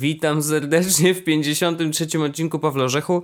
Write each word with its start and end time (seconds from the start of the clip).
Witam 0.00 0.42
serdecznie 0.42 1.14
w 1.14 1.24
53. 1.24 2.06
odcinku 2.22 2.58
Pawlorzechu. 2.58 3.22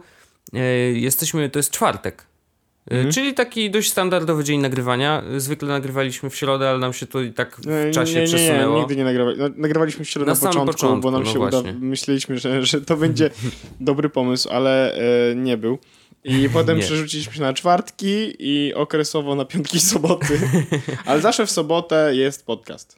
E, 0.54 0.58
jesteśmy, 0.92 1.50
to 1.50 1.58
jest 1.58 1.70
czwartek. 1.70 2.22
E, 2.22 2.94
Mhm. 2.94 3.12
Czyli 3.12 3.34
taki 3.34 3.70
dość 3.70 3.90
standardowy 3.90 4.44
dzień 4.44 4.60
nagrywania. 4.60 5.22
Zwykle 5.36 5.68
nagrywaliśmy 5.68 6.30
w 6.30 6.36
środę, 6.36 6.70
ale 6.70 6.78
nam 6.78 6.92
się 6.92 7.06
to 7.06 7.20
i 7.20 7.32
tak 7.32 7.56
w 7.56 7.66
Nie, 7.66 7.90
czasie 7.90 8.14
nie, 8.14 8.20
nie, 8.20 8.26
przesunęło. 8.26 8.74
Nie, 8.74 8.80
nigdy 8.80 8.96
nie 8.96 9.04
nagrywali. 9.04 9.38
No, 9.38 9.48
nagrywaliśmy 9.56 10.04
w 10.04 10.10
środę 10.10 10.26
Na 10.32 10.34
na, 10.34 10.40
początku, 10.40 10.72
początku, 10.72 11.00
bo 11.00 11.10
nam 11.10 11.22
no 11.22 11.32
się 11.32 11.40
uda. 11.40 11.62
Myśleliśmy, 11.80 12.38
że, 12.38 12.66
że 12.66 12.80
to 12.80 12.96
będzie 12.96 13.30
dobry 13.80 14.08
pomysł, 14.08 14.48
ale 14.50 14.94
e, 14.94 15.34
nie 15.34 15.56
był. 15.56 15.78
I 16.24 16.48
potem 16.54 16.76
Nie. 16.78 16.82
przerzuciliśmy 16.82 17.32
się 17.34 17.40
na 17.40 17.52
czwartki 17.52 18.34
i 18.38 18.74
okresowo 18.74 19.34
na 19.34 19.44
piątki 19.44 19.80
soboty. 19.80 20.40
Ale 21.06 21.20
zawsze 21.20 21.46
w 21.46 21.50
sobotę 21.50 22.16
jest 22.16 22.46
podcast. 22.46 22.96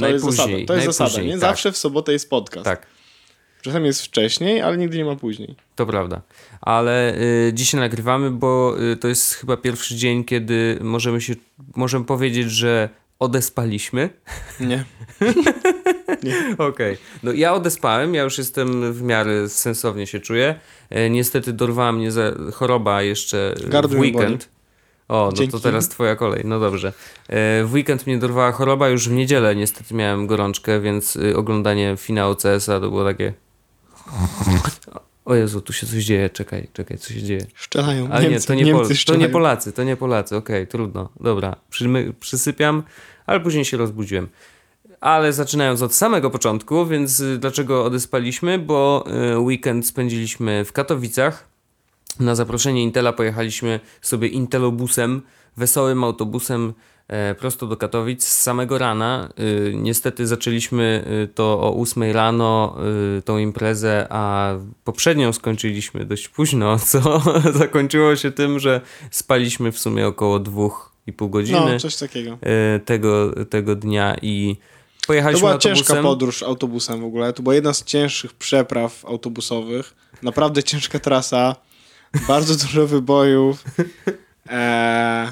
To 0.00 0.08
jest 0.08 0.24
zasada. 0.24 0.42
najpóźniej. 0.46 0.66
To 0.66 0.74
jest 0.74 0.86
zasada, 0.86 1.08
najpóźniej, 1.10 1.26
nie? 1.34 1.40
tak, 1.40 1.50
Zawsze 1.50 1.72
w 1.72 1.76
sobotę 1.76 2.12
jest 2.12 2.30
podcast. 2.30 2.64
Tak, 2.64 2.86
Czasem 3.66 3.84
jest 3.84 4.02
wcześniej, 4.02 4.62
ale 4.62 4.78
nigdy 4.78 4.98
nie 4.98 5.04
ma 5.04 5.16
później. 5.16 5.56
to 5.76 5.86
prawda. 5.86 6.20
Ale 6.60 7.14
y, 7.14 7.52
dzisiaj 7.54 7.80
nagrywamy, 7.80 8.30
bo 8.30 8.76
y, 8.92 8.96
to 8.96 9.08
jest 9.08 9.34
chyba 9.34 9.56
pierwszy 9.56 9.96
dzień, 9.96 10.24
kiedy 10.24 10.78
możemy 10.80 11.20
się, 11.20 11.34
możemy 11.76 12.04
powiedzieć, 12.04 12.50
że 12.50 12.88
odespaliśmy. 13.18 14.10
Nie. 14.60 14.84
Okej. 16.58 16.98
No 17.22 17.32
ja 17.32 17.54
odespałem, 17.54 18.14
ja 18.14 18.22
już 18.22 18.38
jestem 18.38 18.92
w 18.92 19.02
miarę 19.02 19.48
sensownie 19.48 20.06
się 20.06 20.20
czuję. 20.20 20.54
E, 20.90 21.10
niestety 21.10 21.52
dorwała 21.52 21.92
mnie 21.92 22.12
za 22.12 22.32
choroba 22.54 23.02
jeszcze 23.02 23.54
w 23.56 23.68
Gardło 23.68 24.00
mi 24.00 24.12
weekend. 24.12 24.48
O, 25.08 25.26
no 25.26 25.32
Dzięki. 25.32 25.52
to 25.52 25.60
teraz 25.60 25.88
twoja 25.88 26.16
kolej, 26.16 26.42
no 26.44 26.60
dobrze. 26.60 26.88
E, 27.28 27.64
w 27.64 27.72
weekend 27.72 28.06
mnie 28.06 28.18
dorwała 28.18 28.52
choroba, 28.52 28.88
już 28.88 29.08
w 29.08 29.12
niedzielę 29.12 29.56
niestety 29.56 29.94
miałem 29.94 30.26
gorączkę, 30.26 30.80
więc 30.80 31.16
y, 31.16 31.36
oglądanie 31.36 31.94
finału 31.98 32.34
CS-a 32.34 32.80
to 32.80 32.90
było 32.90 33.04
takie... 33.04 33.32
O 35.24 35.34
Jezu, 35.34 35.60
tu 35.60 35.72
się 35.72 35.86
coś 35.86 36.04
dzieje, 36.04 36.30
czekaj, 36.30 36.68
czekaj, 36.72 36.98
co 36.98 37.12
się 37.12 37.22
dzieje. 37.22 37.46
Szczelają. 37.54 38.08
Ale 38.10 38.28
Niemcy, 38.28 38.42
nie, 38.42 38.46
to 38.46 38.54
nie, 38.54 38.72
Niemcy 38.72 38.94
Pol- 38.94 39.04
to 39.06 39.16
nie 39.16 39.28
Polacy, 39.28 39.72
to 39.72 39.84
nie 39.84 39.96
Polacy, 39.96 40.36
okej, 40.36 40.66
trudno, 40.66 41.08
dobra, 41.20 41.56
Przymy- 41.70 42.12
przysypiam, 42.20 42.82
ale 43.26 43.40
później 43.40 43.64
się 43.64 43.76
rozbudziłem. 43.76 44.28
Ale 45.00 45.32
zaczynając 45.32 45.82
od 45.82 45.94
samego 45.94 46.30
początku, 46.30 46.86
więc 46.86 47.20
y, 47.20 47.38
dlaczego 47.38 47.84
odespaliśmy? 47.84 48.58
Bo 48.58 49.04
y, 49.34 49.38
weekend 49.38 49.86
spędziliśmy 49.86 50.64
w 50.64 50.72
Katowicach. 50.72 51.48
Na 52.20 52.34
zaproszenie 52.34 52.82
Intela 52.82 53.12
pojechaliśmy 53.12 53.80
sobie 54.02 54.28
Intelobusem, 54.28 55.22
wesołym 55.56 56.04
autobusem 56.04 56.74
prosto 57.38 57.66
do 57.66 57.76
Katowic 57.76 58.24
z 58.24 58.42
samego 58.42 58.78
rana. 58.78 59.28
Y, 59.40 59.72
niestety 59.74 60.26
zaczęliśmy 60.26 61.04
y, 61.24 61.28
to 61.34 61.60
o 61.60 61.80
8 61.80 62.02
rano, 62.12 62.76
y, 63.18 63.22
tą 63.22 63.38
imprezę, 63.38 64.06
a 64.10 64.52
poprzednią 64.84 65.32
skończyliśmy 65.32 66.04
dość 66.04 66.28
późno, 66.28 66.78
co 66.90 67.22
zakończyło 67.58 68.16
się 68.16 68.30
tym, 68.32 68.58
że 68.58 68.80
spaliśmy 69.10 69.72
w 69.72 69.78
sumie 69.78 70.06
około 70.06 70.40
2,5 70.40 71.30
godziny 71.30 71.72
No, 71.72 71.78
coś 71.78 71.96
takiego. 71.96 72.38
e, 72.42 72.80
tego, 72.80 73.44
tego 73.44 73.74
dnia 73.74 74.16
i 74.22 74.56
To 75.00 75.06
pojechaliśmy 75.06 75.40
była 75.40 75.52
autobusem. 75.52 75.76
ciężka 75.86 76.02
podróż 76.02 76.42
autobusem 76.42 77.00
w 77.00 77.04
ogóle. 77.04 77.32
To 77.32 77.42
była 77.42 77.54
jedna 77.54 77.74
z 77.74 77.84
cięższych 77.84 78.32
przepraw 78.34 79.04
autobusowych. 79.04 79.94
Naprawdę 80.22 80.62
ciężka 80.62 80.98
trasa. 80.98 81.56
Bardzo 82.28 82.54
dużo 82.66 82.86
wybojów. 82.86 83.64
Eee, 84.48 85.28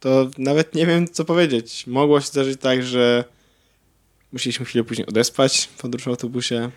to 0.00 0.30
nawet 0.38 0.74
nie 0.74 0.86
wiem, 0.86 1.08
co 1.08 1.24
powiedzieć. 1.24 1.86
Mogło 1.86 2.20
się 2.20 2.26
zdarzyć 2.26 2.60
tak, 2.60 2.82
że 2.82 3.24
musieliśmy 4.32 4.66
chwilę 4.66 4.84
później 4.84 5.06
odespać 5.06 5.68
podróż 5.82 6.02
w 6.04 6.08
autobusie. 6.08 6.70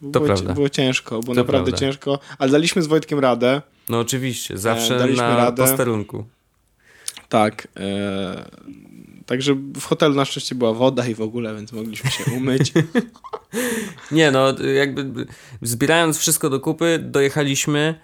Było, 0.00 0.24
prawda. 0.24 0.54
było 0.54 0.68
ciężko, 0.68 1.20
było 1.20 1.34
To 1.34 1.40
naprawdę 1.40 1.70
prawda. 1.70 1.86
ciężko, 1.86 2.18
ale 2.38 2.50
daliśmy 2.50 2.82
z 2.82 2.86
Wojtkiem 2.86 3.18
radę. 3.18 3.62
No 3.88 3.98
oczywiście, 3.98 4.58
zawsze 4.58 4.96
E, 4.96 4.98
daliśmy 4.98 5.22
na 5.22 5.36
radę. 5.36 5.62
posterunku. 5.62 6.24
Tak. 7.28 7.68
E, 7.76 8.50
także 9.26 9.54
w 9.54 9.84
hotelu 9.84 10.14
na 10.14 10.24
szczęście 10.24 10.54
była 10.54 10.72
woda 10.74 11.06
i 11.08 11.14
w 11.14 11.20
ogóle, 11.20 11.54
więc 11.54 11.72
mogliśmy 11.72 12.10
się 12.10 12.24
umyć. 12.36 12.72
Nie 14.12 14.30
no, 14.30 14.54
jakby 14.74 15.26
zbierając 15.62 16.18
wszystko 16.18 16.50
do 16.50 16.60
kupy, 16.60 16.98
dojechaliśmy 17.02 17.94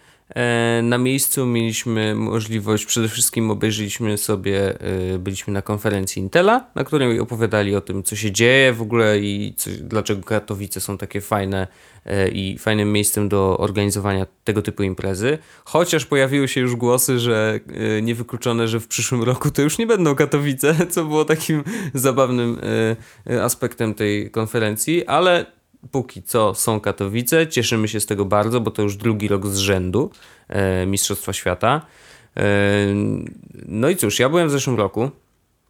na 0.82 0.98
miejscu, 0.98 1.46
mieliśmy 1.46 2.14
możliwość, 2.14 2.86
przede 2.86 3.08
wszystkim 3.08 3.50
obejrzeliśmy 3.50 4.18
sobie, 4.18 4.80
e, 5.14 5.18
byliśmy 5.18 5.52
na 5.52 5.62
konferencji 5.62 6.22
Intela, 6.22 6.66
na 6.74 6.84
której 6.84 7.20
opowiadali 7.20 7.76
o 7.76 7.80
tym, 7.80 8.02
co 8.02 8.16
się 8.16 8.32
dzieje 8.32 8.72
w 8.72 8.82
ogóle 8.82 9.18
i 9.18 9.54
co, 9.56 9.70
dlaczego 9.80 10.22
Katowice 10.22 10.80
są 10.80 10.98
takie 10.98 11.20
fajne 11.20 11.66
e, 12.04 12.28
i 12.28 12.58
fajnym 12.58 12.92
miejscem 12.92 13.28
do 13.28 13.58
organizowania 13.58 14.26
tego 14.44 14.62
typu 14.62 14.82
imprezy. 14.82 15.38
Chociaż 15.64 16.06
pojawiły 16.06 16.48
się 16.48 16.60
już 16.60 16.76
głosy, 16.76 17.18
że 17.18 17.60
e, 17.98 18.02
niewykluczone, 18.02 18.68
że 18.68 18.80
w 18.80 18.88
przyszłym 18.88 19.22
roku 19.22 19.50
to 19.50 19.62
już 19.62 19.78
nie 19.78 19.86
będą 19.86 20.14
Katowice, 20.14 20.74
co 20.90 21.04
było 21.04 21.24
takim 21.24 21.64
zabawnym 21.94 22.58
e, 23.26 23.32
e, 23.34 23.44
aspektem 23.44 23.94
tej 23.94 24.30
konferencji, 24.30 25.06
ale 25.06 25.56
póki 25.90 26.22
co 26.22 26.54
są 26.54 26.80
Katowice. 26.80 27.46
Cieszymy 27.46 27.88
się 27.88 28.00
z 28.00 28.06
tego 28.06 28.24
bardzo, 28.24 28.60
bo 28.60 28.70
to 28.70 28.82
już 28.82 28.96
drugi 28.96 29.28
rok 29.28 29.46
z 29.46 29.56
rzędu 29.56 30.10
e, 30.48 30.86
Mistrzostwa 30.86 31.32
Świata. 31.32 31.86
E, 32.36 32.42
no 33.66 33.88
i 33.88 33.96
cóż, 33.96 34.18
ja 34.18 34.28
byłem 34.28 34.48
w 34.48 34.50
zeszłym 34.50 34.76
roku, 34.76 35.10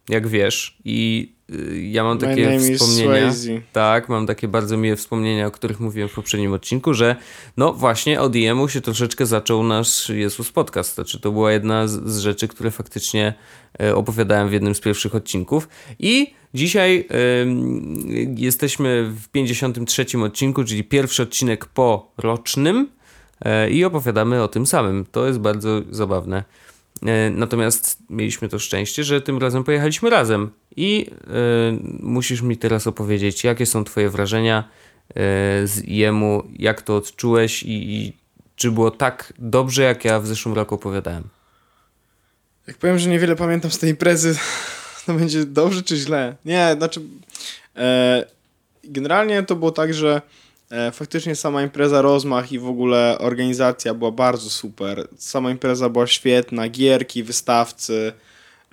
jak 0.09 0.27
wiesz, 0.27 0.77
i 0.85 1.31
y, 1.51 1.81
ja 1.81 2.03
mam 2.03 2.17
takie 2.17 2.59
wspomnienia. 2.59 3.33
Tak, 3.73 4.09
mam 4.09 4.27
takie 4.27 4.47
bardzo 4.47 4.77
miłe 4.77 4.95
wspomnienia, 4.95 5.47
o 5.47 5.51
których 5.51 5.79
mówiłem 5.79 6.09
w 6.09 6.13
poprzednim 6.13 6.53
odcinku, 6.53 6.93
że 6.93 7.15
no 7.57 7.73
właśnie 7.73 8.21
od 8.21 8.35
IEM-u 8.35 8.69
się 8.69 8.81
troszeczkę 8.81 9.25
zaczął 9.25 9.63
nasz 9.63 10.09
Jezus 10.09 10.51
Podcast. 10.51 10.95
Znaczy 10.95 11.19
to 11.19 11.31
była 11.31 11.51
jedna 11.51 11.87
z, 11.87 12.17
rzeczy, 12.17 12.47
które 12.47 12.71
faktycznie 12.71 13.33
e, 13.81 13.95
opowiadałem 13.95 14.49
w 14.49 14.53
jednym 14.53 14.75
z 14.75 14.79
pierwszych 14.79 15.15
odcinków. 15.15 15.69
I 15.99 16.33
dzisiaj 16.53 17.07
em, 17.09 18.35
jesteśmy 18.37 19.11
w 19.21 19.29
53 19.29 20.05
odcinku, 20.23 20.63
czyli 20.63 20.83
pierwszy 20.83 21.23
odcinek 21.23 21.65
po 21.65 22.11
rocznym 22.17 22.89
e, 23.41 23.69
i 23.69 23.85
opowiadamy 23.85 24.43
o 24.43 24.47
tym 24.47 24.65
samym. 24.65 25.05
To 25.11 25.27
jest 25.27 25.39
bardzo 25.39 25.81
zabawne. 25.91 26.43
E, 27.05 27.29
Natomiast 27.29 27.97
mieliśmy 28.09 28.49
to 28.49 28.59
szczęście, 28.59 29.03
że 29.03 29.21
tym 29.21 29.37
razem 29.37 29.63
pojechaliśmy 29.63 30.09
razem. 30.09 30.49
I 30.75 31.11
e, 31.11 31.23
musisz 31.99 32.41
mi 32.41 32.57
teraz 32.57 32.87
opowiedzieć, 32.87 33.43
jakie 33.43 33.65
są 33.65 33.83
Twoje 33.83 34.09
wrażenia 34.09 34.69
z 35.63 35.81
jemu, 35.87 36.43
jak 36.59 36.81
to 36.81 36.95
odczułeś 36.95 37.63
i, 37.63 37.95
i 37.95 38.13
czy 38.55 38.71
było 38.71 38.91
tak 38.91 39.33
dobrze, 39.39 39.83
jak 39.83 40.05
ja 40.05 40.19
w 40.19 40.27
zeszłym 40.27 40.55
roku 40.55 40.75
opowiadałem. 40.75 41.23
Jak 42.67 42.77
powiem, 42.77 42.99
że 42.99 43.09
niewiele 43.09 43.35
pamiętam 43.35 43.71
z 43.71 43.79
tej 43.79 43.89
imprezy, 43.89 44.35
to 45.07 45.13
będzie 45.19 45.45
dobrze 45.45 45.83
czy 45.83 45.95
źle? 45.95 46.35
Nie, 46.45 46.75
znaczy. 46.77 47.01
E, 47.75 48.25
generalnie 48.83 49.43
to 49.43 49.55
było 49.55 49.71
tak, 49.71 49.93
że 49.93 50.21
e, 50.71 50.91
faktycznie 50.91 51.35
sama 51.35 51.63
impreza, 51.63 52.01
rozmach 52.01 52.51
i 52.51 52.59
w 52.59 52.67
ogóle 52.67 53.17
organizacja 53.19 53.93
była 53.93 54.11
bardzo 54.11 54.49
super. 54.49 55.07
Sama 55.17 55.51
impreza 55.51 55.89
była 55.89 56.07
świetna, 56.07 56.69
gierki, 56.69 57.23
wystawcy. 57.23 58.13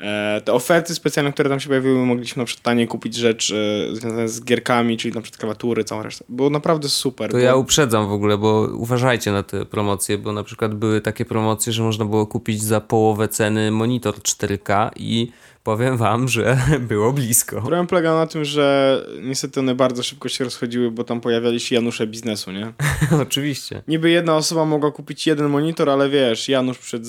E, 0.01 0.41
te 0.45 0.53
oferty 0.53 0.95
specjalne, 0.95 1.33
które 1.33 1.51
tam 1.51 1.61
się 1.61 1.69
pojawiły, 1.69 2.07
mogliśmy 2.07 2.41
na 2.41 2.47
przykład 2.47 2.65
taniej 2.65 2.89
kupić 2.89 3.15
rzeczy 3.15 3.87
e, 3.93 3.97
związane 3.97 4.29
z 4.29 4.45
gierkami, 4.45 4.97
czyli 4.97 5.15
na 5.15 5.21
przykład 5.21 5.41
klawiatury, 5.41 5.85
całą 5.85 6.03
resztę. 6.03 6.25
Było 6.29 6.51
naprawdę 6.51 6.89
super. 6.89 7.31
To 7.31 7.37
było... 7.37 7.47
ja 7.47 7.57
uprzedzam 7.57 8.09
w 8.09 8.13
ogóle, 8.13 8.39
bo 8.39 8.69
uważajcie 8.75 9.33
na 9.33 9.43
te 9.43 9.65
promocje, 9.65 10.19
bo 10.19 10.33
na 10.33 10.43
przykład 10.43 10.75
były 10.75 11.01
takie 11.01 11.25
promocje, 11.25 11.73
że 11.73 11.83
można 11.83 12.05
było 12.05 12.27
kupić 12.27 12.63
za 12.63 12.81
połowę 12.81 13.29
ceny 13.29 13.71
monitor 13.71 14.15
4K 14.15 14.91
i 14.97 15.33
powiem 15.65 15.97
wam, 15.97 16.29
że 16.29 16.59
było 16.89 17.13
blisko. 17.13 17.57
Problem 17.61 17.87
polegał 17.87 18.17
na 18.17 18.27
tym, 18.27 18.45
że 18.45 18.99
niestety 19.23 19.61
one 19.61 19.75
bardzo 19.75 20.03
szybko 20.03 20.29
się 20.29 20.45
rozchodziły, 20.45 20.91
bo 20.91 21.05
tam 21.05 21.21
pojawiali 21.21 21.61
się 21.61 21.75
Janusze 21.75 22.07
biznesu, 22.07 22.53
nie? 22.53 22.73
Oczywiście. 23.23 23.83
Niby 23.89 24.11
jedna 24.11 24.37
osoba 24.37 24.65
mogła 24.65 24.93
kupić 24.93 25.27
jeden 25.27 25.49
monitor, 25.49 25.91
ale 25.91 26.09
wiesz, 26.09 26.49
Janusz 26.49 26.79
przed 26.79 27.03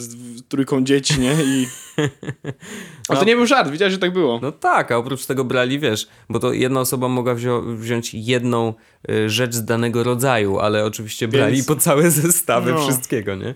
trójką 0.50 0.84
dzieci, 0.84 1.20
nie? 1.20 1.34
I... 1.44 1.68
Ale 3.10 3.20
to 3.20 3.26
nie 3.26 3.36
był 3.36 3.46
żart, 3.46 3.70
widziałeś, 3.70 3.94
że 3.94 4.00
tak 4.00 4.14
było. 4.14 4.40
No 4.42 4.52
tak, 4.52 4.92
a 4.92 4.98
oprócz 4.98 5.26
tego 5.26 5.44
brali, 5.44 5.80
wiesz, 5.80 6.08
bo 6.30 6.40
to 6.40 6.54
jedna 6.54 6.80
osoba 6.80 7.08
mogła 7.08 7.36
wzią- 7.36 7.78
wziąć 7.78 8.14
jedną 8.14 8.74
y, 9.10 9.30
rzecz 9.30 9.54
z 9.56 9.66
danego 9.66 10.04
rodzaju, 10.04 10.60
ale 10.60 10.86
oczywiście 10.86 11.28
brali 11.28 11.56
Więc- 11.56 11.68
po 11.68 11.76
całe 11.76 12.12
zestawy 12.12 12.72
No. 12.72 12.82
wszystkiego, 12.82 13.36
nie? 13.36 13.54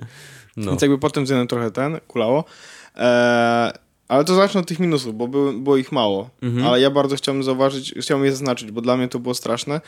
No. 0.58 0.70
Więc 0.72 0.82
jakby 0.82 0.98
potem 0.98 1.24
względem 1.24 1.48
trochę 1.48 1.72
ten, 1.72 2.00
kulało. 2.08 2.46
Eee, 2.96 3.72
ale 4.10 4.24
to 4.24 4.36
zacznę 4.36 4.62
od 4.62 4.68
tych 4.68 4.80
minusów, 4.80 5.18
bo 5.18 5.28
było, 5.28 5.54
było 5.54 5.78
ich 5.78 5.92
mało. 5.92 6.30
Mhm. 6.42 6.68
Ale 6.68 6.82
ja 6.82 6.90
bardzo 6.90 7.16
chciałbym 7.16 7.44
zauważyć, 7.44 7.96
chciałbym 8.02 8.26
je 8.26 8.32
zaznaczyć, 8.32 8.72
bo 8.72 8.82
dla 8.82 8.98
mnie 8.98 9.08
to 9.08 9.20
było 9.20 9.36
straszne. 9.36 9.82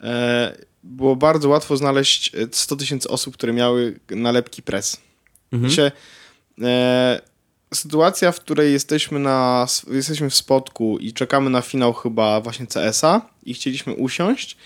Eee, 0.00 0.52
było 0.82 1.16
bardzo 1.16 1.48
łatwo 1.48 1.76
znaleźć 1.76 2.34
e, 2.34 2.46
100 2.50 2.76
tysięcy 2.76 3.08
osób, 3.08 3.34
które 3.34 3.52
miały 3.52 4.00
nalepki 4.10 4.62
press. 4.62 5.00
Mhm. 5.52 5.72
Się, 5.72 5.92
e, 6.62 7.20
sytuacja, 7.74 8.32
w 8.32 8.40
której 8.40 8.72
jesteśmy, 8.72 9.18
na, 9.18 9.66
jesteśmy 9.90 10.30
w 10.30 10.34
spotku 10.34 10.98
i 10.98 11.12
czekamy 11.12 11.50
na 11.50 11.60
finał 11.60 11.92
chyba 11.92 12.40
właśnie 12.40 12.66
CS-a 12.66 13.20
i 13.42 13.54
chcieliśmy 13.54 13.94
usiąść 13.94 14.56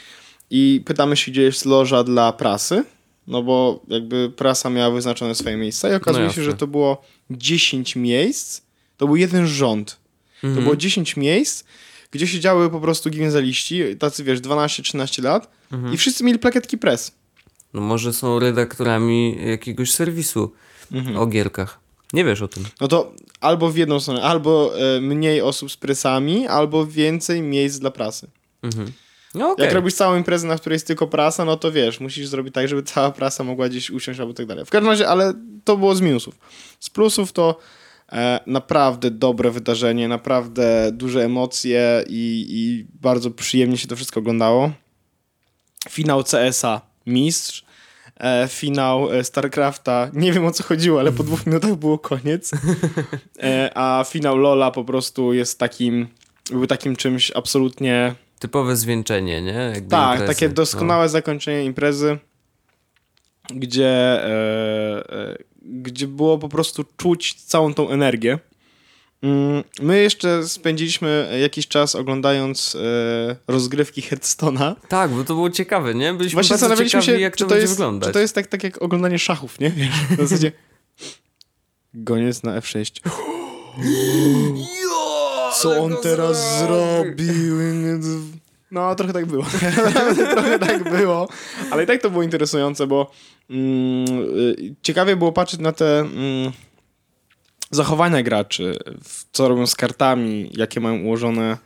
i 0.50 0.82
pytamy 0.86 1.16
się, 1.16 1.32
gdzie 1.32 1.42
jest 1.42 1.64
loża 1.64 2.04
dla 2.04 2.32
prasy, 2.32 2.84
no 3.26 3.42
bo 3.42 3.80
jakby 3.88 4.30
prasa 4.36 4.70
miała 4.70 4.90
wyznaczone 4.90 5.34
swoje 5.34 5.56
miejsca 5.56 5.92
i 5.92 5.94
okazuje 5.94 6.26
No 6.26 6.32
się, 6.32 6.42
że 6.42 6.54
to 6.54 6.66
było 6.66 7.02
10 7.30 7.96
miejsc, 7.96 8.67
to 8.98 9.06
był 9.06 9.16
jeden 9.16 9.46
rząd. 9.46 9.96
Mhm. 10.34 10.54
To 10.54 10.62
było 10.62 10.76
10 10.76 11.16
miejsc, 11.16 11.64
gdzie 12.10 12.26
siedziały 12.26 12.70
po 12.70 12.80
prostu 12.80 13.10
gimnazjaliści, 13.10 13.82
tacy 13.98 14.24
wiesz, 14.24 14.40
12-13 14.40 15.22
lat 15.22 15.50
Mhm. 15.72 15.94
i 15.94 15.96
wszyscy 15.96 16.24
mieli 16.24 16.38
plakietki 16.38 16.78
press. 16.78 17.12
No 17.74 17.80
może 17.80 18.12
są 18.12 18.38
redaktorami 18.38 19.38
jakiegoś 19.46 19.90
serwisu 19.92 20.52
Mhm. 20.92 21.16
o 21.16 21.26
gierkach. 21.26 21.80
Nie 22.12 22.24
wiesz 22.24 22.42
o 22.42 22.48
tym. 22.48 22.64
No 22.80 22.88
to 22.88 23.12
albo 23.40 23.70
w 23.70 23.76
jedną 23.76 24.00
stronę, 24.00 24.22
albo 24.22 24.72
e, 24.96 25.00
mniej 25.00 25.40
osób 25.42 25.72
z 25.72 25.76
presami, 25.76 26.46
albo 26.46 26.86
więcej 26.86 27.42
miejsc 27.42 27.78
dla 27.78 27.90
prasy. 27.90 28.26
Mhm. 28.62 28.92
No 29.34 29.50
okej. 29.52 29.64
Jak 29.64 29.74
robisz 29.74 29.94
całą 29.94 30.16
imprezę, 30.16 30.46
na 30.46 30.56
której 30.56 30.74
jest 30.74 30.86
tylko 30.86 31.06
prasa, 31.06 31.44
no 31.44 31.56
to 31.56 31.72
wiesz, 31.72 32.00
musisz 32.00 32.26
zrobić 32.28 32.54
tak, 32.54 32.68
żeby 32.68 32.82
cała 32.82 33.10
prasa 33.10 33.44
mogła 33.44 33.68
gdzieś 33.68 33.90
usiąść 33.90 34.20
albo 34.20 34.34
tak 34.34 34.46
dalej. 34.46 34.64
W 34.64 34.70
każdym 34.70 34.90
razie, 34.90 35.08
ale 35.08 35.32
to 35.64 35.76
było 35.76 35.94
z 35.94 36.00
minusów. 36.00 36.34
Z 36.80 36.90
plusów 36.90 37.32
to 37.32 37.58
naprawdę 38.46 39.10
dobre 39.10 39.50
wydarzenie, 39.50 40.08
naprawdę 40.08 40.90
duże 40.92 41.24
emocje 41.24 42.04
i, 42.06 42.46
i 42.48 42.86
bardzo 43.00 43.30
przyjemnie 43.30 43.76
się 43.76 43.88
to 43.88 43.96
wszystko 43.96 44.20
oglądało. 44.20 44.70
Finał 45.88 46.24
CS-a 46.24 46.80
mistrz. 47.06 47.64
E, 48.20 48.48
finał 48.48 49.12
e, 49.12 49.24
StarCrafta, 49.24 50.10
nie 50.12 50.32
wiem 50.32 50.46
o 50.46 50.50
co 50.50 50.62
chodziło, 50.62 51.00
ale 51.00 51.12
po 51.12 51.24
dwóch 51.24 51.46
minutach 51.46 51.74
było 51.74 51.98
koniec. 51.98 52.50
E, 53.42 53.70
a 53.74 54.04
finał 54.08 54.36
LoLa 54.36 54.70
po 54.70 54.84
prostu 54.84 55.32
jest 55.32 55.58
takim, 55.58 56.08
był 56.50 56.66
takim 56.66 56.96
czymś 56.96 57.30
absolutnie 57.30 58.14
Typowe 58.38 58.76
zwieńczenie, 58.76 59.42
nie? 59.42 59.70
Jakby 59.74 59.90
tak, 59.90 60.20
imprezy. 60.20 60.34
takie 60.34 60.48
doskonałe 60.48 61.08
zakończenie 61.08 61.64
imprezy, 61.64 62.18
gdzie, 63.54 63.88
e, 63.88 65.12
e, 65.12 65.36
gdzie 65.68 66.06
było 66.06 66.38
po 66.38 66.48
prostu 66.48 66.84
czuć 66.96 67.34
całą 67.34 67.74
tą 67.74 67.88
energię. 67.90 68.38
Mm, 69.22 69.64
My 69.82 70.02
jeszcze 70.02 70.48
spędziliśmy 70.48 71.38
jakiś 71.40 71.68
czas 71.68 71.94
oglądając 71.94 72.74
e, 72.74 73.36
rozgrywki 73.48 74.02
Hearthstone'a. 74.02 74.74
Tak, 74.88 75.10
bo 75.10 75.24
to 75.24 75.34
było 75.34 75.50
ciekawe, 75.50 75.94
nie? 75.94 76.14
Byliśmy 76.14 76.36
Właśnie 76.36 76.56
zastanawialiśmy 76.56 77.00
ciekawi, 77.00 77.18
się, 77.18 77.22
jak 77.22 77.36
czy 77.36 77.44
to, 77.44 77.50
to, 77.50 77.56
jest, 77.56 77.72
wyglądać. 77.72 78.06
czy 78.08 78.12
to 78.12 78.18
jest 78.18 78.34
tak, 78.34 78.46
tak 78.46 78.64
jak 78.64 78.82
oglądanie 78.82 79.18
szachów, 79.18 79.60
nie? 79.60 79.70
Wiesz, 79.70 79.88
w 80.10 80.16
zasadzie 80.16 80.52
goniec 81.94 82.42
na 82.42 82.60
F6. 82.60 83.00
Co 85.60 85.82
on 85.82 85.96
teraz 86.02 86.58
zrobił? 86.58 87.34
No, 88.70 88.94
trochę 88.94 89.12
tak 89.12 89.26
było. 89.26 89.44
trochę 90.34 90.58
tak 90.58 90.90
było. 90.90 91.28
Ale 91.70 91.84
i 91.84 91.86
tak 91.86 92.02
to 92.02 92.10
było 92.10 92.22
interesujące, 92.22 92.86
bo 92.86 93.10
mm, 93.50 94.06
y, 94.38 94.74
ciekawie 94.82 95.16
było 95.16 95.32
patrzeć 95.32 95.60
na 95.60 95.72
te 95.72 96.00
mm, 96.00 96.52
zachowania 97.70 98.22
graczy, 98.22 98.78
co 99.32 99.48
robią 99.48 99.66
z 99.66 99.74
kartami, 99.74 100.50
jakie 100.52 100.80
mają 100.80 101.02
ułożone. 101.02 101.58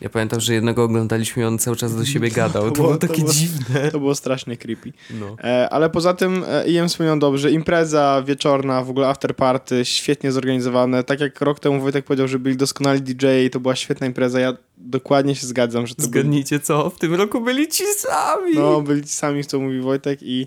Ja 0.00 0.08
pamiętam, 0.10 0.40
że 0.40 0.54
jednego 0.54 0.84
oglądaliśmy 0.84 1.42
i 1.42 1.46
on 1.46 1.58
cały 1.58 1.76
czas 1.76 1.96
do 1.96 2.04
siebie 2.04 2.30
gadał. 2.40 2.62
To, 2.64 2.70
było- 2.70 2.88
było 2.88 2.98
to 2.98 3.06
takie 3.08 3.20
było- 3.22 3.32
dziwne. 3.32 3.90
To 3.90 3.98
było 3.98 4.14
strasznie 4.14 4.56
creepy. 4.56 4.92
No. 5.10 5.36
E, 5.44 5.68
ale 5.70 5.90
poza 5.90 6.14
tym 6.14 6.44
e, 6.48 6.68
Ian 6.68 6.88
wspomniał 6.88 7.18
dobrze, 7.18 7.50
impreza 7.50 8.22
wieczorna, 8.26 8.82
w 8.84 8.90
ogóle 8.90 9.08
after 9.08 9.36
party, 9.36 9.84
świetnie 9.84 10.32
zorganizowane. 10.32 11.04
Tak 11.04 11.20
jak 11.20 11.40
rok 11.40 11.60
temu 11.60 11.80
Wojtek 11.80 12.04
powiedział, 12.04 12.28
że 12.28 12.38
byli 12.38 12.56
doskonali 12.56 13.02
DJ 13.02 13.26
i 13.46 13.50
to 13.50 13.60
była 13.60 13.76
świetna 13.76 14.06
impreza, 14.06 14.40
ja 14.40 14.52
dokładnie 14.76 15.34
się 15.34 15.46
zgadzam, 15.46 15.86
że 15.86 15.94
to 15.94 16.02
byli, 16.02 16.10
Zgadnijcie 16.12 16.60
co? 16.60 16.90
W 16.90 16.98
tym 16.98 17.14
roku 17.14 17.40
byli 17.40 17.68
ci 17.68 17.84
sami. 17.96 18.54
no, 18.54 18.80
byli 18.80 19.02
ci 19.02 19.08
sami, 19.12 19.44
co 19.44 19.60
mówi 19.60 19.80
Wojtek 19.80 20.18
i 20.22 20.46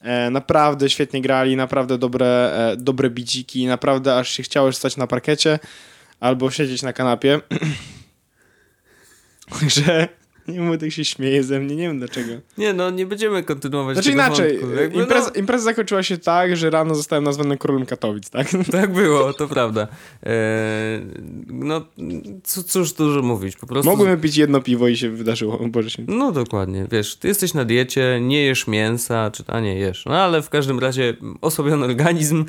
e, 0.00 0.30
naprawdę 0.30 0.90
świetnie 0.90 1.22
grali, 1.22 1.56
naprawdę 1.56 1.98
dobre, 1.98 2.52
e, 2.72 2.76
dobre 2.76 3.10
biciki, 3.10 3.66
naprawdę 3.66 4.16
aż 4.18 4.30
się 4.30 4.42
chciało 4.42 4.72
stać 4.72 4.96
na 4.96 5.06
parkecie 5.06 5.58
albo 6.20 6.50
siedzieć 6.50 6.82
na 6.82 6.92
kanapie. 6.92 7.40
Także 9.60 10.08
nie 10.48 10.54
wiem, 10.54 10.68
Wojtek 10.68 10.92
się 10.92 11.04
śmieje 11.04 11.42
ze 11.42 11.60
mnie, 11.60 11.76
nie 11.76 11.82
wiem 11.82 11.98
dlaczego. 11.98 12.32
Nie, 12.58 12.72
no 12.72 12.90
nie 12.90 13.06
będziemy 13.06 13.42
kontynuować 13.42 13.96
Znaczy 13.96 14.12
inaczej, 14.12 14.58
wątku. 14.58 14.80
Jakby, 14.80 14.98
impreza, 14.98 15.30
impreza 15.30 15.64
zakończyła 15.64 16.02
się 16.02 16.18
tak, 16.18 16.56
że 16.56 16.70
rano 16.70 16.94
zostałem 16.94 17.24
nazwany 17.24 17.58
królem 17.58 17.86
Katowic, 17.86 18.30
tak? 18.30 18.52
No, 18.52 18.64
tak 18.80 18.92
było, 18.92 19.32
to 19.32 19.48
prawda. 19.48 19.88
Eee, 20.22 20.32
no, 21.46 21.86
co, 22.42 22.62
cóż 22.62 22.92
dużo 22.92 23.22
mówić, 23.22 23.56
po 23.56 23.66
prostu... 23.66 23.90
Mogłem 23.90 24.20
pić 24.20 24.36
jedno 24.36 24.60
piwo 24.60 24.88
i 24.88 24.96
się 24.96 25.10
wydarzyło, 25.10 25.58
Boże 25.68 25.90
święty. 25.90 26.12
No 26.12 26.32
dokładnie, 26.32 26.86
wiesz, 26.92 27.16
ty 27.16 27.28
jesteś 27.28 27.54
na 27.54 27.64
diecie, 27.64 28.18
nie 28.22 28.42
jesz 28.42 28.66
mięsa, 28.66 29.30
czy 29.30 29.44
a 29.46 29.60
nie 29.60 29.74
jesz, 29.78 30.04
no 30.04 30.16
ale 30.16 30.42
w 30.42 30.50
każdym 30.50 30.78
razie 30.78 31.16
osłabiony 31.40 31.84
organizm, 31.84 32.44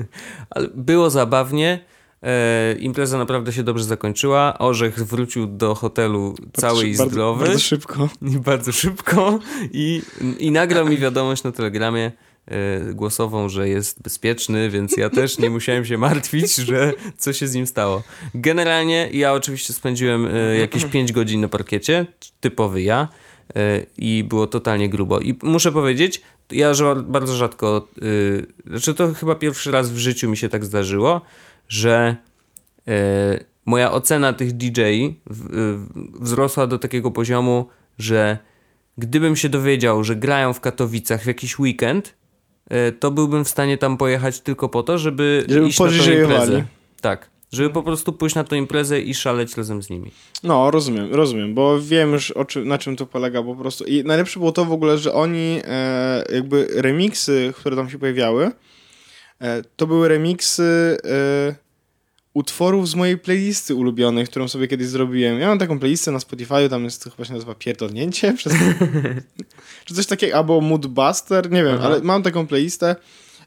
ale 0.50 0.68
było 0.74 1.10
zabawnie, 1.10 1.80
e, 2.22 2.76
impreza 2.78 3.18
naprawdę 3.18 3.52
się 3.52 3.62
dobrze 3.62 3.84
zakończyła, 3.84 4.58
Orzech 4.58 5.04
wrócił 5.04 5.46
do 5.46 5.74
hotelu 5.74 6.34
cały 6.52 6.88
i 6.88 6.96
bardzo, 6.96 7.10
zdrowy 7.10 7.44
Bardzo 7.44 7.58
szybko. 7.60 8.08
i 8.22 8.38
bardzo 8.38 8.72
szybko 8.72 9.38
i, 9.72 10.02
i 10.38 10.50
nagrał 10.50 10.86
mi 10.86 10.96
wiadomość 10.96 11.42
na 11.42 11.52
telegramie 11.52 12.12
e, 12.46 12.94
głosową, 12.94 13.48
że 13.48 13.68
jest 13.68 14.02
bezpieczny, 14.02 14.70
więc 14.70 14.96
ja 14.96 15.10
też 15.10 15.38
nie 15.38 15.50
musiałem 15.50 15.84
się 15.84 15.98
martwić, 15.98 16.54
że 16.56 16.92
co 17.18 17.32
się 17.32 17.46
z 17.46 17.54
nim 17.54 17.66
stało. 17.66 18.02
Generalnie 18.34 19.08
ja 19.12 19.32
oczywiście 19.32 19.72
spędziłem 19.72 20.26
e, 20.26 20.56
jakieś 20.58 20.84
5 20.84 21.12
godzin 21.12 21.40
na 21.40 21.48
parkiecie, 21.48 22.06
typowy 22.40 22.82
ja 22.82 23.08
e, 23.56 23.86
i 23.98 24.24
było 24.24 24.46
totalnie 24.46 24.88
grubo. 24.88 25.20
I 25.20 25.38
muszę 25.42 25.72
powiedzieć, 25.72 26.22
ja 26.52 26.72
bardzo 27.02 27.36
rzadko, 27.36 27.88
e, 28.66 28.70
znaczy 28.70 28.94
to 28.94 29.14
chyba 29.14 29.34
pierwszy 29.34 29.70
raz 29.70 29.90
w 29.90 29.98
życiu 29.98 30.30
mi 30.30 30.36
się 30.36 30.48
tak 30.48 30.64
zdarzyło, 30.64 31.20
że 31.70 32.16
e, 32.88 33.44
moja 33.66 33.92
ocena 33.92 34.32
tych 34.32 34.52
DJ 34.52 34.80
wzrosła 36.20 36.66
do 36.66 36.78
takiego 36.78 37.10
poziomu, 37.10 37.66
że 37.98 38.38
gdybym 38.98 39.36
się 39.36 39.48
dowiedział, 39.48 40.04
że 40.04 40.16
grają 40.16 40.52
w 40.52 40.60
Katowicach 40.60 41.22
w 41.22 41.26
jakiś 41.26 41.58
weekend, 41.58 42.14
e, 42.70 42.92
to 42.92 43.10
byłbym 43.10 43.44
w 43.44 43.48
stanie 43.48 43.78
tam 43.78 43.96
pojechać 43.96 44.40
tylko 44.40 44.68
po 44.68 44.82
to, 44.82 44.98
żeby, 44.98 45.44
Żeby 45.48 45.68
iść 45.68 45.80
na 45.80 45.86
tą 45.86 46.12
imprezę. 46.12 46.64
Tak, 47.00 47.30
żeby 47.52 47.70
po 47.70 47.82
prostu 47.82 48.12
pójść 48.12 48.34
na 48.34 48.44
tą 48.44 48.56
imprezę 48.56 49.00
i 49.00 49.14
szaleć 49.14 49.56
razem 49.56 49.82
z 49.82 49.90
nimi. 49.90 50.10
No, 50.42 50.70
rozumiem, 50.70 51.14
rozumiem, 51.14 51.54
bo 51.54 51.80
wiem 51.80 52.12
już 52.12 52.30
o 52.30 52.44
czym, 52.44 52.68
na 52.68 52.78
czym 52.78 52.96
to 52.96 53.06
polega 53.06 53.42
po 53.42 53.56
prostu. 53.56 53.84
I 53.84 54.04
najlepsze 54.04 54.40
było 54.40 54.52
to 54.52 54.64
w 54.64 54.72
ogóle, 54.72 54.98
że 54.98 55.12
oni 55.12 55.60
e, 55.64 56.24
jakby 56.32 56.68
remiksy, 56.74 57.52
które 57.56 57.76
tam 57.76 57.90
się 57.90 57.98
pojawiały, 57.98 58.50
e, 59.40 59.62
to 59.76 59.86
były 59.86 60.08
remiksy 60.08 60.96
e, 61.04 61.69
utworów 62.34 62.88
z 62.88 62.94
mojej 62.94 63.18
playlisty 63.18 63.74
ulubionej, 63.74 64.26
którą 64.26 64.48
sobie 64.48 64.68
kiedyś 64.68 64.86
zrobiłem. 64.86 65.40
Ja 65.40 65.48
mam 65.48 65.58
taką 65.58 65.78
playlistę 65.78 66.10
na 66.10 66.20
Spotify, 66.20 66.68
tam 66.70 66.84
jest 66.84 67.04
chyba 67.04 67.24
się 67.24 67.32
nazywa 67.32 67.54
Pierdolnięcie, 67.54 68.32
przez... 68.38 68.52
czy 69.84 69.94
coś 69.94 70.06
takiego, 70.06 70.36
albo 70.36 70.60
Moodbuster, 70.60 71.50
nie 71.50 71.64
wiem, 71.64 71.76
Aha. 71.78 71.86
ale 71.86 72.00
mam 72.00 72.22
taką 72.22 72.46
playlistę 72.46 72.96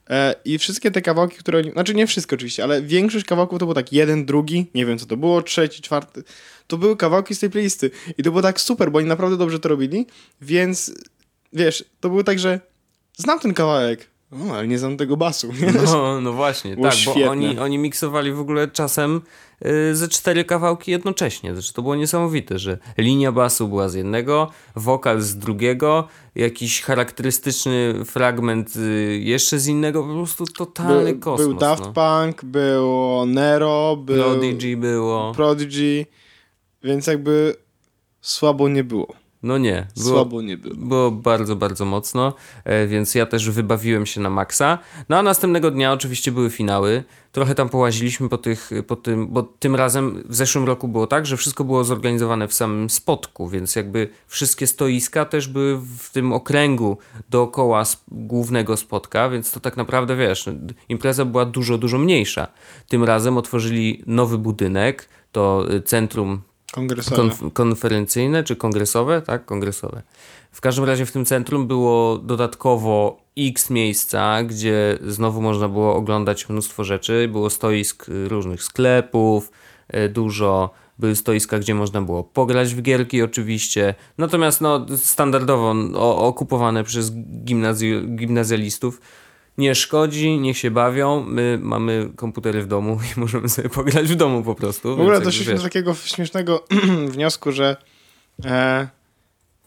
e, 0.09 0.35
i 0.45 0.57
wszystkie 0.57 0.91
te 0.91 1.01
kawałki, 1.01 1.37
które 1.37 1.63
znaczy 1.63 1.93
nie 1.93 2.07
wszystkie 2.07 2.35
oczywiście, 2.35 2.63
ale 2.63 2.81
większość 2.81 3.25
kawałków 3.25 3.59
to 3.59 3.65
było 3.65 3.75
tak 3.75 3.93
jeden, 3.93 4.25
drugi, 4.25 4.65
nie 4.75 4.85
wiem 4.85 4.97
co 4.97 5.05
to 5.05 5.17
było, 5.17 5.41
trzeci, 5.41 5.81
czwarty, 5.81 6.23
to 6.67 6.77
były 6.77 6.97
kawałki 6.97 7.35
z 7.35 7.39
tej 7.39 7.49
playlisty 7.49 7.91
i 8.17 8.23
to 8.23 8.31
było 8.31 8.41
tak 8.41 8.61
super, 8.61 8.91
bo 8.91 8.97
oni 8.97 9.07
naprawdę 9.07 9.37
dobrze 9.37 9.59
to 9.59 9.69
robili, 9.69 10.05
więc 10.41 10.93
wiesz, 11.53 11.85
to 11.99 12.09
było 12.09 12.23
tak, 12.23 12.39
że 12.39 12.59
znam 13.17 13.39
ten 13.39 13.53
kawałek, 13.53 14.12
o, 14.49 14.55
ale 14.55 14.67
nie 14.67 14.79
znam 14.79 14.97
tego 14.97 15.17
basu. 15.17 15.47
nie? 15.61 15.73
No, 15.85 16.21
no 16.21 16.33
właśnie, 16.33 16.75
Było 16.75 16.87
tak, 16.87 16.95
świetne. 16.95 17.25
bo 17.25 17.31
oni, 17.31 17.59
oni 17.59 17.77
miksowali 17.77 18.31
w 18.31 18.39
ogóle 18.39 18.67
czasem 18.67 19.21
y, 19.65 19.95
ze 19.95 20.07
cztery 20.07 20.45
kawałki 20.45 20.91
jednocześnie. 20.91 21.53
Znaczy, 21.53 21.73
to 21.73 21.81
było 21.81 21.95
niesamowite, 21.95 22.59
że 22.59 22.77
linia 22.97 23.31
basu 23.31 23.67
była 23.67 23.89
z 23.89 23.93
jednego, 23.93 24.49
wokal 24.75 25.21
z 25.21 25.35
drugiego, 25.37 26.07
jakiś 26.35 26.81
charakterystyczny 26.81 28.05
fragment 28.05 28.75
y, 28.75 29.19
jeszcze 29.23 29.59
z 29.59 29.67
innego, 29.67 30.03
po 30.03 30.13
prostu 30.13 30.45
totalny 30.45 31.11
Był, 31.11 31.19
kosmos. 31.19 31.47
był 31.47 31.57
Daft 31.57 31.83
no. 31.83 31.93
Punk, 31.93 32.45
było 32.45 33.25
Nero, 33.25 33.97
był 33.97 34.23
Prodigy 34.23 34.77
było. 34.77 35.31
Prodigy, 35.35 36.05
więc 36.83 37.07
jakby 37.07 37.55
słabo 38.21 38.69
nie 38.69 38.83
było. 38.83 39.22
No 39.43 39.57
nie, 39.57 39.87
było, 39.97 40.09
Słabo 40.09 40.41
nie 40.41 40.57
było. 40.57 40.75
było 40.75 41.11
bardzo, 41.11 41.55
bardzo 41.55 41.85
mocno, 41.85 42.33
e, 42.65 42.87
więc 42.87 43.15
ja 43.15 43.25
też 43.25 43.49
wybawiłem 43.49 44.05
się 44.05 44.21
na 44.21 44.29
maksa. 44.29 44.79
No 45.09 45.17
a 45.17 45.23
następnego 45.23 45.71
dnia 45.71 45.93
oczywiście 45.93 46.31
były 46.31 46.49
finały. 46.49 47.03
Trochę 47.31 47.55
tam 47.55 47.69
połaziliśmy 47.69 48.29
po, 48.29 48.37
tych, 48.37 48.71
po 48.87 48.95
tym, 48.95 49.27
bo 49.27 49.43
tym 49.43 49.75
razem 49.75 50.23
w 50.25 50.35
zeszłym 50.35 50.65
roku 50.65 50.87
było 50.87 51.07
tak, 51.07 51.25
że 51.25 51.37
wszystko 51.37 51.63
było 51.63 51.83
zorganizowane 51.83 52.47
w 52.47 52.53
samym 52.53 52.89
spotku, 52.89 53.49
więc 53.49 53.75
jakby 53.75 54.09
wszystkie 54.27 54.67
stoiska 54.67 55.25
też 55.25 55.47
były 55.47 55.77
w 55.99 56.09
tym 56.11 56.33
okręgu 56.33 56.97
dookoła 57.29 57.83
głównego 58.11 58.77
spotka, 58.77 59.29
więc 59.29 59.51
to 59.51 59.59
tak 59.59 59.77
naprawdę 59.77 60.15
wiesz, 60.15 60.49
impreza 60.89 61.25
była 61.25 61.45
dużo, 61.45 61.77
dużo 61.77 61.97
mniejsza. 61.97 62.47
Tym 62.87 63.03
razem 63.03 63.37
otworzyli 63.37 64.03
nowy 64.07 64.37
budynek, 64.37 65.09
to 65.31 65.65
y, 65.73 65.81
centrum 65.81 66.41
Kongresowe. 66.73 67.17
konf- 67.21 67.51
konferencyjne 67.53 68.43
czy 68.43 68.55
kongresowe, 68.55 69.21
tak, 69.21 69.45
kongresowe. 69.45 70.01
W 70.51 70.61
każdym 70.61 70.85
razie 70.85 71.05
w 71.05 71.11
tym 71.11 71.25
centrum 71.25 71.67
było 71.67 72.17
dodatkowo 72.17 73.17
x 73.37 73.69
miejsca, 73.69 74.43
gdzie 74.43 74.97
znowu 75.07 75.41
można 75.41 75.69
było 75.69 75.95
oglądać 75.95 76.49
mnóstwo 76.49 76.83
rzeczy. 76.83 77.29
Było 77.31 77.49
stoisk 77.49 78.09
y, 78.09 78.29
różnych 78.29 78.63
sklepów, 78.63 79.51
y, 79.95 80.09
dużo. 80.09 80.69
Były 80.99 81.15
stoiska, 81.15 81.59
gdzie 81.59 81.75
można 81.75 82.01
było 82.01 82.23
pograć 82.23 82.75
w 82.75 82.81
gierki 82.81 83.21
oczywiście. 83.21 83.95
Natomiast 84.17 84.61
no, 84.61 84.85
standardowo 84.97 85.75
okupowane 86.17 86.83
przez 86.83 87.11
gimnazju, 87.45 88.01
gimnazjalistów. 88.15 89.01
Nie 89.57 89.75
szkodzi, 89.75 90.39
niech 90.39 90.57
się 90.57 90.71
bawią. 90.71 91.23
My 91.23 91.59
mamy 91.61 92.09
komputery 92.15 92.61
w 92.61 92.67
domu 92.67 92.99
i 93.17 93.19
możemy 93.19 93.49
sobie 93.49 93.69
pograć 93.69 94.07
w 94.07 94.15
domu 94.15 94.43
po 94.43 94.55
prostu. 94.55 94.95
W 94.95 94.99
ogóle 94.99 95.21
doszliśmy 95.21 95.55
do 95.55 95.61
takiego 95.61 95.95
śmiesznego 95.95 96.65
wniosku, 97.13 97.51
że 97.51 97.77
e, 98.45 98.87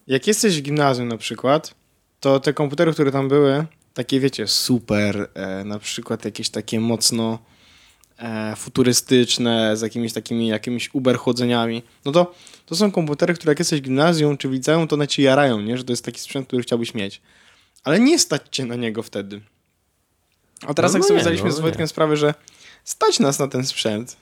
jak 0.07 0.27
jesteś 0.27 0.59
w 0.59 0.63
gimnazjum 0.63 1.09
na 1.09 1.17
przykład, 1.17 1.75
to 2.21 2.41
te 2.41 2.53
komputery, 2.53 2.93
które 2.93 3.13
tam 3.13 3.29
były, 3.29 3.67
takie 3.95 4.21
wiecie, 4.21 4.47
super, 4.47 5.29
e, 5.35 5.65
na 5.65 5.79
przykład 5.79 6.25
jakieś 6.25 6.49
takie 6.49 6.81
mocno 6.81 7.39
e, 8.19 8.57
futurystyczne, 8.57 9.77
z 9.77 9.81
jakimiś 9.81 10.13
takimi 10.13 10.47
jakimiś 10.47 10.95
uber 10.95 11.19
chłodzeniami, 11.19 11.83
no 12.05 12.13
to 12.13 12.35
to 12.67 12.77
są 12.77 12.91
komputery, 12.91 13.35
które 13.35 13.51
jak 13.51 13.59
jesteś 13.59 13.81
w 13.81 13.85
gimnazjum 13.85 14.37
czy 14.37 14.49
w 14.49 14.53
liceum, 14.53 14.89
to 14.89 14.97
one 14.97 15.09
ci 15.09 15.23
jarają, 15.23 15.61
nie? 15.61 15.79
że 15.79 15.85
to 15.85 15.93
jest 15.93 16.05
taki 16.05 16.21
sprzęt, 16.21 16.47
który 16.47 16.63
chciałbyś 16.63 16.95
mieć. 16.95 17.21
Ale 17.85 18.01
nie 18.01 18.19
stać 18.19 18.43
cię 18.51 18.65
na 18.65 18.75
niego 18.75 19.03
wtedy. 19.03 19.41
A 20.67 20.75
teraz 20.75 20.93
No 20.93 20.99
jak 20.99 21.07
sobie 21.07 21.17
nie, 21.17 21.23
zdaliśmy 21.23 21.49
no 21.49 21.55
z 21.57 21.61
Wojtkiem 21.61 21.83
nie. 21.83 21.89
sprawę, 21.89 22.17
że 22.17 22.35
stać 22.85 23.21
nas 23.21 23.39
na 23.39 23.49
ten 23.49 23.67
sprzęt, 23.67 24.17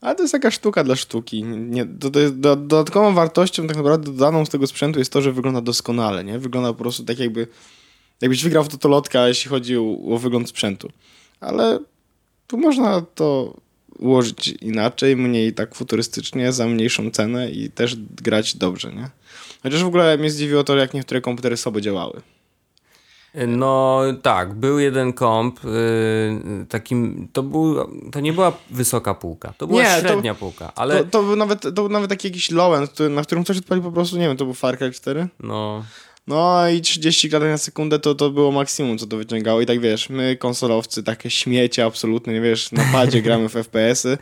ale 0.00 0.14
to 0.14 0.22
jest 0.22 0.34
jakaś 0.34 0.54
sztuka 0.54 0.84
dla 0.84 0.96
sztuki. 0.96 1.44
Nie, 1.44 1.86
to 1.86 2.20
jest 2.20 2.38
do, 2.38 2.56
dodatkową 2.56 3.14
wartością 3.14 3.66
tak 3.66 3.76
naprawdę 3.76 4.12
dodaną 4.12 4.46
z 4.46 4.48
tego 4.48 4.66
sprzętu 4.66 4.98
jest 4.98 5.12
to, 5.12 5.22
że 5.22 5.32
wygląda 5.32 5.60
doskonale, 5.60 6.24
nie? 6.24 6.38
Wygląda 6.38 6.68
po 6.68 6.78
prostu 6.78 7.04
tak 7.04 7.18
jakby 7.18 7.46
jakbyś 8.20 8.42
wygrał 8.42 8.64
w 8.64 8.68
totolotka, 8.68 9.28
jeśli 9.28 9.50
chodzi 9.50 9.76
o, 9.76 9.96
o 10.14 10.18
wygląd 10.18 10.48
sprzętu. 10.48 10.88
Ale 11.40 11.78
tu 12.46 12.58
można 12.58 13.00
to 13.14 13.54
ułożyć 13.98 14.48
inaczej, 14.48 15.16
mniej 15.16 15.52
tak 15.52 15.74
futurystycznie, 15.74 16.52
za 16.52 16.66
mniejszą 16.66 17.10
cenę 17.10 17.50
i 17.50 17.70
też 17.70 17.96
grać 18.22 18.56
dobrze, 18.56 18.92
nie? 18.92 19.10
Chociaż 19.62 19.82
w 19.84 19.86
ogóle 19.86 20.18
mnie 20.18 20.30
zdziwiło 20.30 20.64
to, 20.64 20.76
jak 20.76 20.94
niektóre 20.94 21.20
komputery 21.20 21.56
sobie 21.56 21.80
działały. 21.82 22.20
No 23.48 24.00
tak, 24.22 24.54
był 24.54 24.78
jeden 24.78 25.12
komp, 25.12 25.64
yy, 25.64 25.70
takim, 26.68 27.28
to, 27.32 27.42
był, 27.42 27.76
to 28.12 28.20
nie 28.20 28.32
była 28.32 28.52
wysoka 28.70 29.14
półka, 29.14 29.54
to 29.58 29.66
była 29.66 29.82
Nie, 29.82 29.88
to- 30.02 30.08
średnia 30.08 30.34
półka, 30.34 30.72
ale 30.74 30.98
To, 30.98 31.04
to, 31.10 31.22
był 31.22 31.36
nawet, 31.36 31.62
to 31.62 31.72
był 31.72 31.88
nawet 31.88 32.10
taki 32.10 32.28
jakiś 32.28 32.50
low-end, 32.50 33.10
na 33.10 33.22
którym 33.22 33.44
ktoś 33.44 33.58
odpalił 33.58 33.84
po 33.84 33.92
prostu, 33.92 34.16
nie 34.18 34.28
wiem, 34.28 34.36
to 34.36 34.44
był 34.44 34.54
Far 34.54 34.78
Cry 34.78 34.90
4? 34.92 35.28
no, 35.40 35.84
No 36.26 36.68
i 36.68 36.80
30 36.80 37.30
klatek 37.30 37.48
na 37.48 37.58
sekundę 37.58 37.98
to, 37.98 38.14
to 38.14 38.30
było 38.30 38.52
maksimum, 38.52 38.98
co 38.98 39.06
to 39.06 39.16
wyciągało. 39.16 39.60
I 39.60 39.66
tak 39.66 39.80
wiesz, 39.80 40.08
my 40.10 40.36
konsolowcy, 40.36 41.02
takie 41.02 41.30
śmiecie 41.30 41.84
absolutne, 41.84 42.32
nie 42.32 42.40
wiesz, 42.40 42.72
na 42.72 42.84
padzie 42.92 43.22
gramy 43.26 43.48
w 43.48 43.52
FPS-y. 43.52 44.18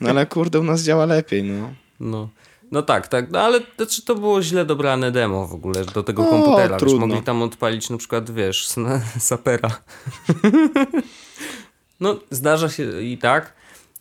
No 0.00 0.10
ale 0.10 0.26
kurde, 0.26 0.60
u 0.60 0.62
nas 0.62 0.82
działa 0.82 1.06
lepiej, 1.06 1.42
no. 1.44 1.70
no, 2.00 2.28
no 2.74 2.82
tak, 2.82 3.08
tak, 3.08 3.30
no 3.30 3.40
ale 3.40 3.60
to, 3.60 3.86
czy 3.86 4.04
to 4.04 4.14
było 4.14 4.42
źle 4.42 4.64
dobrane 4.64 5.10
demo 5.12 5.46
w 5.46 5.54
ogóle 5.54 5.84
do 5.84 6.02
tego 6.02 6.22
O, 6.22 6.30
komputera, 6.30 6.68
wiesz, 6.68 6.78
trudno. 6.78 7.06
mogli 7.06 7.22
tam 7.22 7.42
odpalić 7.42 7.90
na 7.90 7.96
przykład, 7.96 8.30
wiesz, 8.30 8.68
sapera. 9.18 9.70
no, 12.00 12.16
zdarza 12.30 12.68
się 12.68 13.02
i 13.02 13.18
tak. 13.18 13.52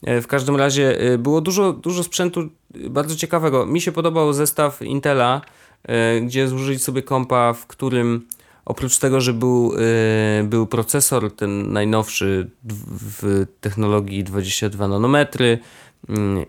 E, 0.03 0.21
W 0.21 0.27
każdym 0.27 0.55
razie 0.55 0.99
e, 0.99 1.17
było 1.17 1.41
dużo, 1.41 1.73
dużo 1.73 2.03
sprzętu 2.03 2.41
e, 2.41 2.89
bardzo 2.89 3.15
ciekawego. 3.15 3.65
Mi 3.65 3.81
się 3.81 3.91
podobał 3.91 4.33
zestaw 4.33 4.81
Intela, 4.81 5.41
gdzie 6.21 6.47
złożyć 6.47 6.83
sobie 6.83 7.01
kompa, 7.03 7.53
w 7.53 7.67
którym 7.67 8.27
oprócz 8.65 8.97
tego, 8.97 9.21
że 9.21 9.33
był, 9.33 9.73
był 10.43 10.67
procesor 10.67 11.35
ten 11.35 11.73
najnowszy 11.73 12.49
w, 12.63 13.45
technologii 13.61 14.23
22 14.23 14.87
nanometry 14.87 15.59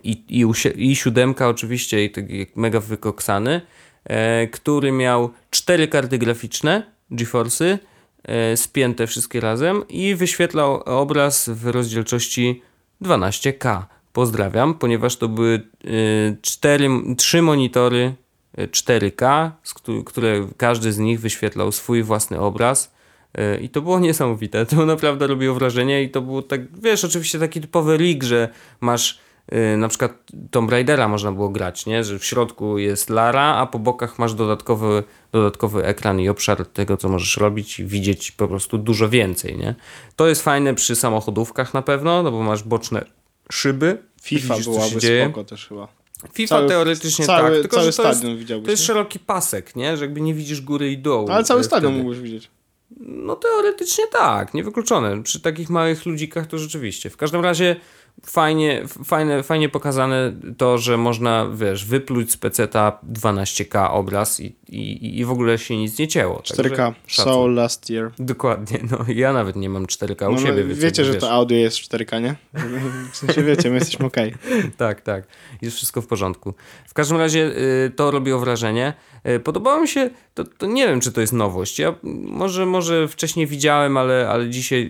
i, 0.03 0.41
i, 0.41 0.45
i 0.75 0.95
siódemka 0.95 1.47
oczywiście 1.47 2.05
i 2.05 2.09
taki 2.11 2.45
mega 2.55 2.79
wykoksany, 2.79 3.61
e, 4.03 4.47
który 4.47 4.91
miał 4.91 5.29
cztery 5.51 5.87
karty 5.87 6.17
graficzne 6.17 6.91
GeForce'y 7.11 7.77
e, 8.23 8.57
spięte 8.57 9.07
wszystkie 9.07 9.39
razem 9.39 9.87
i 9.89 10.15
wyświetlał 10.15 10.75
obraz 10.85 11.49
w 11.49 11.65
rozdzielczości 11.67 12.61
12K. 13.01 13.83
Pozdrawiam, 14.13 14.73
ponieważ 14.73 15.17
to 15.17 15.27
były 15.29 15.61
y, 15.85 16.37
cztery, 16.41 16.89
trzy 17.17 17.41
monitory 17.41 18.13
y, 18.59 18.67
4K, 18.67 19.51
z 19.63 19.73
któ- 19.73 20.03
które 20.03 20.47
każdy 20.57 20.91
z 20.93 20.97
nich 20.97 21.19
wyświetlał 21.19 21.71
swój 21.71 22.03
własny 22.03 22.39
obraz. 22.39 22.95
I 23.61 23.69
to 23.69 23.81
było 23.81 23.99
niesamowite. 23.99 24.65
To 24.75 24.85
naprawdę 24.85 25.27
robiło 25.27 25.55
wrażenie 25.55 26.03
i 26.03 26.09
to 26.09 26.21
było 26.21 26.41
tak, 26.41 26.79
wiesz, 26.79 27.03
oczywiście 27.05 27.39
taki 27.39 27.61
typowy 27.61 27.97
rig, 27.97 28.23
że 28.23 28.49
masz 28.81 29.19
na 29.77 29.87
przykład 29.87 30.11
Tomb 30.51 30.71
Raidera 30.71 31.07
można 31.07 31.31
było 31.31 31.49
grać, 31.49 31.85
nie? 31.85 32.03
Że 32.03 32.19
w 32.19 32.25
środku 32.25 32.77
jest 32.77 33.09
Lara, 33.09 33.55
a 33.55 33.65
po 33.65 33.79
bokach 33.79 34.19
masz 34.19 34.33
dodatkowy, 34.33 35.03
dodatkowy 35.31 35.85
ekran 35.85 36.19
i 36.19 36.29
obszar 36.29 36.65
tego, 36.65 36.97
co 36.97 37.09
możesz 37.09 37.37
robić 37.37 37.79
i 37.79 37.85
widzieć 37.85 38.31
po 38.31 38.47
prostu 38.47 38.77
dużo 38.77 39.09
więcej, 39.09 39.57
nie? 39.57 39.75
To 40.15 40.27
jest 40.27 40.43
fajne 40.43 40.75
przy 40.75 40.95
samochodówkach 40.95 41.73
na 41.73 41.81
pewno, 41.81 42.23
no 42.23 42.31
bo 42.31 42.43
masz 42.43 42.63
boczne 42.63 43.05
szyby. 43.51 43.97
FIFA 44.21 44.53
widzisz, 44.53 44.67
byłaby 44.67 44.99
dzieje. 44.99 45.25
spoko 45.25 45.43
też 45.43 45.67
chyba. 45.67 45.87
FIFA 46.33 46.55
Cały- 46.55 46.69
teoretycznie 46.69 47.25
cały, 47.25 47.51
tak, 47.51 47.61
tylko 47.61 47.75
cały 47.77 47.91
że 47.91 47.97
to 47.97 48.07
jest, 48.07 48.21
to 48.65 48.71
jest 48.71 48.83
szeroki 48.83 49.19
pasek, 49.19 49.75
nie? 49.75 49.97
Że 49.97 50.05
jakby 50.05 50.21
nie 50.21 50.33
widzisz 50.33 50.61
góry 50.61 50.91
i 50.91 50.97
dołu. 50.97 51.31
Ale 51.31 51.43
cały 51.43 51.59
e, 51.59 51.63
stadion 51.63 51.91
wtedy. 51.91 52.03
mógłbyś 52.03 52.23
widzieć. 52.23 52.49
No 52.99 53.35
teoretycznie 53.35 54.07
tak, 54.07 54.53
niewykluczone. 54.53 55.23
Przy 55.23 55.39
takich 55.41 55.69
małych 55.69 56.05
ludzikach 56.05 56.47
to 56.47 56.57
rzeczywiście. 56.57 57.09
W 57.09 57.17
każdym 57.17 57.41
razie 57.41 57.75
fajnie, 58.25 58.83
fajne, 59.05 59.43
fajnie 59.43 59.69
pokazane 59.69 60.33
to, 60.57 60.77
że 60.77 60.97
można, 60.97 61.47
wiesz, 61.53 61.85
wypluć 61.85 62.31
z 62.31 62.37
peceta 62.37 62.99
12K 63.13 63.87
obraz 63.91 64.39
i, 64.39 64.55
i, 64.69 65.19
i 65.19 65.25
w 65.25 65.31
ogóle 65.31 65.57
się 65.57 65.77
nic 65.77 65.99
nie 65.99 66.07
cięło. 66.07 66.39
4K. 66.39 66.55
Także 66.55 66.93
szacun. 67.07 67.33
Soul 67.33 67.53
last 67.53 67.89
year. 67.89 68.11
Dokładnie, 68.19 68.79
no 68.91 69.05
ja 69.07 69.33
nawet 69.33 69.55
nie 69.55 69.69
mam 69.69 69.85
4K 69.85 70.29
u 70.29 70.31
No, 70.31 70.37
siebie. 70.37 70.61
no, 70.61 70.67
więc 70.67 70.79
wiecie, 70.79 71.01
jakby, 71.01 71.13
że 71.13 71.19
to 71.19 71.25
wiesz. 71.27 71.33
audio 71.33 71.57
jest 71.57 71.77
4K, 71.77 72.21
nie? 72.21 72.35
W 73.11 73.17
sensie 73.17 73.43
wiecie, 73.43 73.69
my 73.69 73.75
jesteśmy 73.75 74.05
okej. 74.05 74.33
Tak, 74.77 75.01
tak. 75.01 75.27
Jest 75.61 75.77
wszystko 75.77 76.01
w 76.01 76.07
porządku. 76.07 76.53
W 76.87 76.93
każdym 76.93 77.17
razie 77.17 77.39
y, 77.85 77.91
to 77.95 78.11
robiło 78.11 78.39
wrażenie. 78.39 78.93
Y, 79.29 79.39
podobało 79.39 79.81
mi 79.81 79.87
się, 79.87 80.09
to, 80.33 80.43
to 80.43 80.65
nie 80.65 80.87
wiem, 80.87 80.99
czy 81.01 81.11
to 81.11 81.21
jest 81.21 81.33
nowość. 81.33 81.79
Ja 81.79 81.95
może, 82.23 82.65
może 82.65 83.07
wcześniej 83.07 83.47
widziałem, 83.47 83.97
ale, 83.97 84.29
ale 84.29 84.49
dzisiaj 84.49 84.83
y, 84.85 84.89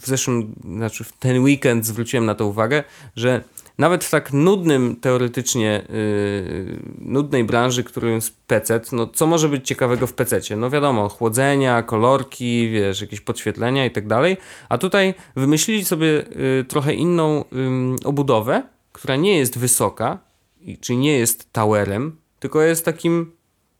w 0.00 0.06
zeszłym, 0.06 0.54
znaczy 0.76 1.04
w 1.04 1.12
ten 1.12 1.42
weekend 1.42 1.86
zwróciłem 1.86 2.26
na 2.26 2.34
to 2.34 2.41
uwagę, 2.44 2.84
że 3.16 3.44
nawet 3.78 4.04
w 4.04 4.10
tak 4.10 4.32
nudnym 4.32 4.96
teoretycznie, 4.96 5.82
y, 5.90 6.78
nudnej 6.98 7.44
branży, 7.44 7.84
którą 7.84 8.08
jest 8.08 8.36
PC, 8.46 8.80
no 8.92 9.06
co 9.06 9.26
może 9.26 9.48
być 9.48 9.66
ciekawego 9.66 10.06
w 10.06 10.12
PC? 10.12 10.40
No 10.56 10.70
wiadomo, 10.70 11.08
chłodzenia, 11.08 11.82
kolorki, 11.82 12.70
wiesz, 12.70 13.00
jakieś 13.00 13.20
podświetlenia 13.20 13.86
i 13.86 13.90
tak 13.90 14.06
dalej. 14.06 14.36
A 14.68 14.78
tutaj 14.78 15.14
wymyślili 15.36 15.84
sobie 15.84 16.24
y, 16.60 16.64
trochę 16.68 16.94
inną 16.94 17.44
ym, 17.52 17.96
obudowę, 18.04 18.62
która 18.92 19.16
nie 19.16 19.38
jest 19.38 19.58
wysoka, 19.58 20.18
czyli 20.80 20.98
nie 20.98 21.18
jest 21.18 21.52
towerem, 21.52 22.16
tylko 22.40 22.62
jest 22.62 22.84
takim 22.84 23.32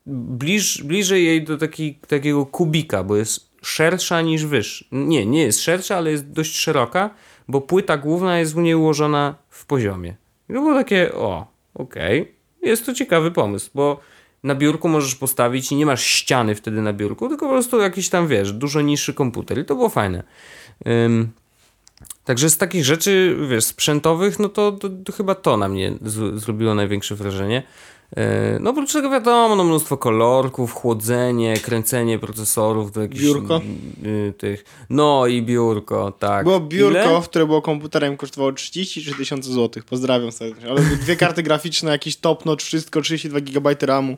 bliż, 0.06 0.82
bliżej 0.82 1.24
jej 1.24 1.44
do 1.44 1.58
taki, 1.58 1.94
takiego 1.94 2.46
kubika, 2.46 3.04
bo 3.04 3.16
jest 3.16 3.52
szersza 3.62 4.22
niż 4.22 4.46
wyższa. 4.46 4.84
Nie, 4.92 5.26
nie 5.26 5.42
jest 5.42 5.60
szersza, 5.60 5.96
ale 5.96 6.10
jest 6.10 6.30
dość 6.30 6.56
szeroka, 6.56 7.10
bo 7.48 7.60
płyta 7.60 7.96
główna 7.96 8.38
jest 8.38 8.56
u 8.56 8.60
niej 8.60 8.74
ułożona 8.74 9.34
w 9.48 9.66
poziomie. 9.66 10.16
I 10.48 10.52
było 10.52 10.74
takie, 10.74 11.14
o, 11.14 11.46
okej, 11.74 12.34
jest 12.62 12.86
to 12.86 12.94
ciekawy 12.94 13.30
pomysł, 13.30 13.70
bo 13.74 14.00
na 14.42 14.54
biurku 14.54 14.88
możesz 14.88 15.14
postawić 15.14 15.72
i 15.72 15.76
nie 15.76 15.86
masz 15.86 16.04
ściany 16.04 16.54
wtedy 16.54 16.82
na 16.82 16.92
biurku, 16.92 17.28
tylko 17.28 17.46
po 17.46 17.52
prostu 17.52 17.80
jakiś 17.80 18.08
tam, 18.08 18.28
wiesz, 18.28 18.52
dużo 18.52 18.80
niższy 18.80 19.14
komputer 19.14 19.58
i 19.58 19.64
to 19.64 19.74
było 19.74 19.88
fajne. 19.88 20.22
Także 22.24 22.50
z 22.50 22.58
takich 22.58 22.84
rzeczy, 22.84 23.36
wiesz, 23.48 23.64
sprzętowych, 23.64 24.38
no 24.38 24.48
to, 24.48 24.72
to, 24.72 24.88
to 25.04 25.12
chyba 25.12 25.34
to 25.34 25.56
na 25.56 25.68
mnie 25.68 25.92
z, 26.02 26.40
zrobiło 26.40 26.74
największe 26.74 27.14
wrażenie. 27.14 27.62
E, 28.16 28.58
No 28.60 28.70
oprócz 28.70 28.92
tego 28.92 29.10
wiadomo, 29.10 29.56
no 29.56 29.64
mnóstwo 29.64 29.96
kolorków, 29.96 30.72
chłodzenie, 30.72 31.56
kręcenie 31.56 32.18
procesorów 32.18 32.92
do 32.92 33.00
jakichś 33.02 33.22
Biurko? 33.22 33.60
y, 34.04 34.32
tych. 34.38 34.64
No 34.90 35.26
i 35.26 35.42
biurko, 35.42 36.12
tak. 36.18 36.44
Było 36.44 36.60
biurko, 36.60 37.10
Ile? 37.10 37.20
które 37.24 37.46
było 37.46 37.62
komputerem, 37.62 38.16
kosztowało 38.16 38.52
33 38.52 39.14
tysiące 39.14 39.50
złotych. 39.52 39.84
Pozdrawiam 39.84 40.32
serdecznie. 40.32 40.70
Ale 40.70 40.80
dwie 40.80 41.16
karty 41.16 41.42
graficzne, 41.42 41.90
jakiś 41.90 42.16
top 42.16 42.44
notch, 42.44 42.64
wszystko, 42.64 43.00
32 43.00 43.40
GB 43.40 43.76
RAMu. 43.80 44.16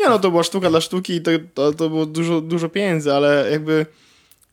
Nie 0.00 0.08
no, 0.08 0.18
to 0.18 0.30
była 0.30 0.42
sztuka 0.42 0.70
dla 0.70 0.80
sztuki 0.80 1.12
i 1.12 1.22
to, 1.22 1.30
to, 1.54 1.72
to 1.72 1.88
było 1.88 2.06
dużo, 2.06 2.40
dużo 2.40 2.68
pieniędzy, 2.68 3.14
ale 3.14 3.48
jakby 3.50 3.86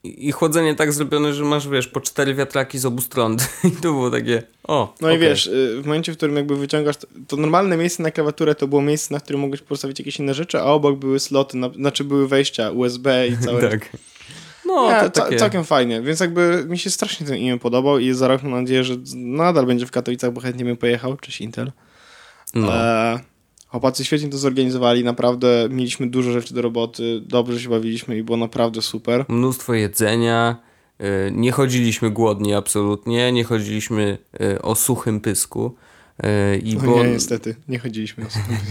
i 0.06 0.32
chłodzenie 0.32 0.74
tak 0.74 0.92
zrobione, 0.92 1.34
że 1.34 1.44
masz, 1.44 1.68
wiesz, 1.68 1.88
po 1.88 2.00
cztery 2.00 2.34
wiatraki 2.34 2.78
z 2.78 2.86
obu 2.86 3.02
stron. 3.02 3.36
I 3.64 3.70
to 3.70 3.80
było 3.80 4.10
takie, 4.10 4.42
o, 4.64 4.94
No 5.00 5.10
i 5.10 5.16
okej. 5.16 5.28
wiesz, 5.28 5.46
y, 5.46 5.82
w 5.82 5.86
momencie, 5.86 6.12
w 6.12 6.16
którym 6.16 6.36
jakby 6.36 6.56
wyciągasz, 6.56 6.96
to, 6.96 7.06
to 7.28 7.36
normalne 7.36 7.76
miejsce 7.76 8.02
na 8.02 8.10
klawiaturę 8.10 8.54
to 8.54 8.68
było 8.68 8.82
miejsce, 8.82 9.14
na 9.14 9.20
którym 9.20 9.40
mogłeś 9.40 9.60
postawić 9.60 9.98
jakieś 9.98 10.18
inne 10.18 10.34
rzeczy, 10.34 10.60
a 10.60 10.64
obok 10.64 10.98
były 10.98 11.20
sloty, 11.20 11.56
na, 11.56 11.70
znaczy 11.70 12.04
były 12.04 12.28
wejścia 12.28 12.70
USB 12.70 13.28
i 13.28 13.38
całe 13.44 13.70
Tak. 13.70 13.88
No, 14.66 14.90
Nie, 14.90 15.10
to 15.10 15.10
takie... 15.10 15.36
całkiem 15.36 15.64
fajnie, 15.64 16.02
więc 16.02 16.20
jakby 16.20 16.64
mi 16.68 16.78
się 16.78 16.90
strasznie 16.90 17.26
ten 17.26 17.36
imię 17.36 17.58
podobał 17.58 17.98
i 17.98 18.12
za 18.12 18.28
rok 18.28 18.42
mam 18.42 18.52
nadzieję, 18.52 18.84
że 18.84 18.96
nadal 19.14 19.66
będzie 19.66 19.86
w 19.86 19.90
Katowicach, 19.90 20.32
bo 20.32 20.40
chętnie 20.40 20.64
bym 20.64 20.76
pojechał, 20.76 21.16
cześć 21.16 21.40
Intel. 21.40 21.72
No. 22.54 22.74
E, 22.74 23.20
chłopacy 23.76 24.04
świetnie 24.04 24.28
to 24.28 24.38
zorganizowali, 24.38 25.04
naprawdę 25.04 25.68
mieliśmy 25.70 26.06
dużo 26.06 26.32
rzeczy 26.32 26.54
do 26.54 26.62
roboty, 26.62 27.20
dobrze 27.26 27.60
się 27.60 27.68
bawiliśmy 27.68 28.18
i 28.18 28.22
było 28.22 28.36
naprawdę 28.36 28.82
super. 28.82 29.24
Mnóstwo 29.28 29.74
jedzenia, 29.74 30.56
y, 31.00 31.04
nie 31.32 31.52
chodziliśmy 31.52 32.10
głodni 32.10 32.54
absolutnie, 32.54 33.32
nie 33.32 33.44
chodziliśmy 33.44 34.18
y, 34.40 34.62
o 34.62 34.74
suchym 34.74 35.20
pysku. 35.20 35.74
y, 36.24 36.58
I 36.58 36.74
No 36.74 36.80
było... 36.80 37.04
nie, 37.04 37.10
niestety, 37.10 37.56
nie 37.68 37.78
chodziliśmy 37.78 38.24
na 38.24 38.30
sobie. 38.30 38.56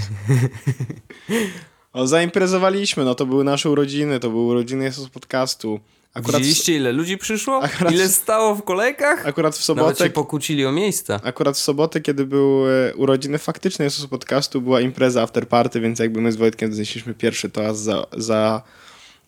O, 1.94 2.08
zaimprezowaliśmy, 2.08 3.06
no 3.06 3.16
to 3.16 3.26
były 3.26 3.44
nasze 3.44 3.70
urodziny, 3.70 4.20
to 4.20 4.30
były 4.30 4.44
urodziny 4.44 4.84
Jesus 4.84 5.10
Podcastu. 5.10 5.80
Akurat, 6.16 6.36
w, 6.36 6.44
Widzieliście 6.44 6.76
ile 6.76 6.92
ludzi 6.92 7.18
przyszło? 7.18 7.60
Akurat- 7.64 7.94
Ile 7.94 8.10
stało 8.10 8.56
w 8.56 8.64
kolejkach? 8.64 9.26
akurat 9.28 9.56
w 9.56 9.70
Nawet 9.70 9.98
się 9.98 9.98
sobotę, 9.98 10.10
pokłócili 10.10 10.66
o 10.66 10.72
miejsca. 10.72 11.20
Akurat 11.24 11.56
w 11.56 11.60
sobotę, 11.60 12.02
kiedy 12.02 12.26
były 12.26 12.94
urodziny 12.96 13.38
faktyczne 13.38 13.86
Jesus 13.86 14.08
Podcastu, 14.08 14.62
była 14.62 14.82
impreza 14.82 15.22
after 15.24 15.48
party, 15.48 15.80
więc 15.80 16.00
jakby 16.00 16.22
my 16.22 16.32
z 16.32 16.36
Wojtkiem 16.36 16.74
znieśliśmy 16.74 17.14
pierwszy 17.14 17.50
toast 17.50 17.82
za, 17.82 18.06
za, 18.18 18.62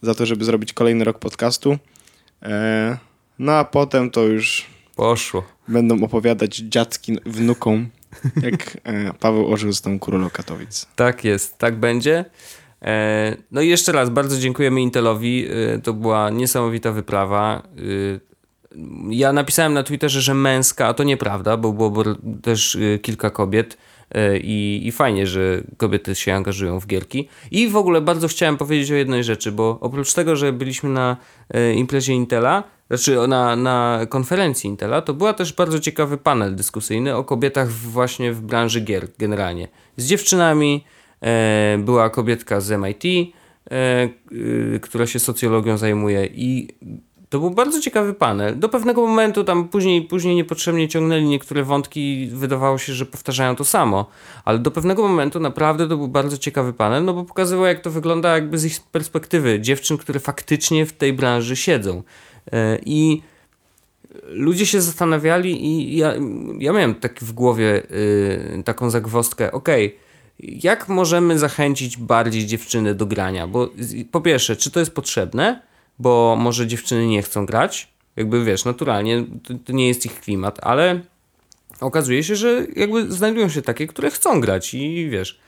za 0.01 0.15
to, 0.15 0.25
żeby 0.25 0.46
zrobić 0.46 0.74
kolejny 0.74 1.03
rok 1.06 1.20
podcastu. 1.20 1.77
E, 2.44 2.98
no 3.39 3.51
a 3.53 3.63
potem 3.65 4.12
to 4.12 4.22
już 4.24 4.65
Poszło. 4.96 5.44
będą 5.67 6.03
opowiadać 6.03 6.56
dziadki 6.58 7.17
wnukom, 7.25 7.89
jak 8.41 8.77
e, 8.84 9.13
Paweł 9.13 9.53
Orzeł 9.53 9.74
z 9.74 9.82
tą 9.82 10.00
królą 10.00 10.29
Katowic. 10.29 10.86
Tak 10.96 11.24
jest, 11.24 11.58
tak 11.58 11.75
będzie. 11.79 12.25
E, 12.81 13.38
No 13.51 13.62
i 13.62 13.67
jeszcze 13.67 13.91
raz 13.91 14.10
bardzo 14.10 14.38
dziękujemy 14.38 14.81
Intelowi. 14.81 15.48
E, 15.75 15.79
To 15.79 15.93
była 15.93 16.29
niesamowita 16.29 16.91
wyprawa. 16.91 17.63
E, 17.77 18.19
Ja 19.10 19.34
napisałem 19.34 19.74
na 19.74 19.84
Twitterze, 19.84 20.22
że 20.22 20.34
męska, 20.34 20.88
a 20.88 20.93
to 20.93 21.03
nieprawda, 21.03 21.57
bo 21.57 21.74
było 21.74 22.03
też 22.41 22.77
kilka 23.01 23.29
kobiet 23.29 23.77
i, 24.41 24.81
i 24.86 24.91
fajnie, 24.91 25.27
że 25.27 25.62
kobiety 25.77 26.15
się 26.15 26.34
angażują 26.34 26.79
w 26.79 26.88
gierki. 26.88 27.29
I 27.51 27.67
w 27.67 27.75
ogóle 27.75 28.01
bardzo 28.01 28.27
chciałem 28.27 28.57
powiedzieć 28.57 28.91
o 28.91 28.96
jednej 28.96 29.24
rzeczy, 29.24 29.51
bo 29.51 29.77
oprócz 29.81 30.13
tego, 30.13 30.36
że 30.36 30.53
byliśmy 30.53 30.89
na 30.89 31.17
imprezie 31.75 32.13
Intela, 32.13 32.63
znaczy 32.88 33.27
na, 33.27 33.55
na 33.55 34.00
konferencji 34.10 34.69
Intela, 34.69 35.01
to 35.01 35.13
była 35.13 35.34
też 35.34 35.53
bardzo 35.53 35.79
ciekawy 35.79 36.17
panel 36.17 36.55
dyskusyjny 36.55 37.15
o 37.15 37.24
kobietach 37.24 37.72
właśnie 37.72 38.34
w 38.34 38.41
branży 38.41 38.81
gier 38.81 39.07
generalnie. 39.17 39.67
Z 39.98 40.05
dziewczynami, 40.05 40.84
była 41.77 42.09
kobietka 42.09 42.62
z 42.62 42.71
MIT, 42.71 43.33
e, 43.71 44.09
y, 44.31 44.79
która 44.81 45.07
się 45.07 45.19
socjologią 45.19 45.77
zajmuje 45.77 46.25
i 46.25 46.67
to 47.29 47.39
był 47.39 47.50
bardzo 47.50 47.81
ciekawy 47.81 48.13
panel. 48.13 48.59
Do 48.59 48.69
pewnego 48.69 49.07
momentu 49.07 49.43
tam 49.43 49.67
później, 49.67 50.01
później 50.01 50.36
niepotrzebnie 50.36 50.88
ciągnęli 50.88 51.25
niektóre 51.25 51.63
wątki, 51.63 52.29
wydawało 52.33 52.77
się, 52.77 52.93
że 52.93 53.05
powtarzają 53.05 53.55
to 53.55 53.65
samo, 53.65 54.05
ale 54.45 54.59
do 54.59 54.71
pewnego 54.71 55.07
momentu 55.07 55.39
naprawdę 55.39 55.88
to 55.88 55.97
był 55.97 56.07
bardzo 56.07 56.38
ciekawy 56.38 56.74
panel, 56.74 57.05
no 57.05 57.13
bo 57.13 57.24
pokazywał 57.24 57.65
jak 57.65 57.81
to 57.81 57.91
wygląda 57.91 58.33
jakby 58.33 58.57
z 58.57 58.65
ich 58.65 58.79
perspektywy 58.91 59.59
dziewczyn, 59.59 59.97
które 59.97 60.19
faktycznie 60.19 60.86
w 60.86 60.93
tej 60.93 61.13
branży 61.13 61.55
siedzą. 61.55 62.03
E, 62.51 62.79
I 62.86 63.21
ludzie 64.27 64.65
się 64.65 64.81
zastanawiali 64.81 65.65
i 65.65 65.97
ja, 65.97 66.13
ja 66.59 66.74
miałem 66.74 66.95
tak 66.95 67.19
w 67.19 67.31
głowie 67.31 67.83
y, 67.91 68.63
taką 68.65 68.89
zagwozdkę, 68.89 69.51
okej, 69.51 69.97
jak 70.39 70.89
możemy 70.89 71.39
zachęcić 71.39 71.97
bardziej 71.97 72.45
dziewczyny 72.45 72.95
do 72.95 73.06
grania? 73.06 73.47
Bo 73.47 73.69
po 74.12 74.21
pierwsze, 74.21 74.56
czy 74.56 74.71
to 74.71 74.80
jest 74.80 74.91
potrzebne? 74.91 75.62
Bo 76.00 76.36
może 76.39 76.67
dziewczyny 76.67 77.08
nie 77.08 77.21
chcą 77.21 77.45
grać? 77.45 77.88
Jakby 78.15 78.45
wiesz, 78.45 78.65
naturalnie 78.65 79.26
to, 79.43 79.54
to 79.65 79.73
nie 79.73 79.88
jest 79.88 80.06
ich 80.06 80.21
klimat, 80.21 80.60
ale 80.62 81.02
okazuje 81.82 82.23
się, 82.23 82.36
że 82.36 82.67
jakby 82.76 83.12
znajdują 83.12 83.50
się 83.50 83.62
takie, 83.62 83.88
które 83.88 84.12
chcą 84.12 84.41
grać 84.41 84.73
i 84.73 85.10
wiesz. 85.10 85.39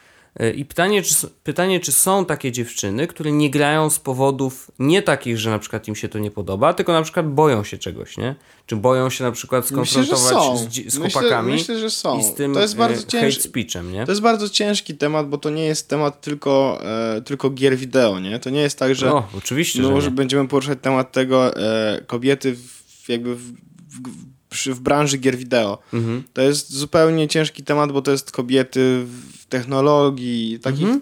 Y, 0.42 0.52
I 0.52 0.66
pytanie 0.66 1.02
czy, 1.04 1.16
pytanie, 1.44 1.80
czy 1.80 1.92
są 1.92 2.26
takie 2.26 2.52
dziewczyny, 2.52 3.08
które 3.08 3.32
nie 3.32 3.50
grają 3.50 3.90
z 3.90 4.00
powodów 4.00 4.72
nie 4.80 5.02
takich, 5.02 5.38
że 5.38 5.50
na 5.50 5.60
przykład 5.60 5.88
im 5.88 5.96
się 5.96 6.10
to 6.10 6.20
nie 6.20 6.32
podoba, 6.32 6.74
tylko 6.74 6.94
na 6.94 7.02
przykład 7.02 7.34
boją 7.34 7.64
się 7.64 7.78
czegoś, 7.78 8.18
nie? 8.18 8.36
Czy 8.66 8.76
boją 8.76 9.10
się 9.10 9.24
na 9.24 9.32
przykład 9.32 9.72
Myślę, 9.72 9.86
skonfrontować 9.86 10.44
są. 10.44 10.58
z, 10.58 10.74
z 10.74 10.98
Myślę- 10.98 11.10
chłopakami 11.12 11.52
myślę, 11.52 11.80
że 11.80 11.90
są. 11.90 12.20
i 12.20 12.24
z 12.24 12.34
tym 12.34 12.54
To 12.54 12.62
jest 12.62 12.76
bardzo 12.76 13.04
cięż- 13.08 13.36
hate 13.36 13.42
speechem, 13.50 13.92
nie? 13.94 14.06
To 14.06 14.12
jest 14.12 14.22
bardzo 14.22 14.50
ciężki 14.50 14.96
temat, 14.98 15.30
bo 15.30 15.38
to 15.38 15.50
nie 15.50 15.66
jest 15.66 15.88
temat 15.88 16.22
tylko, 16.22 16.80
e, 17.18 17.22
tylko 17.22 17.50
gier 17.50 17.78
wideo, 17.78 18.20
nie? 18.20 18.40
To 18.40 18.50
nie 18.50 18.62
jest 18.62 18.80
tak, 18.80 18.96
że... 18.96 19.06
No, 19.06 19.28
oczywiście, 19.38 19.82
No, 19.82 19.96
że 19.96 20.02
że 20.02 20.12
będziemy 20.12 20.48
poruszać 20.48 20.80
temat 20.82 21.12
tego 21.12 21.56
e, 21.58 22.02
kobiety 22.08 22.56
w, 22.56 23.10
jakby 23.10 23.36
w, 23.36 23.42
w, 23.90 24.29
przy, 24.50 24.74
w 24.74 24.80
branży 24.80 25.18
gier 25.18 25.38
wideo. 25.38 25.78
Mhm. 25.94 26.24
To 26.34 26.42
jest 26.42 26.74
zupełnie 26.74 27.28
ciężki 27.28 27.64
temat, 27.64 27.92
bo 27.92 28.02
to 28.02 28.12
jest 28.12 28.32
kobiety 28.32 29.06
w 29.40 29.46
technologii, 29.46 30.60
takich 30.60 30.84
Mhm. 30.84 31.02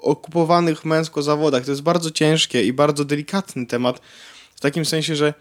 okupowanych 0.00 0.84
męsko 0.84 1.22
zawodach. 1.22 1.64
To 1.64 1.70
jest 1.70 1.82
bardzo 1.82 2.10
ciężkie 2.10 2.64
i 2.64 2.72
bardzo 2.72 3.04
delikatny 3.04 3.66
temat. 3.66 4.00
W 4.54 4.60
takim 4.60 4.84
sensie, 4.84 5.16
że 5.16 5.34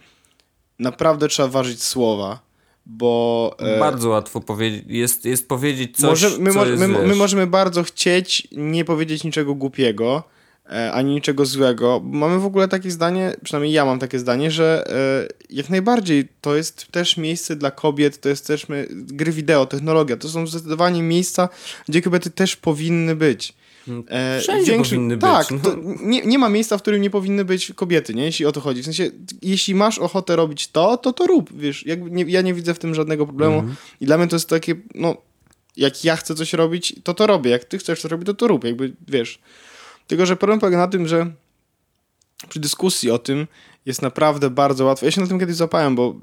naprawdę 0.79 1.27
trzeba 1.27 1.47
ważyć 1.49 1.83
słowa, 1.83 2.39
bo... 2.85 3.55
e, 3.59 3.79
Bardzo 3.79 4.09
łatwo 4.09 4.41
powiedzieć, 4.41 4.83
jest, 4.87 5.25
jest 5.25 5.47
powiedzieć 5.47 5.97
coś, 5.97 6.09
może, 6.09 6.29
my, 6.39 6.53
co 6.53 6.65
jest, 6.65 6.79
my, 6.81 6.87
my 6.87 7.15
możemy 7.15 7.47
bardzo 7.47 7.83
chcieć 7.83 8.47
nie 8.51 8.85
powiedzieć 8.85 9.23
niczego 9.23 9.55
głupiego, 9.55 10.23
e, 10.23 10.36
ani 10.93 11.13
niczego 11.13 11.45
złego. 11.45 12.01
Mamy 12.05 12.39
w 12.39 12.45
ogóle 12.45 12.67
takie 12.67 12.91
zdanie, 12.91 13.35
przynajmniej 13.43 13.73
ja 13.73 13.85
mam 13.85 13.99
takie 13.99 14.19
zdanie, 14.19 14.51
że 14.51 14.87
e, 14.89 15.27
jak 15.49 15.69
najbardziej 15.69 16.27
to 16.41 16.55
jest 16.55 16.87
też 16.91 17.17
miejsce 17.17 17.55
dla 17.55 17.71
kobiet, 17.71 18.21
to 18.21 18.29
jest 18.29 18.47
też 18.47 18.69
my, 18.69 18.87
gry 18.91 19.31
wideo, 19.31 19.65
technologia, 19.65 20.17
to 20.17 20.29
są 20.29 20.47
zdecydowanie 20.47 21.03
miejsca, 21.03 21.49
gdzie 21.87 22.01
kobiety 22.01 22.29
też 22.29 22.55
powinny 22.55 23.15
być. 23.15 23.53
E, 24.09 24.39
Wszędzie 24.41 24.77
powinny 24.77 25.17
być, 25.17 25.21
Tak, 25.21 25.47
no. 25.51 25.75
nie, 26.01 26.21
nie 26.25 26.39
ma 26.39 26.49
miejsca, 26.49 26.77
w 26.77 26.81
którym 26.81 27.01
nie 27.01 27.09
powinny 27.09 27.45
być 27.45 27.71
kobiety, 27.75 28.13
nie? 28.13 28.23
jeśli 28.23 28.45
o 28.45 28.51
to 28.51 28.61
chodzi. 28.61 28.81
W 28.81 28.85
sensie, 28.85 29.11
jeśli 29.41 29.75
masz 29.75 29.99
ochotę 29.99 30.35
robić 30.35 30.67
to, 30.67 30.97
to 30.97 31.13
to 31.13 31.27
rób, 31.27 31.57
wiesz. 31.59 31.85
Nie, 32.09 32.25
ja 32.27 32.41
nie 32.41 32.53
widzę 32.53 32.73
w 32.73 32.79
tym 32.79 32.95
żadnego 32.95 33.25
problemu 33.25 33.55
Mhm. 33.59 33.75
i 34.01 34.05
dla 34.05 34.17
mnie 34.17 34.27
to 34.27 34.35
jest 34.35 34.49
takie, 34.49 34.75
no, 34.95 35.17
jak 35.77 36.03
ja 36.03 36.15
chcę 36.15 36.35
coś 36.35 36.53
robić, 36.53 36.95
to 37.03 37.13
to 37.13 37.27
robię. 37.27 37.51
Jak 37.51 37.63
ty 37.65 37.77
chcesz 37.77 38.01
to 38.01 38.07
robić, 38.07 38.25
to 38.25 38.33
to 38.33 38.47
rób, 38.47 38.63
jakby, 38.63 38.93
wiesz. 39.07 39.39
Tylko, 40.07 40.25
że 40.25 40.35
problem 40.35 40.59
polega 40.59 40.77
na 40.77 40.87
tym, 40.87 41.07
że 41.07 41.31
przy 42.49 42.59
dyskusji 42.59 43.11
o 43.11 43.19
tym 43.19 43.47
jest 43.85 44.01
naprawdę 44.01 44.49
bardzo 44.49 44.85
łatwo. 44.85 45.05
Ja 45.05 45.11
się 45.11 45.21
na 45.21 45.27
tym 45.27 45.39
kiedyś 45.39 45.55
zapałem, 45.55 45.95
bo 45.95 46.15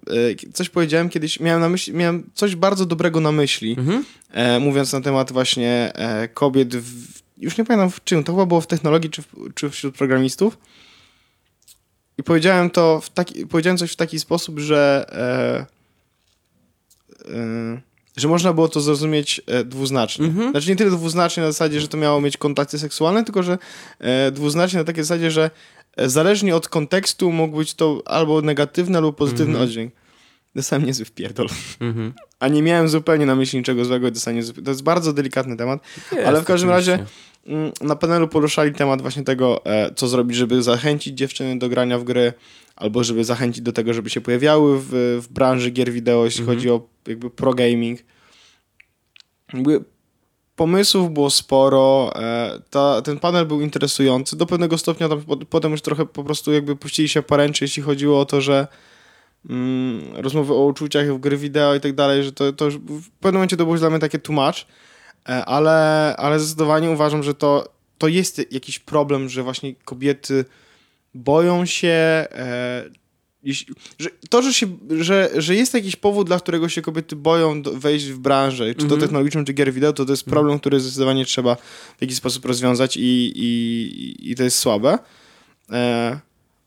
e, 0.46 0.52
coś 0.52 0.68
powiedziałem 0.68 1.08
kiedyś, 1.08 1.40
miałem 1.40 1.60
na 1.60 1.68
myśli, 1.68 1.94
miałem 1.94 2.30
coś 2.34 2.56
bardzo 2.56 2.86
dobrego 2.86 3.20
na 3.20 3.32
myśli, 3.32 3.76
Mhm. 3.78 4.04
e, 4.30 4.60
mówiąc 4.60 4.92
na 4.92 5.00
temat 5.00 5.32
właśnie 5.32 5.92
e, 5.94 6.28
kobiet 6.28 6.76
w, 6.76 7.08
już 7.38 7.58
nie 7.58 7.64
pamiętam 7.64 7.90
w 7.90 8.04
czym, 8.04 8.24
to 8.24 8.32
chyba 8.32 8.46
było 8.46 8.60
w 8.60 8.66
technologii 8.66 9.10
czy, 9.10 9.22
w, 9.22 9.26
czy 9.54 9.70
wśród 9.70 9.94
programistów. 9.94 10.58
I 12.18 12.22
powiedziałem 12.22 12.70
to 12.70 13.00
w 13.00 13.10
taki, 13.10 13.46
powiedziałem 13.46 13.78
coś 13.78 13.92
w 13.92 13.96
taki 13.96 14.20
sposób, 14.20 14.58
że 14.58 15.06
e, 15.12 15.66
e, 17.34 17.80
że 18.16 18.28
można 18.28 18.52
było 18.52 18.68
to 18.68 18.80
zrozumieć 18.80 19.40
e, 19.46 19.64
dwuznacznie. 19.64 20.26
Mhm. 20.26 20.50
Znaczy 20.50 20.68
nie 20.68 20.76
tyle 20.76 20.90
dwuznacznie 20.90 21.42
na 21.42 21.52
zasadzie, 21.52 21.80
że 21.80 21.88
to 21.88 21.96
miało 21.96 22.20
mieć 22.20 22.36
kontakty 22.36 22.78
seksualne, 22.78 23.24
tylko 23.24 23.42
że 23.42 23.58
e, 23.98 24.30
dwuznacznie 24.30 24.78
na 24.78 24.84
takiej 24.84 25.04
zasadzie, 25.04 25.30
że 25.30 25.50
e, 25.96 26.08
zależnie 26.08 26.56
od 26.56 26.68
kontekstu 26.68 27.32
mógł 27.32 27.56
być 27.56 27.74
to 27.74 28.02
albo 28.04 28.40
negatywny, 28.42 28.98
albo 28.98 29.12
pozytywny 29.12 29.52
Mhm. 29.52 29.64
oddźwięk. 29.64 29.92
Dostałem 30.54 30.86
niezły 30.86 31.04
wpierdol. 31.04 31.48
Mhm. 31.80 32.12
A 32.40 32.48
nie 32.48 32.62
miałem 32.62 32.88
zupełnie 32.88 33.26
na 33.26 33.34
myśli 33.34 33.58
niczego 33.58 33.84
złego 33.84 34.10
dostałem 34.10 34.36
niezły... 34.36 34.62
To 34.62 34.70
jest 34.70 34.82
bardzo 34.82 35.12
delikatny 35.12 35.56
temat. 35.56 35.80
Jest, 36.12 36.26
Ale 36.26 36.40
w 36.40 36.44
każdym 36.44 36.70
oczywiście. 36.70 36.92
razie 36.92 37.06
mm, 37.46 37.72
na 37.80 37.96
panelu 37.96 38.28
poruszali 38.28 38.72
temat 38.72 39.02
właśnie 39.02 39.22
tego, 39.22 39.64
e, 39.64 39.94
co 39.94 40.08
zrobić, 40.08 40.36
żeby 40.36 40.62
zachęcić 40.62 41.18
dziewczyny 41.18 41.58
do 41.58 41.68
grania 41.68 41.98
w 41.98 42.04
gry, 42.04 42.32
albo 42.76 43.04
żeby 43.04 43.24
zachęcić 43.24 43.62
do 43.62 43.72
tego, 43.72 43.94
żeby 43.94 44.10
się 44.10 44.20
pojawiały 44.20 44.80
w, 44.80 44.88
w 45.22 45.32
branży 45.32 45.70
gier 45.70 45.92
wideo, 45.92 46.24
jeśli 46.24 46.40
Mhm. 46.40 46.58
chodzi 46.58 46.70
o 46.70 46.86
jakby 47.06 47.30
pro 47.30 47.54
gaming. 47.54 48.00
Jakby 49.54 49.84
pomysłów 50.56 51.10
było 51.14 51.30
sporo, 51.30 52.12
e, 52.16 52.60
ta, 52.70 53.02
ten 53.02 53.18
panel 53.18 53.46
był 53.46 53.60
interesujący. 53.60 54.36
Do 54.36 54.46
pewnego 54.46 54.78
stopnia 54.78 55.08
tam 55.08 55.22
po, 55.22 55.36
potem 55.36 55.72
już 55.72 55.80
trochę 55.82 56.06
po 56.06 56.24
prostu 56.24 56.52
jakby 56.52 56.76
puścili 56.76 57.08
się 57.08 57.22
poręczy, 57.22 57.64
jeśli 57.64 57.82
chodziło 57.82 58.20
o 58.20 58.24
to, 58.24 58.40
że 58.40 58.66
mm, 59.50 60.02
rozmowy 60.16 60.52
o 60.52 60.64
uczuciach 60.64 61.14
w 61.14 61.18
gry 61.20 61.36
wideo 61.36 61.74
i 61.74 61.80
tak 61.80 61.94
dalej, 61.94 62.24
że 62.24 62.32
to, 62.32 62.52
to 62.52 62.64
już 62.64 62.76
w 62.76 63.10
pewnym 63.10 63.34
momencie 63.34 63.56
to 63.56 63.64
było 63.64 63.76
dla 63.76 63.90
mnie 63.90 63.98
takie 63.98 64.18
much, 64.28 64.66
e, 65.28 65.44
ale, 65.44 66.14
ale 66.18 66.40
zdecydowanie 66.40 66.90
uważam, 66.90 67.22
że 67.22 67.34
to, 67.34 67.68
to 67.98 68.08
jest 68.08 68.52
jakiś 68.52 68.78
problem, 68.78 69.28
że 69.28 69.42
właśnie 69.42 69.74
kobiety 69.74 70.44
boją 71.14 71.66
się, 71.66 71.88
e, 71.88 72.84
jeśli, 73.42 73.74
że 73.98 74.10
to, 74.30 74.42
że, 74.42 74.54
się, 74.54 74.66
że, 74.90 75.30
że 75.36 75.54
jest 75.54 75.74
jakiś 75.74 75.96
powód, 75.96 76.26
dla 76.26 76.38
którego 76.38 76.68
się 76.68 76.82
kobiety 76.82 77.16
boją 77.16 77.62
do, 77.62 77.72
wejść 77.72 78.06
w 78.06 78.18
branżę, 78.18 78.68
czy 78.68 78.74
to 78.74 78.82
Mhm. 78.82 79.00
technologiczną, 79.00 79.44
czy 79.44 79.52
gier 79.52 79.72
wideo, 79.72 79.92
to 79.92 80.04
to 80.04 80.12
jest 80.12 80.24
problem, 80.24 80.58
który 80.58 80.80
zdecydowanie 80.80 81.24
trzeba 81.24 81.56
w 81.98 82.00
jakiś 82.00 82.16
sposób 82.16 82.44
rozwiązać 82.44 82.96
i, 82.96 83.32
i, 83.36 84.30
i 84.30 84.34
to 84.34 84.42
jest 84.42 84.58
słabe. 84.58 84.98
E, 85.70 86.20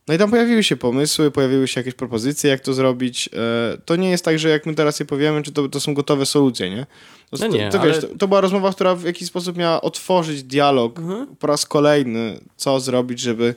no 0.07 0.13
i 0.13 0.17
tam 0.17 0.29
pojawiły 0.29 0.63
się 0.63 0.77
pomysły, 0.77 1.31
pojawiły 1.31 1.67
się 1.67 1.79
jakieś 1.79 1.93
propozycje, 1.93 2.49
jak 2.49 2.59
to 2.59 2.73
zrobić. 2.73 3.29
E, 3.73 3.77
to 3.85 3.95
nie 3.95 4.09
jest 4.09 4.25
tak, 4.25 4.39
że 4.39 4.49
jak 4.49 4.65
my 4.65 4.75
teraz 4.75 4.99
je 4.99 5.05
powiemy, 5.05 5.43
czy 5.43 5.51
to, 5.51 5.69
to 5.69 5.79
są 5.79 5.93
gotowe 5.93 6.25
solucje, 6.25 6.69
nie? 6.69 6.85
To, 7.29 7.37
No 7.39 7.47
nie, 7.47 7.69
to, 7.71 7.77
to, 7.77 7.83
wiesz, 7.85 7.97
ale- 7.97 8.07
to, 8.07 8.17
to 8.17 8.27
była 8.27 8.41
rozmowa, 8.41 8.71
która 8.73 8.95
w 8.95 9.03
jakiś 9.03 9.27
sposób 9.27 9.57
miała 9.57 9.81
otworzyć 9.81 10.43
dialog 10.43 10.99
Mhm. 10.99 11.27
po 11.35 11.47
raz 11.47 11.65
kolejny, 11.65 12.39
co 12.57 12.79
zrobić, 12.79 13.19
żeby, 13.19 13.55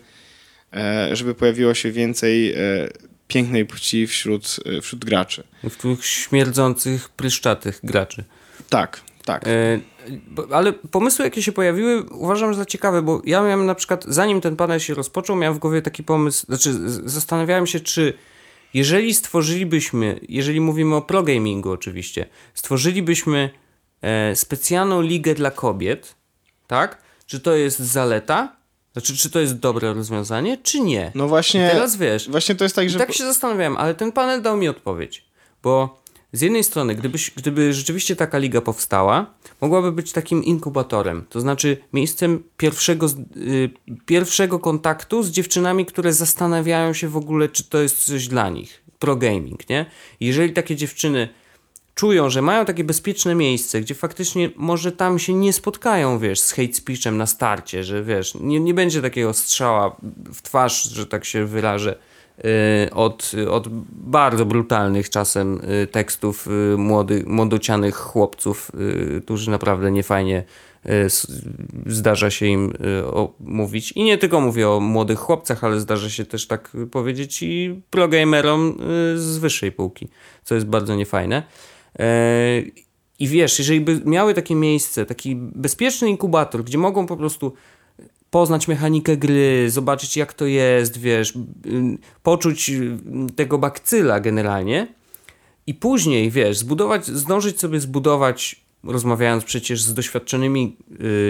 e, 0.75 1.17
żeby 1.17 1.35
pojawiło 1.35 1.75
się 1.75 1.93
więcej 1.93 2.53
e, 2.53 2.57
pięknej 3.29 3.67
płci 3.67 4.07
wśród, 4.07 4.57
wśród 4.83 5.05
graczy. 5.05 5.43
W 5.71 5.77
tych 5.77 6.07
śmierdzących, 6.07 7.09
pryszczatych 7.09 7.81
graczy. 7.85 8.25
Tak, 8.69 9.01
tak. 9.24 9.48
E, 9.48 9.80
ale 10.52 10.72
pomysły, 10.72 11.24
jakie 11.24 11.42
się 11.42 11.52
pojawiły, 11.52 12.02
uważam 12.02 12.54
za 12.54 12.64
ciekawe, 12.64 13.02
bo 13.02 13.22
ja 13.24 13.42
miałem 13.42 13.66
na 13.66 13.74
przykład, 13.74 14.04
zanim 14.09 14.40
ten 14.40 14.56
panel 14.56 14.80
się 14.80 14.94
rozpoczął, 14.94 15.37
miałem 15.37 15.54
w 15.54 15.59
głowie 15.59 15.83
taki 15.83 16.02
pomysł, 16.02 16.46
znaczy 16.46 16.72
zastanawiałem 17.09 17.66
się, 17.66 17.80
czy 17.80 18.14
jeżeli 18.74 19.14
stworzylibyśmy, 19.14 20.20
jeżeli 20.28 20.61
mówimy 20.61 20.96
o 20.96 21.02
pro 21.02 21.22
gamingu 21.22 21.70
oczywiście, 21.70 22.26
stworzylibyśmy 22.54 23.50
e, 24.02 24.37
specjalną 24.37 25.02
ligę 25.02 25.35
dla 25.35 25.50
kobiet, 25.50 26.14
tak? 26.66 27.02
Czy 27.26 27.40
to 27.40 27.56
jest 27.56 27.78
zaleta? 27.78 28.56
Znaczy, 28.92 29.16
czy 29.16 29.30
to 29.30 29.40
jest 29.40 29.59
dobre 29.59 29.94
rozwiązanie, 29.94 30.59
czy 30.62 30.80
nie? 30.80 31.12
No 31.14 31.28
właśnie, 31.28 31.70
Teraz 31.72 31.96
wiesz, 31.96 32.30
właśnie 32.30 32.54
to 32.54 32.64
jest 32.64 32.76
tak, 32.76 32.87
i 32.87 32.90
że... 32.90 32.98
tak 32.98 33.12
się 33.12 33.24
zastanawiałem, 33.24 33.76
ale 33.76 33.94
ten 33.94 34.12
panel 34.12 34.42
dał 34.42 34.56
mi 34.56 34.68
odpowiedź. 34.68 35.24
Bo 35.62 36.00
z 36.33 36.40
jednej 36.40 36.64
strony, 36.64 36.95
gdybyś, 36.95 37.31
gdyby 37.31 37.73
rzeczywiście 37.73 38.16
taka 38.16 38.38
liga 38.38 38.61
powstała, 38.61 39.27
mogłaby 39.61 39.93
być 39.93 40.12
takim 40.12 40.45
inkubatorem, 40.45 41.25
to 41.29 41.40
znaczy 41.40 41.77
miejscem 41.93 42.43
pierwszego, 42.57 43.09
z- 43.09 43.16
y, 43.37 43.71
pierwszego 44.07 44.59
kontaktu 44.59 45.23
z 45.23 45.31
dziewczynami, 45.31 45.87
które 45.87 46.12
zastanawiają 46.12 46.93
się 46.93 47.09
w 47.09 47.16
ogóle, 47.16 47.49
czy 47.49 47.64
to 47.64 47.79
jest 47.81 48.05
coś 48.05 48.29
dla 48.29 48.49
nich. 48.49 48.83
Pro 48.99 49.16
gaming, 49.16 49.69
nie? 49.69 49.87
Jeżeli 50.21 50.53
takie 50.53 50.77
dziewczyny 50.77 51.29
czują, 51.95 52.31
że 52.31 52.43
mają 52.43 52.64
takie 52.64 52.85
bezpieczne 52.85 53.35
miejsce, 53.35 53.81
gdzie 53.81 53.95
faktycznie 53.95 54.51
może 54.57 54.93
tam 54.93 55.19
się 55.19 55.35
nie 55.35 55.53
spotkają, 55.53 56.19
wiesz, 56.19 56.40
z 56.40 56.53
hate 56.53 56.73
speechem 56.73 57.16
na 57.16 57.27
starcie, 57.27 57.85
że 57.85 58.03
wiesz, 58.05 58.35
nie, 58.35 58.61
nie 58.61 58.75
będzie 58.75 59.03
takiego 59.03 59.33
strzała 59.33 59.97
w 60.35 60.43
twarz, 60.43 60.83
że 60.83 61.07
tak 61.07 61.25
się 61.25 61.47
wyrażę, 61.47 61.99
od, 62.92 63.33
od 63.50 63.68
bardzo 63.92 64.46
brutalnych 64.46 65.11
czasem 65.11 65.61
y, 65.83 65.87
tekstów 65.87 66.46
y, 66.46 66.76
młody, 66.76 67.24
młodocianych 67.26 67.96
chłopców, 67.96 68.70
y, 69.18 69.20
którzy 69.24 69.50
naprawdę 69.50 69.92
niefajnie 69.92 70.44
y, 70.87 70.90
zdarza 71.87 72.31
się 72.31 72.46
im 72.46 72.70
y, 72.70 72.74
mówić. 73.40 73.92
I 73.92 74.03
nie 74.03 74.18
tylko 74.18 74.40
mówię 74.40 74.68
o 74.68 74.81
młodych 74.81 75.18
chłopcach, 75.18 75.64
ale 75.64 75.81
zdarza 75.81 76.11
się 76.11 76.24
też 76.24 76.46
tak 76.46 76.76
powiedzieć 76.90 77.42
i 77.42 77.81
progamerom 77.90 78.68
y, 79.14 79.18
z 79.18 79.38
wyższej 79.38 79.72
półki, 79.72 80.09
co 80.44 80.55
jest 80.55 80.66
bardzo 80.66 80.96
niefajne. 80.96 81.42
I 83.18 83.29
wiesz, 83.29 83.59
jeżeli 83.59 83.81
by 83.81 84.00
miały 84.05 84.35
takie 84.35 84.55
miejsce, 84.55 85.07
taki 85.07 85.37
bezpieczny 85.37 86.09
inkubator, 86.09 86.64
gdzie 86.64 86.79
mogą 86.79 87.07
po 87.07 87.16
prostu 87.16 87.53
poznać 88.31 88.69
mechanikę 88.69 89.16
gry, 89.16 89.71
zobaczyć 89.71 90.16
jak 90.16 90.33
to 90.33 90.47
jest, 90.47 90.99
wiesz, 90.99 91.35
ym, 91.66 91.99
poczuć 92.23 92.71
ym, 92.71 93.31
tego 93.37 93.59
bakcyla 93.59 94.21
generalnie 94.21 94.95
i 95.66 95.75
później, 95.75 96.31
wiesz, 96.31 96.59
zbudować, 96.59 97.07
zdążyć 97.07 97.61
sobie 97.61 97.81
zbudować, 97.81 98.61
rozmawiając 98.85 99.45
przecież 99.45 99.83
z 99.83 99.95
doświadczonymi 99.95 100.77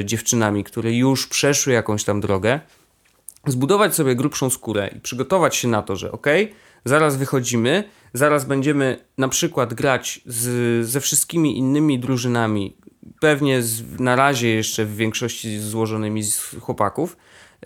y, 0.00 0.04
dziewczynami, 0.04 0.64
które 0.64 0.92
już 0.92 1.26
przeszły 1.26 1.72
jakąś 1.72 2.04
tam 2.04 2.20
drogę, 2.20 2.60
zbudować 3.46 3.94
sobie 3.94 4.14
grubszą 4.14 4.50
skórę 4.50 4.90
i 4.96 5.00
przygotować 5.00 5.56
się 5.56 5.68
na 5.68 5.82
to, 5.82 5.96
że 5.96 6.12
okej, 6.12 6.52
zaraz 6.84 7.16
wychodzimy, 7.16 7.84
zaraz 8.14 8.44
będziemy 8.44 9.04
na 9.18 9.28
przykład 9.28 9.74
grać 9.74 10.20
z, 10.26 10.86
ze 10.86 11.00
wszystkimi 11.00 11.58
innymi 11.58 11.98
drużynami, 11.98 12.76
pewnie 13.20 13.62
z, 13.62 14.00
na 14.00 14.16
razie 14.16 14.48
jeszcze 14.48 14.84
w 14.84 14.96
większości 14.96 15.58
złożonymi 15.58 16.22
z 16.22 16.56
chłopaków, 16.60 17.16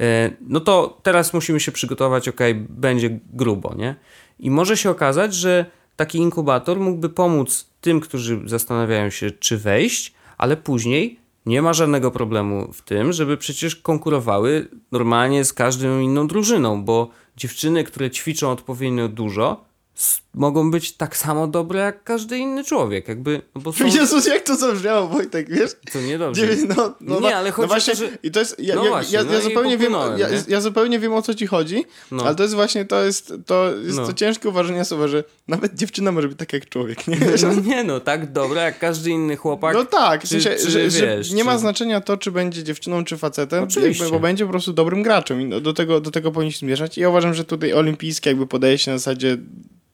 e, 0.01 0.31
no 0.41 0.61
to 0.61 1.01
teraz 1.03 1.35
musimy 1.35 1.61
się 1.61 1.73
przygotować, 1.73 2.29
okej, 2.29 2.55
będzie 2.55 3.19
grubo, 3.33 3.75
nie? 3.75 3.97
I 4.39 4.51
może 4.51 4.77
się 4.77 4.91
okazać, 4.91 5.35
że 5.35 5.67
taki 5.97 6.19
inkubator 6.19 6.81
mógłby 6.81 7.09
pomóc 7.09 7.67
tym, 7.81 8.01
którzy 8.01 8.41
zastanawiają 8.47 9.11
się, 9.11 9.31
czy 9.31 9.59
wejść, 9.59 10.15
ale 10.39 10.57
później 10.57 11.19
nie 11.47 11.63
ma 11.63 11.73
żadnego 11.73 12.11
problemu 12.11 12.73
w 12.73 12.83
tym, 12.83 13.13
żeby 13.13 13.37
przecież 13.37 13.77
konkurowały 13.77 14.69
normalnie 14.93 15.45
z 15.45 15.53
każdą 15.53 16.01
inną 16.01 16.27
drużyną, 16.27 16.85
bo 16.85 17.11
dziewczyny, 17.37 17.85
które 17.85 18.11
ćwiczą 18.11 18.51
odpowiednio 18.51 19.09
dużo, 19.09 19.65
mogą 20.35 20.71
być 20.71 20.93
tak 20.93 21.17
samo 21.17 21.47
dobre 21.47 21.81
jak 21.81 22.05
każdy 22.05 22.39
inny 22.39 22.65
człowiek, 22.65 23.09
jakby, 23.09 23.43
no 23.55 23.61
bo 23.61 23.73
są, 23.73 23.87
Jezus, 24.01 24.27
jak 24.27 24.43
to 24.43 24.57
zabrzmiało, 24.57 25.09
Wojtek, 25.09 25.51
wiesz? 25.51 25.71
to 25.93 26.01
niedobrze. 26.01 26.43
Dziewię- 26.49 26.75
No, 26.77 26.95
no, 27.01 27.15
Nie, 27.15 27.21
no, 27.31 27.37
ale 27.37 27.49
no 27.51 27.55
chodzi 27.55 27.65
o 27.65 27.69
właśnie, 27.69 27.93
to, 27.95 27.99
że- 27.99 28.19
I 28.23 28.31
to 28.31 28.41
jest, 28.41 28.57
ja, 28.61 28.75
No 28.75 28.85
ja, 28.85 28.91
właśnie, 28.91 29.19
ja, 29.19 29.25
no 29.25 29.33
ja, 29.33 29.41
zupełnie 29.41 29.79
wiem, 29.79 29.93
ja, 29.93 30.29
nie? 30.31 30.43
ja 30.49 30.61
zupełnie 30.61 30.99
wiem 30.99 31.15
o 31.15 31.23
co 31.23 31.35
ci 31.35 31.47
chodzi, 31.47 31.85
No. 32.11 32.25
ale 32.25 32.35
to 32.35 32.43
jest 32.43 32.55
właśnie, 32.55 32.85
to 32.85 33.05
jest, 33.05 33.33
to 33.47 33.71
jest 33.85 33.99
No. 33.99 34.07
to 34.07 34.13
ciężkie 34.13 34.49
uważanie 34.49 34.85
słowa, 34.85 35.09
że 35.09 35.25
nawet 35.49 35.75
dziewczyna 35.75 36.13
może 36.13 36.29
być 36.29 36.39
tak 36.39 36.53
jak 36.53 36.69
człowiek, 36.69 37.09
nie? 37.09 37.17
No 37.43 37.55
nie 37.55 37.85
no, 37.85 38.01
tak 38.01 38.33
dobra 38.33 38.63
jak 38.63 38.79
każdy 38.79 39.11
inny 39.11 39.37
chłopak. 39.37 39.75
No 39.75 39.85
tak, 39.85 40.21
czy- 40.23 40.29
sensie, 40.29 40.51
czy 40.65 40.71
że, 40.71 40.91
że 40.91 41.17
wiesz, 41.17 41.31
nie 41.31 41.45
ma 41.45 41.59
znaczenia 41.59 42.01
to, 42.01 42.17
czy 42.17 42.31
będzie 42.31 42.65
dziewczyną, 42.65 43.05
czy 43.05 43.17
facetem, 43.17 43.65
Oczywiście. 43.65 44.05
jakby, 44.05 44.17
bo 44.19 44.23
będzie 44.23 44.45
po 44.45 44.51
prostu 44.51 44.73
dobrym 44.73 45.03
graczem 45.03 45.41
i 45.41 45.45
no, 45.45 45.61
do 45.61 45.73
tego, 45.73 46.01
do 46.01 46.11
tego 46.11 46.33
powinniśmy 46.33 46.67
zmierzać. 46.69 46.99
I 46.99 47.01
ja 47.01 47.09
uważam, 47.09 47.35
że 47.35 47.45
tutaj 47.45 47.73
olimpijskie 47.73 48.31
jakby 48.31 48.47
podejście 48.47 48.91
na 48.91 48.99
zasadzie 48.99 49.37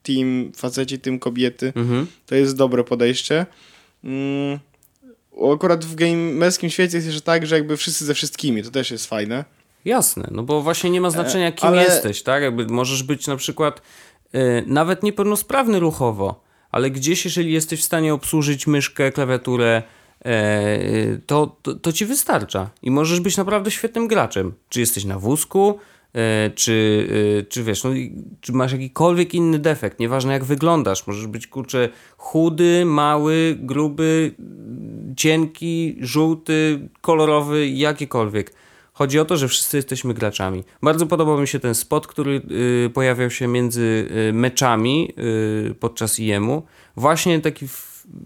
team 0.02 0.52
faceci, 0.56 0.98
team 0.98 1.18
kobiety, 1.18 1.72
Mhm. 1.76 2.06
to 2.26 2.34
jest 2.34 2.56
dobre 2.56 2.84
podejście. 2.84 3.46
Mm, 4.04 4.58
akurat 5.54 5.84
w 5.84 5.94
gamerskim 5.94 6.70
świecie 6.70 6.96
jest 6.96 7.06
jeszcze 7.06 7.22
tak, 7.22 7.46
że 7.46 7.54
jakby 7.54 7.76
wszyscy 7.76 8.04
ze 8.04 8.14
wszystkimi, 8.14 8.62
to 8.62 8.70
też 8.70 8.90
jest 8.90 9.06
fajne. 9.06 9.44
Jasne, 9.84 10.28
no 10.30 10.42
bo 10.42 10.62
właśnie 10.62 10.90
nie 10.90 11.00
ma 11.00 11.10
znaczenia, 11.10 11.52
kim 11.52 11.68
ale- 11.68 11.82
jesteś, 11.84 12.22
tak? 12.22 12.42
Jakby 12.42 12.66
możesz 12.66 13.02
być 13.02 13.26
na 13.26 13.36
przykład 13.36 13.82
y, 14.34 14.38
nawet 14.66 15.02
niepełnosprawny 15.02 15.80
ruchowo, 15.80 16.44
ale 16.70 16.90
gdzieś, 16.90 17.24
jeżeli 17.24 17.52
jesteś 17.52 17.80
w 17.80 17.84
stanie 17.84 18.14
obsłużyć 18.14 18.66
myszkę, 18.66 19.12
klawiaturę, 19.12 19.82
e, 20.24 20.78
to, 21.26 21.56
to, 21.62 21.74
to 21.74 21.92
ci 21.92 22.06
wystarcza. 22.06 22.70
I 22.82 22.90
możesz 22.90 23.20
być 23.20 23.36
naprawdę 23.36 23.70
świetnym 23.70 24.08
graczem. 24.08 24.52
Czy 24.68 24.80
jesteś 24.80 25.04
na 25.04 25.18
wózku, 25.18 25.78
e, 25.78 25.80
czy, 26.54 26.72
y, 27.42 27.46
czy 27.48 27.64
wiesz, 27.64 27.84
no, 27.84 27.90
czy 28.40 28.52
masz 28.52 28.72
jakikolwiek 28.72 29.34
inny 29.34 29.58
defekt, 29.58 29.98
nieważne 29.98 30.32
jak 30.32 30.44
wyglądasz, 30.44 31.06
możesz 31.06 31.26
być 31.26 31.46
kurczę 31.46 31.88
chudy, 32.16 32.84
mały, 32.84 33.56
gruby, 33.60 34.34
cienki, 35.16 35.96
żółty, 36.00 36.88
kolorowy, 37.00 37.68
jakikolwiek. 37.68 38.52
Chodzi 38.92 39.18
o 39.18 39.24
to, 39.24 39.36
że 39.36 39.48
wszyscy 39.48 39.76
jesteśmy 39.76 40.14
graczami. 40.14 40.64
Bardzo 40.82 41.06
podobał 41.06 41.40
mi 41.40 41.48
się 41.48 41.60
ten 41.60 41.74
spot, 41.74 42.06
który 42.06 42.42
y, 42.86 42.90
pojawiał 42.90 43.30
się 43.30 43.46
między 43.46 44.08
y, 44.28 44.32
meczami 44.32 45.12
y, 45.70 45.74
podczas 45.74 46.18
IEM-u. 46.18 46.62
Właśnie 46.96 47.40
taki, 47.40 47.66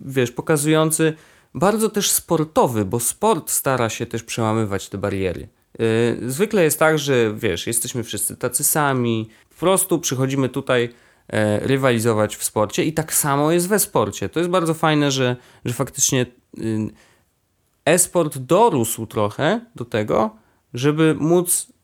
wiesz, 0.05 0.31
pokazujący, 0.31 1.13
bardzo 1.55 1.89
też 1.89 2.11
sportowy, 2.11 2.85
bo 2.85 3.01
sport 3.01 3.51
stara 3.51 3.89
się 3.89 4.07
też 4.07 4.23
przełamywać 4.23 4.89
te 4.89 4.99
bariery. 4.99 5.49
Y, 5.81 6.31
zwykle 6.31 6.65
jest 6.65 6.79
tak, 6.79 6.99
że 6.99 7.35
wiesz, 7.35 7.67
jesteśmy 7.67 8.05
wszyscy 8.05 8.37
tacy 8.37 8.65
sami, 8.65 9.29
po 9.51 9.57
prostu 9.57 9.99
przychodzimy 9.99 10.49
tutaj 10.49 10.95
e, 11.29 11.61
rywalizować 11.61 12.37
w 12.37 12.45
sporcie 12.45 12.85
i 12.85 12.93
tak 12.93 13.15
samo 13.15 13.53
jest 13.53 13.69
we 13.69 13.79
sporcie. 13.79 14.29
To 14.29 14.41
jest 14.41 14.51
bardzo 14.51 14.75
fajne, 14.75 15.11
że, 15.11 15.37
że 15.65 15.75
faktycznie 15.75 16.27
y, 16.59 16.89
e-sport 17.85 18.39
dorósł 18.39 19.07
trochę 19.07 19.61
do 19.75 19.85
tego, 19.85 20.37
żeby 20.75 21.15
móc 21.19 21.75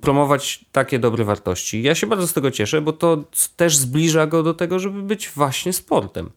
promować 0.00 0.64
takie 0.72 0.98
dobre 0.98 1.24
wartości. 1.24 1.82
Ja 1.82 1.94
się 1.94 2.06
bardzo 2.06 2.26
z 2.26 2.32
tego 2.32 2.50
cieszę, 2.50 2.80
bo 2.80 2.92
to 2.92 3.24
też 3.56 3.76
zbliża 3.76 4.26
go 4.26 4.42
do 4.42 4.54
tego, 4.54 4.78
żeby 4.78 5.02
być 5.02 5.30
właśnie 5.30 5.72
sportem. 5.72 6.30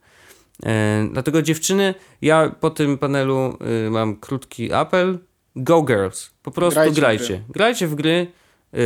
E, 0.66 1.08
dlatego 1.12 1.42
dziewczyny, 1.42 1.94
ja 2.22 2.56
po 2.60 2.70
tym 2.70 2.98
panelu 2.98 3.58
y, 3.88 3.90
mam 3.90 4.16
krótki 4.16 4.74
apel. 4.74 5.20
Go 5.64 5.82
girls, 5.84 6.32
po 6.44 6.52
prostu 6.52 6.76
Grajcie 6.76 6.92
w 6.92 6.96
grajcie. 7.00 7.26
gry. 7.26 7.44
Grajcie 7.50 7.88
w 7.88 7.96
gry 7.96 8.28
y, 8.74 8.78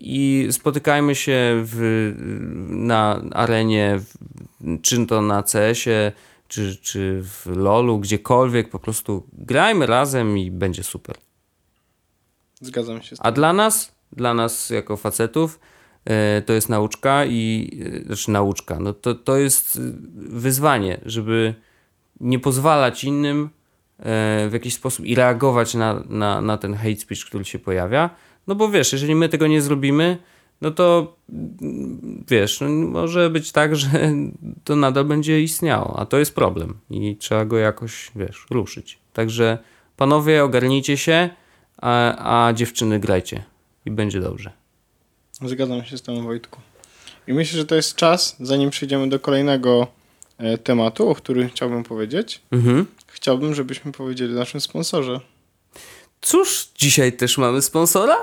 i 0.00 0.48
spotykajmy 0.50 1.14
się 1.14 1.62
w, 1.64 2.12
na 2.68 3.22
arenie, 3.32 3.98
w, 3.98 4.14
czy 4.82 5.06
to 5.06 5.22
na 5.22 5.42
CS-ie, 5.42 6.12
czy, 6.48 6.76
czy 6.76 7.22
w 7.24 7.46
LoLu, 7.46 7.98
gdziekolwiek, 7.98 8.70
po 8.70 8.78
prostu 8.78 9.26
grajmy 9.32 9.86
razem 9.86 10.38
i 10.38 10.50
będzie 10.50 10.82
super. 10.82 11.16
Zgadzam 12.60 13.02
się 13.02 13.16
z 13.16 13.18
tym. 13.18 13.26
A 13.26 13.32
dla 13.32 13.52
nas, 13.52 13.92
dla 14.12 14.34
nas 14.34 14.70
jako 14.70 14.96
facetów, 14.96 15.60
e, 16.04 16.42
to 16.42 16.52
jest 16.52 16.68
nauczka 16.68 17.24
i, 17.24 17.70
e, 18.02 18.04
znaczy 18.06 18.30
nauczka, 18.30 18.80
no 18.80 18.92
to, 18.92 19.14
to 19.14 19.36
jest 19.36 19.80
wyzwanie, 20.14 21.00
żeby 21.06 21.54
nie 22.20 22.38
pozwalać 22.38 23.04
innym 23.04 23.50
w 24.48 24.50
jakiś 24.52 24.74
sposób 24.74 25.06
i 25.06 25.14
reagować 25.14 25.74
na, 25.74 26.02
na, 26.08 26.40
na 26.40 26.56
ten 26.56 26.74
hate 26.74 26.96
speech, 26.96 27.24
który 27.24 27.44
się 27.44 27.58
pojawia. 27.58 28.10
No 28.46 28.54
bo 28.54 28.68
wiesz, 28.68 28.92
jeżeli 28.92 29.14
my 29.14 29.28
tego 29.28 29.46
nie 29.46 29.62
zrobimy, 29.62 30.18
no 30.60 30.70
to 30.70 31.16
mm, 31.32 32.24
wiesz, 32.28 32.60
no 32.60 32.68
może 32.68 33.30
być 33.30 33.52
tak, 33.52 33.76
że 33.76 33.88
to 34.64 34.76
nadal 34.76 35.04
będzie 35.04 35.42
istniało, 35.42 35.98
a 35.98 36.06
to 36.06 36.18
jest 36.18 36.34
problem 36.34 36.78
i 36.90 37.16
trzeba 37.16 37.44
go 37.44 37.58
jakoś, 37.58 38.10
wiesz, 38.16 38.46
ruszyć. 38.50 38.98
Także 39.12 39.58
panowie, 39.96 40.44
ogarnijcie 40.44 40.96
się, 40.96 41.30
a, 41.76 42.46
a 42.46 42.52
dziewczyny 42.52 43.00
grajcie 43.00 43.42
i 43.86 43.90
będzie 43.90 44.20
dobrze. 44.20 44.52
Zgadzam 45.32 45.84
się 45.84 45.98
z 45.98 46.02
tym, 46.02 46.24
Wojtku. 46.24 46.60
I 47.26 47.32
myślę, 47.32 47.58
że 47.58 47.64
to 47.64 47.74
jest 47.74 47.94
czas, 47.94 48.36
zanim 48.40 48.70
przejdziemy 48.70 49.08
do 49.08 49.20
kolejnego 49.20 49.86
e, 50.38 50.58
tematu, 50.58 51.08
o 51.08 51.14
którym 51.14 51.48
chciałbym 51.48 51.82
powiedzieć. 51.82 52.40
Mhm. 52.50 52.86
Chciałbym, 53.12 53.54
żebyśmy 53.54 53.92
powiedzieli 53.92 54.32
o 54.34 54.38
naszym 54.38 54.60
sponsorze. 54.60 55.20
Cóż, 56.20 56.68
dzisiaj 56.74 57.12
też 57.12 57.38
mamy 57.38 57.62
sponsora? 57.62 58.16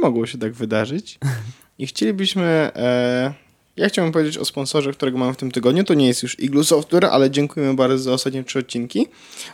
Mogło 0.00 0.26
się 0.26 0.38
tak 0.38 0.52
wydarzyć. 0.52 1.18
I 1.78 1.86
chcielibyśmy. 1.86 2.42
E, 2.76 3.34
ja 3.76 3.88
chciałbym 3.88 4.12
powiedzieć 4.12 4.38
o 4.38 4.44
sponsorze, 4.44 4.92
którego 4.92 5.18
mamy 5.18 5.32
w 5.32 5.36
tym 5.36 5.50
tygodniu. 5.50 5.84
To 5.84 5.94
nie 5.94 6.06
jest 6.06 6.22
już 6.22 6.40
Igloo 6.40 6.64
Software, 6.64 7.04
ale 7.04 7.30
dziękujemy 7.30 7.74
bardzo 7.74 7.98
za 7.98 8.12
ostatnie 8.12 8.44
trzy 8.44 8.58
odcinki. 8.58 9.08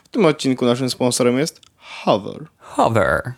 W 0.05 0.09
tym 0.09 0.25
odcinku 0.25 0.67
naszym 0.67 0.91
sponsorem 0.91 1.39
jest 1.39 1.61
Hover. 1.77 2.47
Hover. 2.59 3.33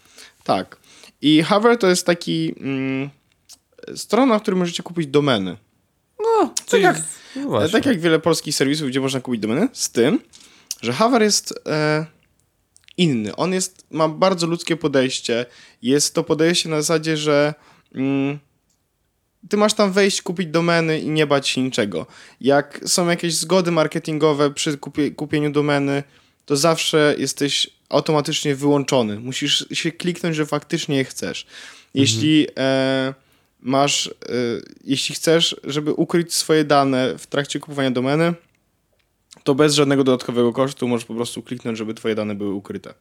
Tak. 0.45 0.77
I 1.21 1.43
Hover 1.43 1.79
to 1.79 1.87
jest 1.87 2.07
taki 2.07 2.55
mm, 2.61 3.11
strona, 3.97 4.35
na 4.35 4.41
której 4.41 4.61
możecie 4.61 4.83
kupić 4.83 5.07
domeny. 5.07 5.57
No, 6.21 6.55
Tak 6.71 6.81
jak, 6.81 6.97
no 7.37 7.69
tak 7.69 7.87
jak 7.87 8.01
wiele 8.01 8.19
polskich 8.19 8.55
serwisów, 8.55 8.89
gdzie 8.89 9.01
można 9.01 9.21
kupić 9.21 9.41
domeny, 9.41 9.69
z 9.73 9.91
tym, 9.91 10.19
że 10.83 10.92
Hover 10.92 11.23
jest 11.23 11.55
e, 11.66 12.07
inny. 12.97 13.37
On 13.37 13.53
jest, 13.53 13.87
ma 13.90 14.09
bardzo 14.09 14.47
ludzkie 14.47 14.77
podejście. 14.77 15.47
Jest 15.83 16.14
to 16.14 16.25
podejście 16.25 16.68
na 16.68 16.83
zasadzie, 16.83 17.16
że 17.16 17.55
mm, 17.95 18.38
ty 19.49 19.57
masz 19.57 19.75
tam 19.75 19.92
wejść, 19.92 20.23
kupić 20.23 20.47
domeny 20.47 21.01
i 21.01 21.11
nie 21.11 21.27
bać 21.27 21.49
się 21.49 21.62
niczego. 21.62 22.07
Jak 22.40 22.81
są 22.87 23.09
jakieś 23.09 23.35
zgody 23.35 23.71
marketingowe 23.71 24.51
przy 24.51 24.79
kupie, 24.79 25.11
kupieniu 25.11 25.51
domeny, 25.51 26.03
to 26.47 26.57
zawsze 26.57 27.14
jesteś 27.18 27.71
automatycznie 27.88 28.55
wyłączony. 28.55 29.21
Musisz 29.21 29.66
się 29.73 29.92
kliknąć, 29.92 30.37
że 30.37 30.47
faktycznie 30.47 30.97
je 30.97 31.05
chcesz. 31.05 31.47
Jeśli 31.95 32.47
e, 32.59 33.14
masz, 33.61 34.07
e, 34.07 34.12
jeśli 34.85 35.14
chcesz, 35.14 35.57
żeby 35.64 35.92
ukryć 35.92 36.35
swoje 36.35 36.64
dane 36.64 37.18
w 37.18 37.27
trakcie 37.27 37.61
kupowania 37.61 37.90
domeny, 37.90 38.35
to 39.45 39.55
bez 39.55 39.75
żadnego 39.75 40.05
dodatkowego 40.05 40.53
kosztu 40.53 40.89
możesz 40.89 41.05
po 41.05 41.15
prostu 41.15 41.43
kliknąć, 41.43 41.79
żeby 41.79 41.95
twoje 41.95 42.15
dane 42.15 42.35
były 42.35 42.55
ukryte. 42.55 42.95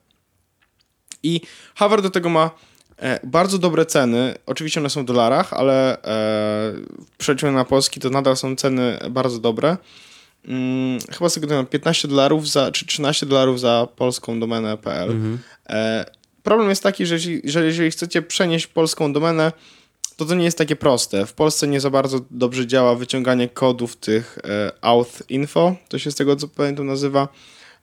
I 1.22 1.40
Hover 1.74 2.02
do 2.02 2.10
tego 2.10 2.28
ma 2.28 2.50
e, 2.96 3.20
bardzo 3.26 3.58
dobre 3.58 3.86
ceny. 3.86 4.34
Oczywiście 4.46 4.80
one 4.80 4.90
są 4.90 5.02
w 5.02 5.06
dolarach, 5.06 5.52
ale 5.52 6.02
e, 7.42 7.52
na 7.52 7.64
polski 7.64 8.00
to 8.00 8.10
nadal 8.10 8.36
są 8.36 8.56
ceny 8.56 8.98
bardzo 9.10 9.38
dobre. 9.38 9.76
Mm, 10.44 10.98
chyba 11.10 11.28
sobie 11.28 11.48
to 11.48 11.64
15 11.64 12.08
dolarów 12.08 12.48
za, 12.48 12.72
czy 12.72 12.86
13 12.86 13.26
dolarów 13.26 13.60
za 13.60 13.88
polską 13.96 14.40
domenę.pl. 14.40 15.10
E, 15.68 16.04
problem 16.42 16.68
jest 16.68 16.82
taki, 16.82 17.06
że 17.06 17.14
jeżeli, 17.14 17.40
że 17.44 17.64
jeżeli 17.64 17.90
chcecie 17.90 18.22
przenieść 18.22 18.66
polską 18.66 19.12
domenę, 19.12 19.52
to 20.16 20.24
to 20.24 20.34
nie 20.34 20.44
jest 20.44 20.58
takie 20.58 20.76
proste. 20.76 21.26
W 21.26 21.32
Polsce 21.32 21.68
nie 21.68 21.80
za 21.80 21.90
bardzo 21.90 22.20
dobrze 22.30 22.66
działa 22.66 22.94
wyciąganie 22.94 23.48
kodów 23.48 23.96
tych 23.96 24.38
e, 24.44 24.72
auth 24.80 25.22
info, 25.28 25.74
to 25.88 25.98
się 25.98 26.10
z 26.10 26.14
tego 26.14 26.36
co 26.36 26.48
pamiętam 26.48 26.86
nazywa. 26.86 27.28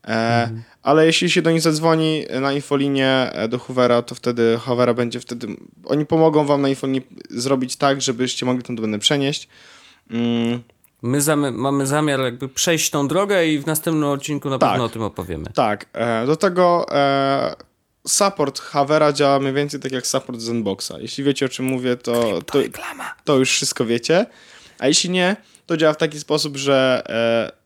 E, 0.07 0.49
Ale 0.83 1.05
jeśli 1.05 1.29
się 1.29 1.41
do 1.41 1.51
nich 1.51 1.61
zadzwoni 1.61 2.25
na 2.41 2.53
infolinię 2.53 3.07
e, 3.33 3.47
do 3.47 3.59
Hoovera, 3.59 4.01
to 4.01 4.15
wtedy 4.15 4.57
Hoovera 4.57 4.93
będzie 4.93 5.19
wtedy. 5.19 5.47
Oni 5.85 6.05
pomogą 6.05 6.45
wam 6.45 6.61
na 6.61 6.69
infolinii 6.69 7.07
zrobić 7.29 7.75
tak, 7.75 8.01
żebyście 8.01 8.45
mogli 8.45 8.63
tą 8.63 8.75
domenę 8.75 8.99
przenieść. 8.99 9.47
Mm, 10.11 10.63
My 11.01 11.21
zamy- 11.21 11.51
mamy 11.51 11.87
zamiar 11.87 12.19
jakby 12.19 12.49
przejść 12.49 12.89
tą 12.89 13.07
drogę 13.07 13.47
i 13.47 13.59
w 13.59 13.65
następnym 13.65 14.09
odcinku 14.09 14.49
na 14.49 14.57
Tak. 14.59 14.69
pewno 14.69 14.85
o 14.85 14.89
tym 14.89 15.01
opowiemy. 15.01 15.45
Tak, 15.55 15.85
e, 15.93 16.25
do 16.25 16.35
tego 16.35 16.85
e, 16.91 17.55
support 18.07 18.59
Havera 18.59 19.13
działa 19.13 19.39
mniej 19.39 19.53
więcej 19.53 19.79
tak 19.79 19.91
jak 19.91 20.07
support 20.07 20.39
Zenboxa. 20.39 20.91
Jeśli 20.99 21.23
wiecie 21.23 21.45
o 21.45 21.49
czym 21.49 21.65
mówię, 21.65 21.97
to, 21.97 22.41
to, 22.41 22.59
to 23.23 23.35
już 23.38 23.51
wszystko 23.51 23.85
wiecie. 23.85 24.25
A 24.79 24.88
jeśli 24.88 25.09
nie, 25.09 25.35
to 25.65 25.77
działa 25.77 25.93
w 25.93 25.97
taki 25.97 26.19
sposób, 26.19 26.57
że 26.57 27.03
e, 27.09 27.59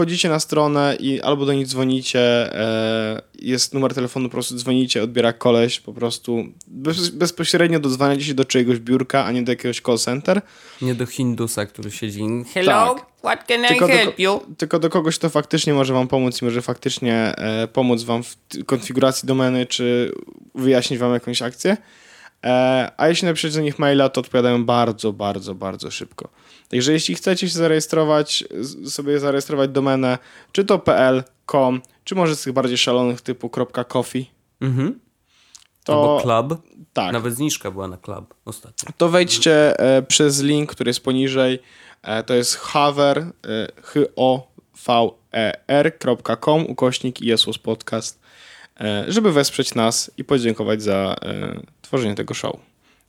wchodzicie 0.00 0.28
na 0.28 0.40
stronę 0.40 0.96
i 1.00 1.20
albo 1.20 1.46
do 1.46 1.52
nich 1.52 1.66
dzwonicie, 1.66 2.20
e, 2.54 3.22
jest 3.38 3.74
numer 3.74 3.94
telefonu, 3.94 4.28
po 4.28 4.32
prostu 4.32 4.56
dzwonicie, 4.56 5.02
odbiera 5.02 5.32
koleś, 5.32 5.80
po 5.80 5.92
prostu 5.92 6.44
bez, 6.66 7.08
bezpośrednio 7.08 7.80
dodzwaniacie 7.80 8.24
się 8.24 8.34
do 8.34 8.44
czyjegoś 8.44 8.78
biurka, 8.78 9.24
a 9.24 9.32
nie 9.32 9.42
do 9.42 9.52
jakiegoś 9.52 9.80
call 9.80 9.98
center. 9.98 10.42
Nie 10.82 10.94
do 10.94 11.06
Hindusa, 11.06 11.66
który 11.66 11.90
siedzi. 11.90 12.22
Hello, 12.54 12.94
Tak. 12.94 13.06
what 13.18 13.44
can 13.46 13.62
Tylko 13.68 13.88
I 13.88 13.90
do, 13.90 13.96
help 13.96 14.18
you? 14.18 14.40
tylko 14.58 14.78
do 14.78 14.90
kogoś, 14.90 15.18
kto 15.18 15.30
faktycznie 15.30 15.74
może 15.74 15.94
wam 15.94 16.08
pomóc 16.08 16.42
i 16.42 16.44
może 16.44 16.62
faktycznie 16.62 17.14
e, 17.36 17.68
pomóc 17.68 18.02
wam 18.02 18.22
w 18.22 18.36
konfiguracji 18.66 19.26
domeny, 19.26 19.66
czy 19.66 20.12
wyjaśnić 20.54 20.98
wam 20.98 21.12
jakąś 21.12 21.42
akcję. 21.42 21.76
E, 22.46 22.90
a 22.96 23.08
jeśli 23.08 23.26
napiszecie 23.28 23.54
do 23.56 23.62
nich 23.62 23.78
maila, 23.78 24.08
to 24.08 24.20
odpowiadają 24.20 24.64
bardzo, 24.64 25.12
bardzo, 25.12 25.54
bardzo 25.54 25.90
szybko. 25.90 26.28
Także 26.68 26.92
jeśli 26.92 27.14
chcecie 27.14 27.48
się 27.48 27.54
zarejestrować, 27.58 28.44
sobie 28.86 29.20
zarejestrować 29.20 29.70
domenę, 29.70 30.18
czy 30.52 30.64
to 30.64 30.78
pl, 30.78 31.22
com, 31.50 31.82
czy 32.04 32.14
może 32.14 32.36
z 32.36 32.42
tych 32.42 32.52
bardziej 32.52 32.78
szalonych 32.78 33.20
typu 33.20 33.50
.coffee, 33.88 34.30
Mhm. 34.60 35.00
to 35.84 35.92
Albo 35.92 36.20
club. 36.20 36.62
tak. 36.92 37.12
Nawet 37.12 37.34
zniżka 37.34 37.70
była 37.70 37.88
na 37.88 37.96
club 37.96 38.34
ostatnio. 38.44 38.88
to 38.96 39.08
wejdźcie 39.08 39.78
e, 39.78 40.02
przez 40.02 40.42
link, 40.42 40.70
który 40.72 40.88
jest 40.88 41.00
poniżej. 41.04 41.58
E, 42.02 42.22
to 42.22 42.34
jest 42.34 42.56
hover, 42.56 43.18
e, 43.18 43.32
h-o-v-e-r.com, 45.30 46.66
ukośnik 46.70 47.20
ISUS 47.22 47.58
Podcast, 47.58 48.20
e, 48.80 49.04
żeby 49.08 49.32
wesprzeć 49.32 49.74
nas 49.74 50.10
i 50.16 50.24
podziękować 50.24 50.82
za 50.82 51.16
e, 51.22 51.60
tworzenie 51.90 52.14
tego 52.14 52.34
show. 52.34 52.56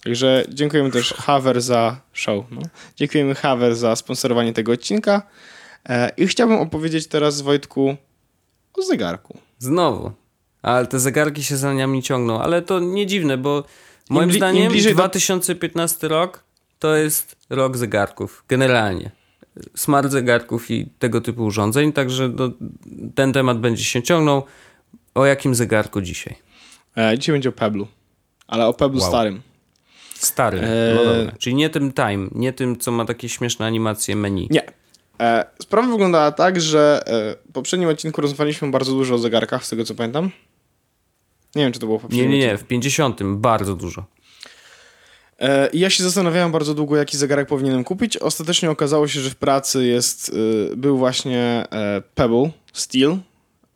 Także 0.03 0.43
dziękujemy 0.49 0.91
też 0.91 1.13
Haver 1.13 1.61
za 1.61 2.01
show. 2.13 2.45
No. 2.51 2.61
Dziękujemy 2.95 3.35
Haver 3.35 3.75
za 3.75 3.95
sponsorowanie 3.95 4.53
tego 4.53 4.71
odcinka. 4.71 5.21
E, 5.89 6.11
I 6.17 6.27
chciałbym 6.27 6.59
opowiedzieć 6.59 7.07
teraz 7.07 7.41
Wojtku 7.41 7.95
o 8.73 8.81
zegarku. 8.81 9.37
Znowu. 9.59 10.11
Ale 10.61 10.87
te 10.87 10.99
zegarki 10.99 11.43
się 11.43 11.57
za 11.57 11.73
nami 11.73 12.03
ciągną. 12.03 12.41
Ale 12.41 12.61
to 12.61 12.79
nie 12.79 13.05
dziwne, 13.07 13.37
bo 13.37 13.63
moim 14.09 14.29
im 14.29 14.35
zdaniem 14.35 14.71
bliżej 14.71 14.91
do- 14.91 14.97
2015 14.97 16.07
rok 16.07 16.43
to 16.79 16.95
jest 16.95 17.35
rok 17.49 17.77
zegarków. 17.77 18.43
Generalnie. 18.47 19.11
Smart 19.75 20.11
zegarków 20.11 20.71
i 20.71 20.85
tego 20.99 21.21
typu 21.21 21.45
urządzeń. 21.45 21.93
Także 21.93 22.29
no, 22.29 22.51
ten 23.15 23.33
temat 23.33 23.59
będzie 23.59 23.83
się 23.83 24.03
ciągnął. 24.03 24.43
O 25.15 25.25
jakim 25.25 25.55
zegarku 25.55 26.01
dzisiaj? 26.01 26.35
E, 26.97 27.17
dzisiaj 27.17 27.33
będzie 27.33 27.49
o 27.49 27.51
Peblu, 27.51 27.87
ale 28.51 28.67
o 28.67 28.73
Peblu 28.73 28.99
Wow. 28.99 29.09
starym. 29.09 29.41
Stary. 30.15 30.59
Eee. 30.59 30.95
No 30.95 31.03
dobra. 31.05 31.31
Czyli 31.39 31.55
nie 31.55 31.69
tym 31.69 31.93
Time, 31.93 32.27
nie 32.31 32.53
tym, 32.53 32.77
co 32.79 32.91
ma 32.91 33.05
takie 33.05 33.29
śmieszne 33.29 33.65
animacje 33.65 34.15
menu. 34.15 34.47
Nie. 34.51 34.63
E, 35.19 35.45
sprawa 35.61 35.87
wyglądała 35.87 36.31
tak, 36.31 36.61
że 36.61 37.03
e, 37.07 37.35
w 37.49 37.53
poprzednim 37.53 37.89
odcinku 37.89 38.21
rozmawialiśmy 38.21 38.71
bardzo 38.71 38.91
dużo 38.91 39.15
o 39.15 39.17
zegarkach, 39.17 39.65
z 39.65 39.69
tego 39.69 39.83
co 39.83 39.95
pamiętam. 39.95 40.31
Nie 41.55 41.63
wiem, 41.63 41.71
czy 41.73 41.79
to 41.79 41.85
było 41.85 41.99
w 41.99 42.01
Nie, 42.01 42.07
poprzednim 42.09 42.31
nie, 42.31 42.37
nie, 42.39 42.45
odcinku. 42.53 42.65
w 42.65 42.67
50 42.67 43.19
bardzo 43.23 43.75
dużo. 43.75 44.05
E, 45.39 45.69
I 45.69 45.79
ja 45.79 45.89
się 45.89 46.03
zastanawiałem 46.03 46.51
bardzo 46.51 46.73
długo, 46.73 46.95
jaki 46.97 47.17
zegarek 47.17 47.47
powinienem 47.47 47.83
kupić. 47.83 48.17
Ostatecznie 48.17 48.71
okazało 48.71 49.07
się, 49.07 49.19
że 49.19 49.29
w 49.29 49.35
pracy 49.35 49.85
jest, 49.85 50.31
e, 50.73 50.75
był 50.75 50.97
właśnie 50.97 51.65
e, 51.71 52.01
Pebble 52.15 52.49
Steel, 52.73 53.17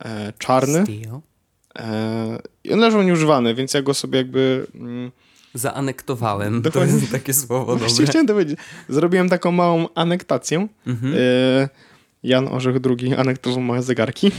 e, 0.04 0.32
czarny. 0.38 0.82
Steel. 0.82 1.20
I 2.66 2.72
on 2.72 2.78
leżał 2.78 3.02
nieużywany, 3.02 3.54
więc 3.54 3.74
ja 3.74 3.82
go 3.82 3.94
sobie 3.94 4.18
jakby... 4.18 4.66
Mm, 4.74 5.10
Zaanektowałem. 5.54 6.62
Dokładnie. 6.62 6.92
To 6.92 6.98
jest 7.00 7.12
takie 7.12 7.34
słowo 7.34 7.76
Właśnie 7.76 7.96
dobre. 7.96 8.06
chciałem 8.10 8.26
to 8.26 8.32
powiedzieć. 8.32 8.58
Zrobiłem 8.88 9.28
taką 9.28 9.52
małą 9.52 9.86
anektację. 9.94 10.68
Mhm. 10.86 11.14
E, 11.14 11.68
Jan 12.22 12.48
Orzech 12.48 12.76
II 13.00 13.14
anektował 13.14 13.60
moje 13.60 13.82
zegarki. 13.82 14.30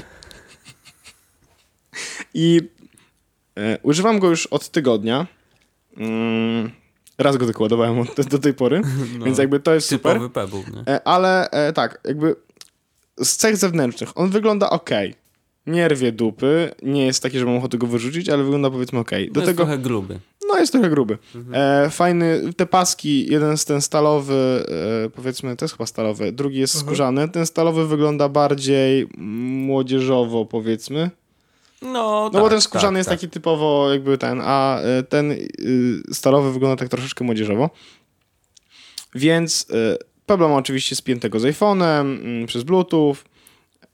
I 2.34 2.62
e, 3.58 3.78
używam 3.84 4.20
go 4.20 4.30
już 4.30 4.48
od 4.48 4.70
tygodnia. 4.70 5.28
Mm, 5.98 6.72
raz 7.18 7.38
go 7.38 7.46
tylko 7.46 7.64
ładowałem 7.64 8.00
od, 8.00 8.22
do 8.30 8.40
tej 8.40 8.54
pory, 8.54 8.82
więc 9.26 9.38
jakby 9.38 9.60
to 9.60 9.74
jest 9.74 9.88
super. 9.88 10.20
Pebble, 10.34 10.60
nie? 10.60 10.94
E, 10.94 11.08
ale 11.08 11.50
tak, 11.76 12.00
jakby 12.06 12.36
z 13.24 13.36
cech 13.36 13.58
zewnętrznych 13.58 14.18
on 14.18 14.30
wygląda 14.30 14.70
ok. 14.70 14.90
Nie 15.68 15.88
rwie 15.88 16.12
dupy, 16.12 16.72
nie 16.84 17.06
jest 17.06 17.24
taki, 17.24 17.40
że 17.40 17.46
mam 17.46 17.56
ochotę 17.56 17.78
go 17.78 17.88
wyrzucić, 17.88 18.30
ale 18.30 18.44
wygląda 18.44 18.70
powiedzmy 18.70 19.00
ok. 19.00 19.12
Do 19.12 19.18
Do 19.34 19.40
jest 19.40 19.46
tego, 19.52 19.64
trochę 19.64 19.78
gruby. 19.78 20.20
No 20.50 20.60
jest 20.60 20.72
trochę 20.72 20.90
gruby. 20.90 21.18
E, 21.54 21.90
fajny, 21.90 22.42
te 22.58 22.66
paski, 22.66 23.32
jeden 23.32 23.58
z 23.58 23.66
ten 23.66 23.82
stalowy, 23.82 24.66
e, 25.06 25.10
powiedzmy, 25.10 25.56
to 25.56 25.66
jest 25.66 25.76
chyba 25.76 25.86
stalowy, 25.86 26.32
drugi 26.32 26.60
jest 26.60 26.80
skórzany. 26.80 27.30
Ten 27.30 27.46
stalowy 27.46 27.88
wygląda 27.88 28.30
bardziej 28.30 29.08
młodzieżowo, 29.18 30.46
powiedzmy. 30.46 31.10
No, 31.82 31.90
No 31.92 32.30
tak, 32.30 32.42
bo 32.42 32.50
ten 32.50 32.62
skórzany 32.62 32.92
tak, 32.94 32.98
jest 32.98 33.10
tak. 33.10 33.20
taki 33.20 33.32
typowo 33.32 33.92
jakby 33.92 34.18
ten, 34.18 34.42
a 34.44 34.80
e, 34.82 35.04
ten 35.04 35.32
y, 35.32 35.38
stalowy 36.14 36.54
wygląda 36.54 36.76
tak 36.76 36.90
troszeczkę 36.90 37.26
młodzieżowo. 37.26 37.70
Więc 39.16 39.68
y, 39.70 39.98
Pebble 40.26 40.48
ma 40.48 40.56
oczywiście 40.56 40.96
spiętego 40.96 41.40
z 41.40 41.44
iPhone'em, 41.44 42.00
mm, 42.02 42.46
przez 42.48 42.64
Bluetooth. 42.64 43.16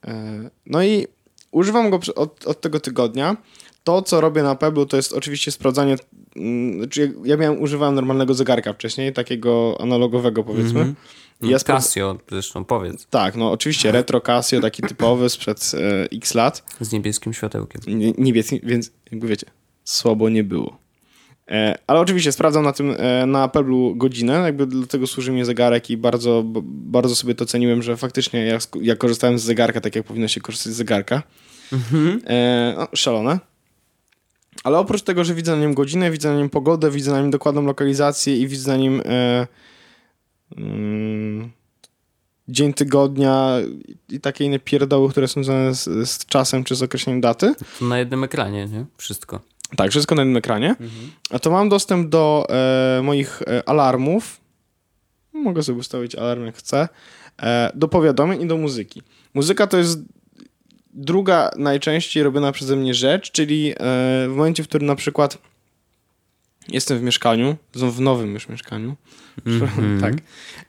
E, 0.06 0.50
No 0.66 0.82
i 0.82 1.06
używam 1.54 1.90
go 1.90 2.00
od, 2.16 2.46
od 2.46 2.60
tego 2.60 2.80
tygodnia. 2.80 3.36
To, 3.84 4.02
co 4.02 4.20
robię 4.20 4.42
na 4.42 4.54
Pebble, 4.54 4.86
to 4.86 4.96
jest 4.96 5.12
oczywiście 5.12 5.50
sprawdzanie. 5.50 5.96
mm, 6.36 6.78
Znaczy, 6.78 7.14
ja 7.24 7.36
miałem, 7.36 7.62
używałem 7.62 7.94
normalnego 7.94 8.34
zegarka 8.34 8.72
wcześniej, 8.72 9.12
takiego 9.12 9.76
analogowego 9.80 10.44
powiedzmy. 10.44 10.80
Mhm. 10.80 10.94
I 11.42 11.48
ja 11.48 11.56
spra- 11.58 11.64
Casio, 11.76 12.18
zresztą 12.30 12.64
powiedz, 12.64 13.06
tak, 13.06 13.36
no 13.36 13.50
oczywiście 13.52 13.92
retro 13.92 14.20
Casio, 14.20 14.60
taki 14.60 14.82
typowy 14.82 15.28
sprzed 15.28 15.72
e, 15.74 16.04
x 16.16 16.34
lat. 16.34 16.64
z 16.80 16.92
niebieskim 16.92 17.32
światełkiem. 17.34 17.80
Nie- 17.98 18.12
niebieski, 18.18 18.60
więc 18.62 18.90
jakby 19.10 19.26
wiecie, 19.28 19.46
słabo 19.84 20.28
nie 20.28 20.44
było. 20.44 20.78
E, 21.50 21.78
ale 21.86 22.00
oczywiście 22.00 22.32
sprawdzam 22.32 22.64
na 22.64 22.72
tym, 22.72 22.94
e, 22.98 23.26
na 23.26 23.48
Pebble 23.48 23.92
godzinę, 23.96 24.32
jakby 24.32 24.66
do 24.66 24.86
tego 24.86 25.06
służy 25.06 25.32
mi 25.32 25.44
zegarek 25.44 25.90
i 25.90 25.96
bardzo, 25.96 26.42
bardzo 26.64 27.16
sobie 27.16 27.34
to 27.34 27.46
ceniłem, 27.46 27.82
że 27.82 27.96
faktycznie 27.96 28.46
ja, 28.46 28.58
ja 28.82 28.96
korzystałem 28.96 29.38
z 29.38 29.42
zegarka 29.42 29.80
tak, 29.80 29.96
jak 29.96 30.04
powinno 30.04 30.28
się 30.28 30.40
korzystać 30.40 30.72
z 30.72 30.76
zegarka. 30.76 31.22
E, 32.26 32.74
no, 32.78 32.88
szalone. 32.94 33.38
Ale 34.64 34.78
oprócz 34.78 35.02
tego, 35.02 35.24
że 35.24 35.34
widzę 35.34 35.56
na 35.56 35.62
nim 35.62 35.74
godzinę, 35.74 36.10
widzę 36.10 36.32
na 36.32 36.38
nim 36.38 36.50
pogodę, 36.50 36.90
widzę 36.90 37.12
na 37.12 37.20
nim 37.20 37.30
dokładną 37.30 37.62
lokalizację 37.62 38.38
i 38.38 38.48
widzę 38.48 38.70
na 38.70 38.76
nim 38.76 39.02
e, 39.04 39.46
mm, 40.56 41.50
dzień 42.48 42.74
tygodnia 42.74 43.56
i 44.08 44.20
takie 44.20 44.44
inne 44.44 44.58
pierdoły, 44.58 45.10
które 45.10 45.28
są 45.28 45.44
związane 45.44 45.74
z, 45.74 46.08
z 46.10 46.26
czasem 46.26 46.64
czy 46.64 46.74
z 46.74 46.82
określeniem 46.82 47.20
daty. 47.20 47.54
Na 47.80 47.98
jednym 47.98 48.24
ekranie, 48.24 48.66
nie? 48.66 48.84
Wszystko. 48.96 49.40
Tak, 49.76 49.90
wszystko 49.90 50.14
na 50.14 50.22
jednym 50.22 50.36
ekranie. 50.36 50.76
A 51.30 51.38
to 51.38 51.50
mam 51.50 51.68
dostęp 51.68 52.08
do 52.08 52.46
e, 52.48 53.02
moich 53.02 53.42
e, 53.42 53.68
alarmów. 53.68 54.40
Mogę 55.32 55.62
sobie 55.62 55.78
ustawić 55.78 56.14
alarm 56.14 56.46
jak 56.46 56.56
chcę. 56.56 56.88
E, 57.42 57.72
do 57.74 57.88
powiadomień 57.88 58.42
i 58.42 58.46
do 58.46 58.56
muzyki. 58.56 59.02
Muzyka 59.34 59.66
to 59.66 59.78
jest 59.78 59.98
druga 60.94 61.50
najczęściej 61.56 62.22
robiona 62.22 62.52
przeze 62.52 62.76
mnie 62.76 62.94
rzecz, 62.94 63.30
czyli 63.30 63.70
e, 63.70 63.74
w 64.28 64.34
momencie, 64.36 64.62
w 64.62 64.68
którym 64.68 64.86
na 64.86 64.96
przykład 64.96 65.38
jestem 66.68 66.98
w 66.98 67.02
mieszkaniu, 67.02 67.56
w 67.74 68.00
nowym 68.00 68.34
już 68.34 68.48
mieszkaniu, 68.48 68.96
tak, 70.00 70.14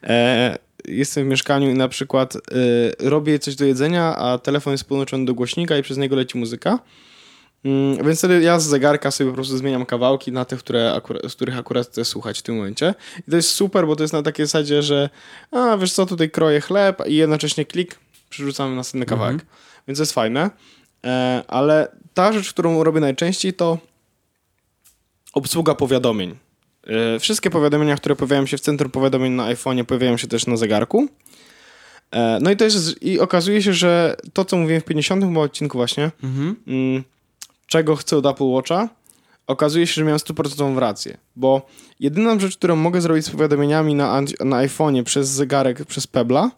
e, 0.02 0.58
jestem 0.84 1.24
w 1.24 1.28
mieszkaniu 1.28 1.70
i 1.70 1.74
na 1.74 1.88
przykład 1.88 2.36
e, 2.36 2.40
robię 3.08 3.38
coś 3.38 3.56
do 3.56 3.64
jedzenia, 3.64 4.16
a 4.16 4.38
telefon 4.38 4.72
jest 4.72 4.84
podłączony 4.84 5.24
do 5.24 5.34
głośnika 5.34 5.78
i 5.78 5.82
przez 5.82 5.98
niego 5.98 6.16
leci 6.16 6.38
muzyka, 6.38 6.78
Mm, 7.64 8.04
Więc 8.06 8.18
wtedy 8.18 8.40
ja 8.42 8.60
z 8.60 8.66
zegarka 8.66 9.10
sobie 9.10 9.30
po 9.30 9.34
prostu 9.34 9.56
zmieniam 9.58 9.86
kawałki 9.86 10.32
na 10.32 10.44
te, 10.44 10.56
które 10.56 10.94
akurat, 10.94 11.22
z 11.28 11.34
których 11.34 11.58
akurat 11.58 11.86
chcę 11.86 12.04
słuchać 12.04 12.38
w 12.38 12.42
tym 12.42 12.56
momencie. 12.56 12.94
I 13.28 13.30
to 13.30 13.36
jest 13.36 13.50
super, 13.50 13.86
bo 13.86 13.96
to 13.96 14.04
jest 14.04 14.12
na 14.14 14.22
takiej 14.22 14.46
zasadzie, 14.46 14.82
że 14.82 15.10
a 15.50 15.76
wiesz 15.76 15.92
co, 15.92 16.06
tutaj 16.06 16.30
kroję 16.30 16.60
chleb 16.60 17.02
i 17.06 17.14
jednocześnie 17.16 17.64
klik, 17.64 17.98
przerzucamy 18.30 18.76
następny 18.76 19.06
kawałek. 19.06 19.46
Więc 19.88 19.98
to 19.98 20.02
jest 20.02 20.12
fajne. 20.12 20.50
E, 21.04 21.42
ale 21.48 21.88
ta 22.14 22.32
rzecz, 22.32 22.50
którą 22.52 22.84
robię 22.84 23.00
najczęściej 23.00 23.54
to 23.54 23.78
obsługa 25.32 25.74
powiadomień. 25.74 26.36
E, 26.86 27.18
wszystkie 27.20 27.50
powiadomienia, 27.50 27.96
które 27.96 28.16
pojawiają 28.16 28.46
się 28.46 28.56
w 28.56 28.60
centrum 28.60 28.90
powiadomień 28.90 29.32
na 29.32 29.54
iPhone'ie 29.54 29.84
pojawiają 29.84 30.16
się 30.16 30.26
też 30.26 30.46
na 30.46 30.56
zegarku. 30.56 31.08
E, 32.10 32.38
no 32.42 32.50
i 32.50 32.56
to 32.56 32.64
jest, 32.64 33.02
i 33.02 33.20
okazuje 33.20 33.62
się, 33.62 33.72
że 33.72 34.16
to, 34.32 34.44
co 34.44 34.56
mówiłem 34.56 34.80
w 34.80 34.84
50 34.84 35.24
chyba 35.24 35.40
odcinku 35.40 35.78
właśnie, 35.78 36.10
Mhm. 36.22 36.56
mm, 36.66 37.04
czego 37.66 37.96
chcę 37.96 38.16
od 38.16 38.26
Apple 38.26 38.44
Watcha, 38.44 38.88
okazuje 39.46 39.86
się, 39.86 39.94
że 39.94 40.04
miałem 40.04 40.18
100% 40.18 40.78
rację, 40.78 41.16
bo 41.36 41.66
jedyna 42.00 42.38
rzecz, 42.38 42.56
którą 42.56 42.76
mogę 42.76 43.00
zrobić 43.00 43.24
z 43.24 43.30
powiadomieniami 43.30 43.94
na, 43.94 44.20
na 44.40 44.66
iPhone'ie 44.66 45.02
przez 45.02 45.28
zegarek, 45.28 45.84
przez 45.84 46.06
Pebla, 46.06 46.50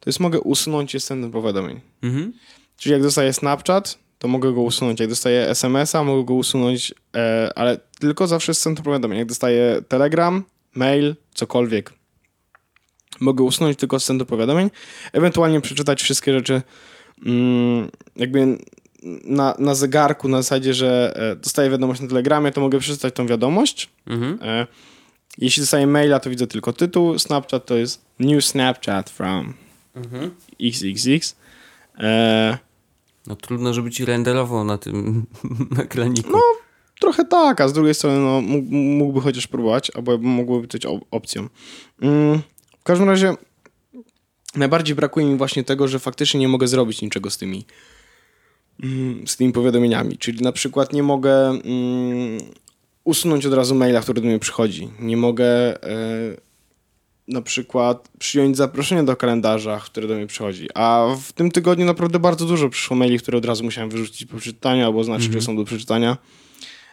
to 0.00 0.10
jest 0.10 0.20
mogę 0.20 0.40
usunąć 0.40 0.94
je 0.94 1.00
z 1.00 1.12
powiadomień. 1.32 1.80
Mhm. 2.02 2.32
Czyli 2.76 2.92
jak 2.92 3.02
dostaję 3.02 3.32
Snapchat, 3.32 3.98
to 4.18 4.28
mogę 4.28 4.52
go 4.52 4.62
usunąć. 4.62 5.00
Jak 5.00 5.08
dostaję 5.08 5.48
SMS-a, 5.48 6.04
mogę 6.04 6.24
go 6.24 6.34
usunąć, 6.34 6.94
e, 7.16 7.50
ale 7.56 7.80
tylko 8.00 8.26
zawsze 8.26 8.54
z 8.54 8.60
centrum 8.60 8.84
powiadomień. 8.84 9.18
Jak 9.18 9.28
dostaję 9.28 9.82
Telegram, 9.88 10.44
mail, 10.74 11.16
cokolwiek, 11.34 11.92
mogę 13.20 13.44
usunąć 13.44 13.78
tylko 13.78 14.00
z 14.00 14.04
centrum 14.04 14.26
powiadomień. 14.26 14.70
Ewentualnie 15.12 15.60
przeczytać 15.60 16.02
wszystkie 16.02 16.32
rzeczy 16.32 16.62
mm, 17.26 17.90
jakby 18.16 18.58
na, 19.24 19.54
na 19.58 19.74
zegarku, 19.74 20.28
na 20.28 20.42
zasadzie, 20.42 20.74
że 20.74 21.12
e, 21.32 21.36
dostaję 21.36 21.70
wiadomość 21.70 22.00
na 22.00 22.08
Telegramie, 22.08 22.52
to 22.52 22.60
mogę 22.60 22.78
przeczytać 22.78 23.14
tą 23.14 23.26
wiadomość. 23.26 23.90
Mhm. 24.06 24.38
E, 24.42 24.66
jeśli 25.38 25.60
dostaję 25.62 25.86
maila, 25.86 26.20
to 26.20 26.30
widzę 26.30 26.46
tylko 26.46 26.72
tytuł. 26.72 27.18
Snapchat 27.18 27.66
to 27.66 27.76
jest 27.76 28.04
New 28.18 28.44
Snapchat 28.44 29.10
from 29.10 29.54
Mhm. 29.96 30.30
XXX. 30.62 31.36
E, 31.98 32.58
No 33.26 33.36
trudno, 33.36 33.74
żeby 33.74 33.90
ci 33.90 34.04
renderował 34.04 34.64
na 34.64 34.78
tym 34.78 35.26
ekraniku. 35.84 36.30
No, 36.32 36.40
Trochę 37.00 37.24
tak, 37.24 37.60
a 37.60 37.68
z 37.68 37.72
drugiej 37.72 37.94
strony 37.94 38.18
no, 38.18 38.40
mógł, 38.40 38.74
mógłby 38.74 39.20
chociaż 39.20 39.46
próbować, 39.46 39.90
albo 39.94 40.18
mogłoby 40.18 40.66
być 40.68 40.86
op- 40.86 41.00
opcją. 41.10 41.48
Mm, 42.02 42.42
w 42.80 42.84
każdym 42.84 43.08
razie 43.08 43.34
najbardziej 44.56 44.96
brakuje 44.96 45.26
mi 45.26 45.36
właśnie 45.36 45.64
tego, 45.64 45.88
że 45.88 45.98
faktycznie 45.98 46.40
nie 46.40 46.48
mogę 46.48 46.68
zrobić 46.68 47.02
niczego 47.02 47.30
z 47.30 47.38
tymi 47.38 47.64
z 49.26 49.36
tymi 49.36 49.52
powiadomieniami. 49.52 50.18
Czyli 50.18 50.42
na 50.42 50.52
przykład 50.52 50.92
nie 50.92 51.02
mogę 51.02 51.48
mm, 51.48 51.62
usunąć 53.04 53.46
od 53.46 53.54
razu 53.54 53.74
maila, 53.74 54.00
który 54.00 54.20
do 54.20 54.26
mnie 54.26 54.38
przychodzi. 54.38 54.88
Nie 55.00 55.16
mogę 55.16 55.46
e, 55.82 56.36
na 57.28 57.42
przykład 57.42 58.08
przyjąć 58.18 58.56
zaproszenie 58.56 59.02
do 59.02 59.16
kalendarza, 59.16 59.80
które 59.80 60.08
do 60.08 60.14
mnie 60.14 60.26
przychodzi. 60.26 60.68
A 60.74 61.16
w 61.22 61.32
tym 61.32 61.50
tygodniu 61.50 61.86
naprawdę 61.86 62.18
bardzo 62.18 62.46
dużo 62.46 62.68
przyszło 62.68 62.96
maili, 62.96 63.18
które 63.18 63.38
od 63.38 63.44
razu 63.44 63.64
musiałem 63.64 63.90
wyrzucić 63.90 64.28
po 64.28 64.36
przeczytaniu 64.36 64.86
albo 64.86 65.04
znaczyć, 65.04 65.32
że 65.32 65.40
są 65.40 65.56
do 65.56 65.64
przeczytania. 65.64 66.16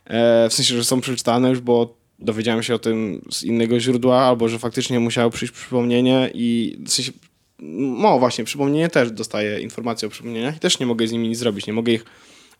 E, 0.05 0.49
w 0.49 0.53
sensie, 0.53 0.75
że 0.75 0.83
są 0.83 1.01
przeczytane 1.01 1.49
już, 1.49 1.59
bo 1.59 1.97
dowiedziałem 2.19 2.63
się 2.63 2.75
o 2.75 2.79
tym 2.79 3.21
z 3.31 3.43
innego 3.43 3.79
źródła, 3.79 4.21
albo 4.21 4.49
że 4.49 4.59
faktycznie 4.59 4.99
musiało 4.99 5.31
przyjść 5.31 5.53
przypomnienie 5.53 6.31
i 6.33 6.77
w 6.85 6.89
sensie, 6.89 7.11
no 7.61 8.19
właśnie, 8.19 8.43
przypomnienie 8.43 8.89
też 8.89 9.11
dostaję 9.11 9.61
informacje 9.61 10.07
o 10.07 10.11
przypomnieniach 10.11 10.57
i 10.57 10.59
też 10.59 10.79
nie 10.79 10.85
mogę 10.85 11.07
z 11.07 11.11
nimi 11.11 11.29
nic 11.29 11.39
zrobić, 11.39 11.67
nie 11.67 11.73
mogę 11.73 11.91
ich 11.91 12.05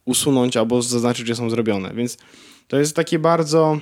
usunąć 0.05 0.57
albo 0.57 0.81
zaznaczyć, 0.81 1.27
że 1.27 1.35
są 1.35 1.49
zrobione, 1.49 1.93
więc 1.93 2.17
to 2.67 2.79
jest 2.79 2.95
takie 2.95 3.19
bardzo 3.19 3.79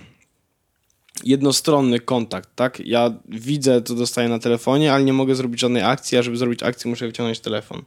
jednostronny 1.23 1.99
kontakt, 1.99 2.49
tak? 2.56 2.80
Ja 2.80 3.13
widzę, 3.30 3.82
co 3.82 3.95
dostaję 3.95 4.30
na 4.30 4.39
telefonie, 4.39 4.93
ale 4.93 5.03
nie 5.03 5.13
mogę 5.13 5.36
zrobić 5.36 5.60
żadnej 5.60 5.84
akcji, 5.84 6.17
a 6.17 6.21
żeby 6.21 6.38
zrobić 6.38 6.63
akcję, 6.63 6.89
muszę 6.89 7.08
wyciągnąć 7.08 7.39
telefon. 7.39 7.82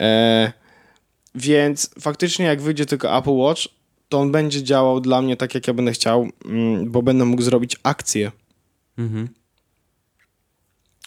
E, 0.00 0.52
więc 1.34 1.90
faktycznie, 2.00 2.44
jak 2.44 2.62
wyjdzie 2.62 2.86
tylko 2.86 3.18
Apple 3.18 3.30
Watch, 3.30 3.62
to 4.08 4.20
on 4.20 4.32
będzie 4.32 4.62
działał 4.62 5.00
dla 5.00 5.22
mnie 5.22 5.36
tak, 5.36 5.54
jak 5.54 5.66
ja 5.66 5.74
będę 5.74 5.92
chciał, 5.92 6.28
mm, 6.44 6.90
bo 6.90 7.02
będę 7.02 7.24
mógł 7.24 7.42
zrobić 7.42 7.76
akcję 7.82 8.32
Mhm. 8.98 9.28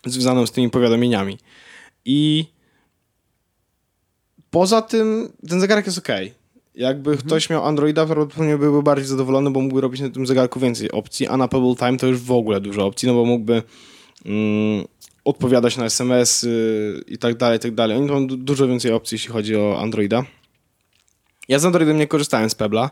Związaną 0.05 0.45
z 0.45 0.51
tymi 0.51 0.69
powiadomieniami. 0.69 1.37
I 2.05 2.45
poza 4.49 4.81
tym 4.81 5.29
ten 5.49 5.59
zegarek 5.59 5.85
jest 5.85 5.97
ok. 5.97 6.07
Jakby 6.75 7.17
ktoś 7.17 7.49
miał 7.49 7.65
Androida, 7.65 8.05
prawdopodobnie 8.05 8.57
byłby 8.57 8.83
bardziej 8.83 9.07
zadowolony, 9.07 9.51
bo 9.51 9.61
mógłby 9.61 9.81
robić 9.81 10.01
na 10.01 10.09
tym 10.09 10.27
zegarku 10.27 10.59
więcej 10.59 10.91
opcji, 10.91 11.27
a 11.27 11.37
na 11.37 11.47
Pebble 11.47 11.75
Time 11.75 11.97
to 11.97 12.07
już 12.07 12.19
w 12.19 12.31
ogóle 12.31 12.61
dużo 12.61 12.85
opcji, 12.85 13.07
no 13.07 13.13
bo 13.13 13.25
mógłby 13.25 13.63
mm, 14.25 14.85
odpowiadać 15.25 15.77
na 15.77 15.85
SMS 15.85 16.43
y, 16.43 17.03
i 17.07 17.17
tak 17.17 17.37
dalej, 17.37 17.57
i 17.57 17.59
tak 17.59 17.75
dalej. 17.75 17.97
Oni 17.97 18.07
mają 18.07 18.27
du- 18.27 18.37
dużo 18.37 18.67
więcej 18.67 18.91
opcji, 18.91 19.15
jeśli 19.15 19.29
chodzi 19.31 19.55
o 19.55 19.79
Androida. 19.81 20.25
Ja 21.47 21.59
z 21.59 21.65
Androidem 21.65 21.97
nie 21.97 22.07
korzystałem 22.07 22.49
z 22.49 22.55
Pebla. 22.55 22.91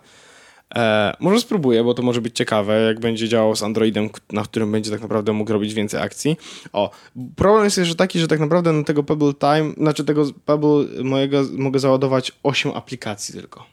E, 0.75 1.13
może 1.19 1.41
spróbuję, 1.41 1.83
bo 1.83 1.93
to 1.93 2.01
może 2.01 2.21
być 2.21 2.35
ciekawe, 2.35 2.81
jak 2.81 2.99
będzie 2.99 3.29
działał 3.29 3.55
z 3.55 3.63
Androidem, 3.63 4.09
na 4.31 4.43
którym 4.43 4.71
będzie 4.71 4.91
tak 4.91 5.01
naprawdę 5.01 5.33
mógł 5.33 5.53
robić 5.53 5.73
więcej 5.73 6.01
akcji. 6.01 6.37
O, 6.73 6.91
problem 7.35 7.63
jest 7.63 7.77
jeszcze 7.77 7.95
taki, 7.95 8.19
że 8.19 8.27
tak 8.27 8.39
naprawdę 8.39 8.71
na 8.73 8.83
tego 8.83 9.03
Pebble 9.03 9.33
Time, 9.33 9.73
znaczy 9.77 10.03
tego 10.03 10.25
Pebble 10.45 11.03
mojego 11.03 11.43
mogę 11.53 11.79
załadować 11.79 12.31
8 12.43 12.71
aplikacji 12.75 13.33
tylko. 13.33 13.65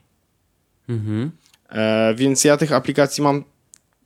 Mhm. 0.88 1.30
E, 1.68 2.14
więc 2.14 2.44
ja 2.44 2.56
tych 2.56 2.72
aplikacji 2.72 3.22
mam, 3.22 3.44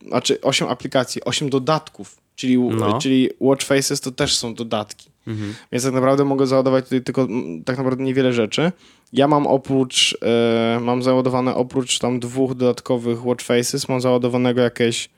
znaczy 0.09 0.41
8 0.41 0.69
aplikacji, 0.69 1.25
8 1.25 1.51
dodatków, 1.51 2.17
czyli, 2.37 2.59
No. 2.59 2.99
czyli 2.99 3.31
Watch 3.41 3.65
Faces 3.67 4.01
to 4.01 4.11
też 4.11 4.37
są 4.37 4.55
dodatki. 4.55 5.14
Więc 5.73 5.85
tak 5.85 5.93
naprawdę 5.93 6.25
mogę 6.25 6.47
załadować 6.47 6.85
tutaj 6.85 7.03
tylko 7.03 7.23
mm, 7.23 7.65
tak 7.65 7.77
naprawdę 7.77 8.05
niewiele 8.05 8.33
rzeczy. 8.33 8.73
Ja 9.13 9.29
mam 9.29 9.47
oprócz, 9.47 10.19
e, 10.23 10.81
mam 10.81 11.03
załadowane 11.03 11.55
oprócz 11.55 11.99
tam 11.99 12.21
dwóch 12.21 12.55
dodatkowych 12.55 13.27
watch 13.27 13.45
faces, 13.45 13.89
mam 13.89 14.01
załadowanego 14.01 14.61
jakieś 14.61 15.11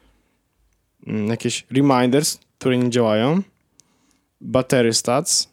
mm, 1.07 1.27
jakieś 1.27 1.67
reminders, 1.71 2.39
które 2.59 2.79
nie 2.79 2.91
działają. 2.91 3.43
Battery 4.41 4.95
stats 4.95 5.49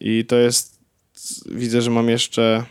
i 0.00 0.24
to 0.24 0.36
jest 0.36 0.80
widzę, 1.46 1.82
że 1.82 1.90
mam 1.90 2.08
jeszcze 2.08 2.64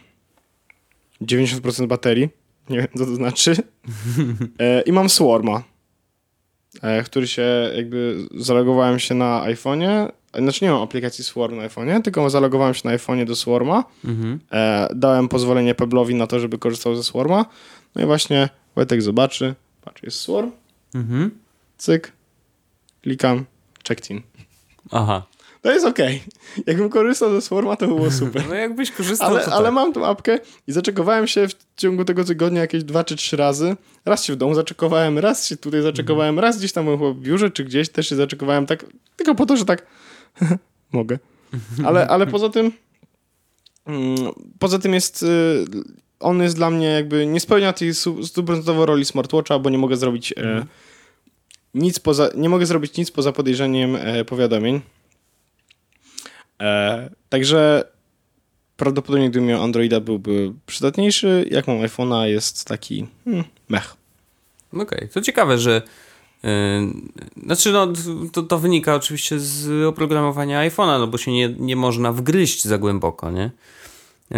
90% 1.21 1.87
baterii. 1.87 2.29
Nie 2.69 2.77
wiem, 2.77 2.87
co 2.97 3.05
to 3.05 3.15
znaczy. 3.15 3.55
E, 4.59 4.81
I 4.81 4.91
mam 4.91 5.09
Swarma, 5.09 5.63
e, 6.81 7.03
który 7.03 7.27
się 7.27 7.71
jakby 7.75 8.27
zalogowałem 8.35 8.99
się 8.99 9.15
na 9.15 9.43
iPhone'ie. 9.45 10.11
Znaczy 10.37 10.65
nie 10.65 10.71
mam 10.71 10.81
aplikacji 10.81 11.23
Swarm 11.23 11.55
na 11.55 11.67
iPhone'ie, 11.67 12.01
tylko 12.01 12.29
zalogowałem 12.29 12.73
się 12.73 12.81
na 12.85 12.97
iPhone'ie 12.97 13.25
do 13.25 13.35
Swarma. 13.35 13.83
Mhm. 14.05 14.39
E, 14.51 14.87
dałem 14.95 15.29
pozwolenie 15.29 15.75
Peblowi 15.75 16.15
na 16.15 16.27
to, 16.27 16.39
żeby 16.39 16.57
korzystał 16.57 16.95
ze 16.95 17.03
Swarma. 17.03 17.45
No 17.95 18.03
i 18.03 18.05
właśnie 18.05 18.49
Wojtek 18.75 19.01
zobaczy. 19.01 19.55
Patrz, 19.81 20.03
jest 20.03 20.19
Swarm. 20.19 20.51
Mhm. 20.95 21.31
Cyk. 21.77 22.11
Klikam. 23.01 23.45
Checked 23.87 24.09
in. 24.09 24.21
Aha. 24.91 25.25
To 25.61 25.71
jest 25.71 25.85
okej. 25.85 26.23
Jakbym 26.67 26.89
korzystał 26.89 27.31
ze 27.31 27.41
Swarma, 27.41 27.75
to 27.75 27.87
by 27.87 27.95
było 27.95 28.11
super. 28.21 28.43
No 28.49 28.55
jakbyś 28.55 28.91
korzystał, 28.91 29.29
Ale, 29.29 29.45
to 29.45 29.53
ale 29.53 29.65
tak. 29.65 29.73
mam 29.73 29.93
tą 29.93 30.05
apkę 30.05 30.39
i 30.67 30.71
zaczekowałem 30.71 31.27
się 31.27 31.47
w 31.47 31.53
ciągu 31.77 32.05
tego 32.05 32.23
tygodnia 32.23 32.61
jakieś 32.61 32.83
dwa 32.83 33.03
czy 33.03 33.15
trzy 33.15 33.37
razy. 33.37 33.75
Raz 34.05 34.23
się 34.23 34.33
w 34.33 34.35
domu 34.35 34.55
zaczekowałem, 34.55 35.19
raz 35.19 35.47
się 35.47 35.57
tutaj 35.57 35.81
zaczekowałem, 35.81 36.39
raz 36.39 36.57
gdzieś 36.57 36.71
tam 36.71 37.13
w 37.13 37.19
biurze 37.19 37.51
czy 37.51 37.63
gdzieś 37.63 37.89
też 37.89 38.09
się 38.09 38.15
zaczekowałem 38.15 38.65
tak, 38.65 38.85
tylko 39.17 39.35
po 39.35 39.45
to, 39.45 39.57
że 39.57 39.65
tak 39.65 39.85
mogę. 40.91 41.19
Ale, 41.85 42.07
ale 42.07 42.27
poza 42.27 42.49
tym 42.49 42.71
mm, 43.85 44.15
poza 44.59 44.79
tym 44.79 44.93
jest 44.93 45.23
y, 45.23 45.65
on 46.19 46.41
jest 46.41 46.55
dla 46.55 46.69
mnie 46.69 46.87
jakby 46.87 47.25
nie 47.25 47.39
spełnia 47.39 47.73
tej 47.73 47.93
stuprocentowo 48.23 48.85
roli 48.85 49.05
smartwatcha, 49.05 49.59
bo 49.59 49.69
nie 49.69 49.77
mogę 49.77 49.97
zrobić 49.97 50.33
e, 50.37 50.65
nic 51.73 51.99
poza, 51.99 52.29
nie 52.35 52.49
mogę 52.49 52.65
zrobić 52.65 52.97
nic 52.97 53.11
poza 53.11 53.31
podejrzeniem 53.31 53.95
e, 53.95 54.25
powiadomień. 54.25 54.81
E, 56.61 57.09
także 57.29 57.83
prawdopodobnie 58.77 59.29
gdybym 59.29 59.47
miał 59.47 59.63
Androida 59.63 59.99
byłby 59.99 60.53
przydatniejszy. 60.65 61.45
Jak 61.51 61.67
mam 61.67 61.77
iPhone'a 61.77 62.23
jest 62.23 62.65
taki 62.65 63.07
hmm, 63.25 63.43
mech. 63.69 63.95
Okej, 64.73 65.09
to 65.13 65.21
ciekawe, 65.21 65.57
że 65.57 65.81
znaczy 67.45 67.71
no, 67.71 67.87
to, 68.31 68.43
to 68.43 68.59
wynika 68.59 68.95
oczywiście 68.95 69.39
z 69.39 69.85
oprogramowania 69.87 70.69
iPhone'a, 70.69 70.99
no 70.99 71.07
bo 71.07 71.17
się 71.17 71.31
nie, 71.31 71.49
nie 71.59 71.75
można 71.75 72.11
wgryźć 72.11 72.65
za 72.65 72.77
głęboko, 72.77 73.31
nie? 73.31 73.51
Yy, 74.31 74.37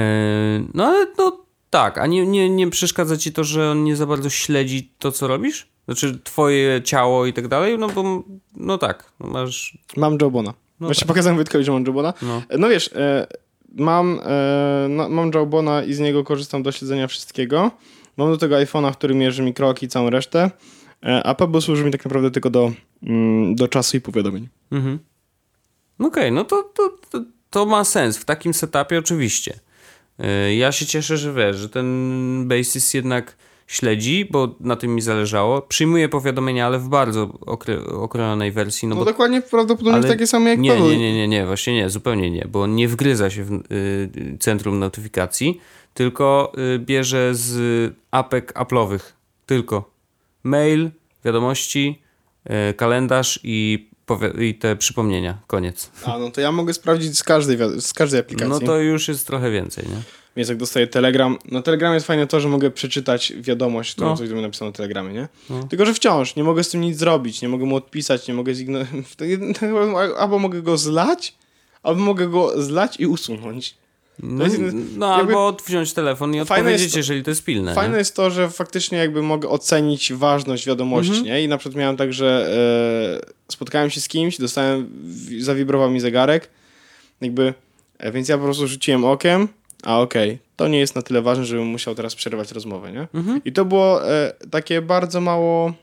no 0.74 0.86
ale 0.86 1.08
no 1.18 1.48
tak, 1.70 1.98
a 1.98 2.08
nie, 2.08 2.28
nie, 2.28 2.50
nie 2.50 2.70
przeszkadza 2.70 3.18
ci 3.18 3.34
to, 3.34 3.44
że 3.44 3.72
on 3.72 3.84
nie 3.84 3.96
za 3.96 4.06
bardzo 4.06 4.30
śledzi 4.30 4.92
to, 5.00 5.12
co 5.12 5.28
robisz? 5.28 5.68
Znaczy 5.86 6.20
twoje 6.24 6.82
ciało 6.84 7.26
i 7.26 7.34
tak 7.34 7.48
dalej? 7.48 7.78
No 7.78 7.90
bo, 7.90 8.24
no 8.56 8.78
tak, 8.78 9.12
no 9.20 9.28
masz... 9.28 9.78
Mam 9.98 10.18
Jawbona. 10.22 10.54
No 10.80 10.88
Właśnie 10.88 11.02
tak. 11.02 11.08
pokazałem 11.08 11.36
Wojtkowi, 11.36 11.64
że 11.64 11.72
mam 11.72 11.86
Jawbona. 11.86 12.14
No. 12.22 12.42
No 12.58 12.70
wiesz, 12.70 12.90
e, 12.96 13.28
mam, 13.76 14.20
e, 14.26 14.88
no, 14.90 15.10
mam 15.10 15.32
Jawbona 15.36 15.84
i 15.84 15.94
z 15.94 16.00
niego 16.00 16.24
korzystam 16.24 16.64
do 16.64 16.72
śledzenia 16.72 17.08
wszystkiego. 17.08 17.72
Mam 18.18 18.32
do 18.32 18.38
tego 18.38 18.56
iPhone'a, 18.56 18.92
który 18.92 19.16
mierzy 19.16 19.44
mi 19.44 19.54
kroki 19.54 19.86
i 19.86 19.90
całą 19.90 20.10
resztę. 20.10 20.52
E, 21.06 21.24
a 21.24 21.36
Pebble 21.36 21.62
służy 21.62 21.84
mi 21.86 21.92
tak 21.92 22.06
naprawdę 22.06 22.32
tylko 22.32 22.50
do, 22.50 22.72
mm, 23.04 23.56
do 23.56 23.68
czasu 23.68 23.98
i 23.98 24.02
powiadomień. 24.02 24.48
Mhm. 24.72 25.00
Okej, 26.00 26.32
no 26.32 26.44
to, 26.44 26.64
to, 26.64 26.90
to, 27.10 27.22
to 27.50 27.66
ma 27.66 27.84
sens. 27.84 28.18
W 28.18 28.26
takim 28.26 28.54
setupie 28.54 29.00
oczywiście. 29.00 29.60
Yy, 30.20 30.56
Ja 30.56 30.72
się 30.72 30.86
cieszę, 30.86 31.18
że 31.18 31.34
wiesz, 31.34 31.56
że 31.58 31.70
ten 31.70 32.48
Basis 32.48 32.94
jednak 32.94 33.36
śledzi, 33.68 34.26
bo 34.32 34.56
na 34.60 34.76
tym 34.76 34.96
mi 34.96 35.02
zależało. 35.02 35.62
Przyjmuje 35.62 36.10
powiadomienia, 36.10 36.66
ale 36.66 36.80
w 36.80 36.88
bardzo 36.90 37.26
okre- 37.28 37.94
okrojonej 37.94 38.52
wersji. 38.52 38.88
No, 38.88 38.96
No, 38.96 39.00
bo, 39.00 39.06
dokładnie 39.06 39.42
prawdopodobnie 39.42 40.00
ale 40.00 40.08
takie 40.08 40.28
same 40.28 40.50
jak 40.50 40.60
nie, 40.60 40.82
nie, 40.82 40.98
nie, 40.98 41.14
nie, 41.14 41.28
nie, 41.28 41.46
właśnie 41.46 41.76
nie, 41.76 41.90
zupełnie 41.90 42.32
nie, 42.32 42.48
bo 42.52 42.62
on 42.62 42.76
nie 42.76 42.88
wgryza 42.88 43.30
się 43.30 43.44
w 43.44 43.52
y, 43.54 44.38
centrum 44.40 44.80
notyfikacji, 44.80 45.62
tylko 45.94 46.54
y, 46.76 46.80
bierze 46.80 47.36
z 47.36 47.94
apek 48.12 48.54
Apple'owych. 48.54 49.00
Tylko 49.46 49.97
mail, 50.48 50.92
wiadomości, 51.26 52.02
y, 52.70 52.74
kalendarz 52.74 53.40
i, 53.44 53.90
i 54.40 54.56
te 54.56 54.76
przypomnienia. 54.76 55.38
Koniec. 55.48 55.92
A, 56.06 56.18
no 56.20 56.32
to 56.32 56.42
ja 56.42 56.52
mogę 56.52 56.74
sprawdzić 56.74 57.18
z 57.18 57.24
każdej, 57.24 57.58
z 57.82 57.94
każdej 57.94 58.20
aplikacji. 58.20 58.50
No 58.50 58.60
to 58.60 58.80
już 58.80 59.08
jest 59.08 59.28
trochę 59.28 59.52
więcej, 59.52 59.86
nie? 59.90 60.02
Więc 60.36 60.50
jak 60.50 60.58
dostaję 60.58 60.88
Telegram, 60.88 61.38
no 61.52 61.62
Telegram 61.62 61.94
jest 61.94 62.08
fajne 62.08 62.28
to, 62.28 62.40
że 62.40 62.48
mogę 62.50 62.72
przeczytać 62.72 63.34
wiadomość, 63.38 63.94
którą 63.94 64.10
No. 64.10 64.18
coś 64.18 64.30
do 64.30 64.36
mnie 64.36 64.44
napisano 64.44 64.72
na 64.72 64.76
Telegramie, 64.78 65.14
nie? 65.14 65.28
No. 65.50 65.64
Tylko, 65.64 65.86
że 65.86 65.94
wciąż 65.94 66.36
nie 66.36 66.44
mogę 66.44 66.64
z 66.64 66.70
tym 66.70 66.82
nic 66.82 66.98
zrobić, 66.98 67.42
nie 67.42 67.50
mogę 67.50 67.66
mu 67.66 67.76
odpisać, 67.76 68.28
nie 68.28 68.34
mogę 68.34 68.54
zignorować. 68.54 70.12
Albo 70.20 70.40
mogę 70.40 70.62
go 70.62 70.78
zlać, 70.78 71.36
albo 71.84 72.02
mogę 72.02 72.28
go 72.28 72.64
zlać 72.64 73.00
i 73.00 73.08
usunąć. 73.08 73.76
No, 74.20 74.44
jest- 74.44 74.58
no 74.98 75.16
albo 75.16 75.58
wziąć 75.66 75.94
telefon 75.94 76.36
i 76.36 76.40
odpowiedzieć, 76.40 76.82
jest 76.82 76.96
jeżeli 76.96 77.24
to 77.24 77.32
jest 77.32 77.44
pilne. 77.44 77.74
Fajne 77.76 77.92
nie? 77.94 77.98
jest 78.00 78.16
to, 78.16 78.30
że 78.30 78.50
faktycznie 78.50 78.98
jakby 78.98 79.22
mogę 79.22 79.50
ocenić 79.50 80.14
ważność 80.14 80.66
wiadomości, 80.68 81.10
Mhm. 81.12 81.26
nie? 81.28 81.44
I 81.44 81.48
na 81.48 81.58
przykład 81.58 81.76
miałem 81.80 81.98
tak, 81.98 82.14
że 82.14 82.50
e, 83.24 83.52
spotkałem 83.52 83.90
się 83.90 84.02
z 84.02 84.08
kimś, 84.08 84.38
dostałem, 84.38 84.90
zawibrował 85.40 85.92
mi 85.92 86.00
zegarek, 86.00 86.50
jakby, 87.22 87.54
e, 87.98 88.12
więc 88.12 88.30
ja 88.30 88.38
po 88.38 88.44
prostu 88.44 88.68
rzuciłem 88.68 89.06
okiem, 89.06 89.48
a 89.84 90.00
okej, 90.00 90.38
to 90.56 90.68
nie 90.68 90.80
jest 90.80 90.96
na 90.96 91.02
tyle 91.02 91.22
ważne, 91.22 91.46
żebym 91.46 91.66
musiał 91.68 91.96
teraz 91.96 92.16
przerywać 92.16 92.52
rozmowę, 92.52 92.92
nie? 92.92 93.08
Mhm. 93.14 93.42
I 93.46 93.52
to 93.54 93.66
było 93.66 94.12
e, 94.12 94.34
takie 94.52 94.82
bardzo 94.82 95.22
mało 95.22 95.74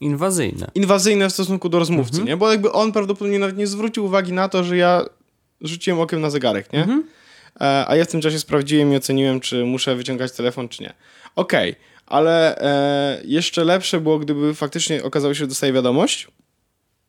Inwazyjne. 0.00 0.70
inwazyjne 0.74 1.28
w 1.30 1.32
stosunku 1.32 1.68
do 1.68 1.78
rozmówcy, 1.78 2.12
Mhm. 2.16 2.28
nie? 2.28 2.36
Bo 2.36 2.50
jakby 2.50 2.72
on 2.72 2.92
prawdopodobnie 2.92 3.38
nawet 3.38 3.56
nie 3.56 3.66
zwrócił 3.66 4.04
uwagi 4.04 4.32
na 4.32 4.48
to, 4.48 4.64
że 4.64 4.76
ja 4.76 5.04
rzuciłem 5.60 6.00
okiem 6.00 6.20
na 6.20 6.30
zegarek, 6.30 6.72
nie? 6.72 7.02
Mhm. 7.60 7.84
E, 7.84 7.88
a 7.88 7.96
ja 7.96 8.04
w 8.04 8.08
tym 8.08 8.20
czasie 8.20 8.38
sprawdziłem 8.38 8.92
i 8.92 8.96
oceniłem, 8.96 9.40
czy 9.40 9.64
muszę 9.64 9.96
wyciągać 9.96 10.32
telefon, 10.32 10.68
czy 10.68 10.82
nie. 10.82 10.92
Okej, 11.36 11.76
ale 12.06 12.58
e, 12.58 13.22
jeszcze 13.24 13.64
lepsze 13.64 14.00
było, 14.00 14.18
gdyby 14.18 14.54
faktycznie 14.54 15.04
okazało 15.04 15.34
się, 15.34 15.38
że 15.38 15.46
dostaję 15.46 15.72
wiadomość 15.72 16.28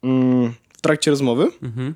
mm, 0.03 0.53
w 0.73 0.81
trakcie 0.81 1.11
rozmowy. 1.11 1.47
Mhm. 1.63 1.95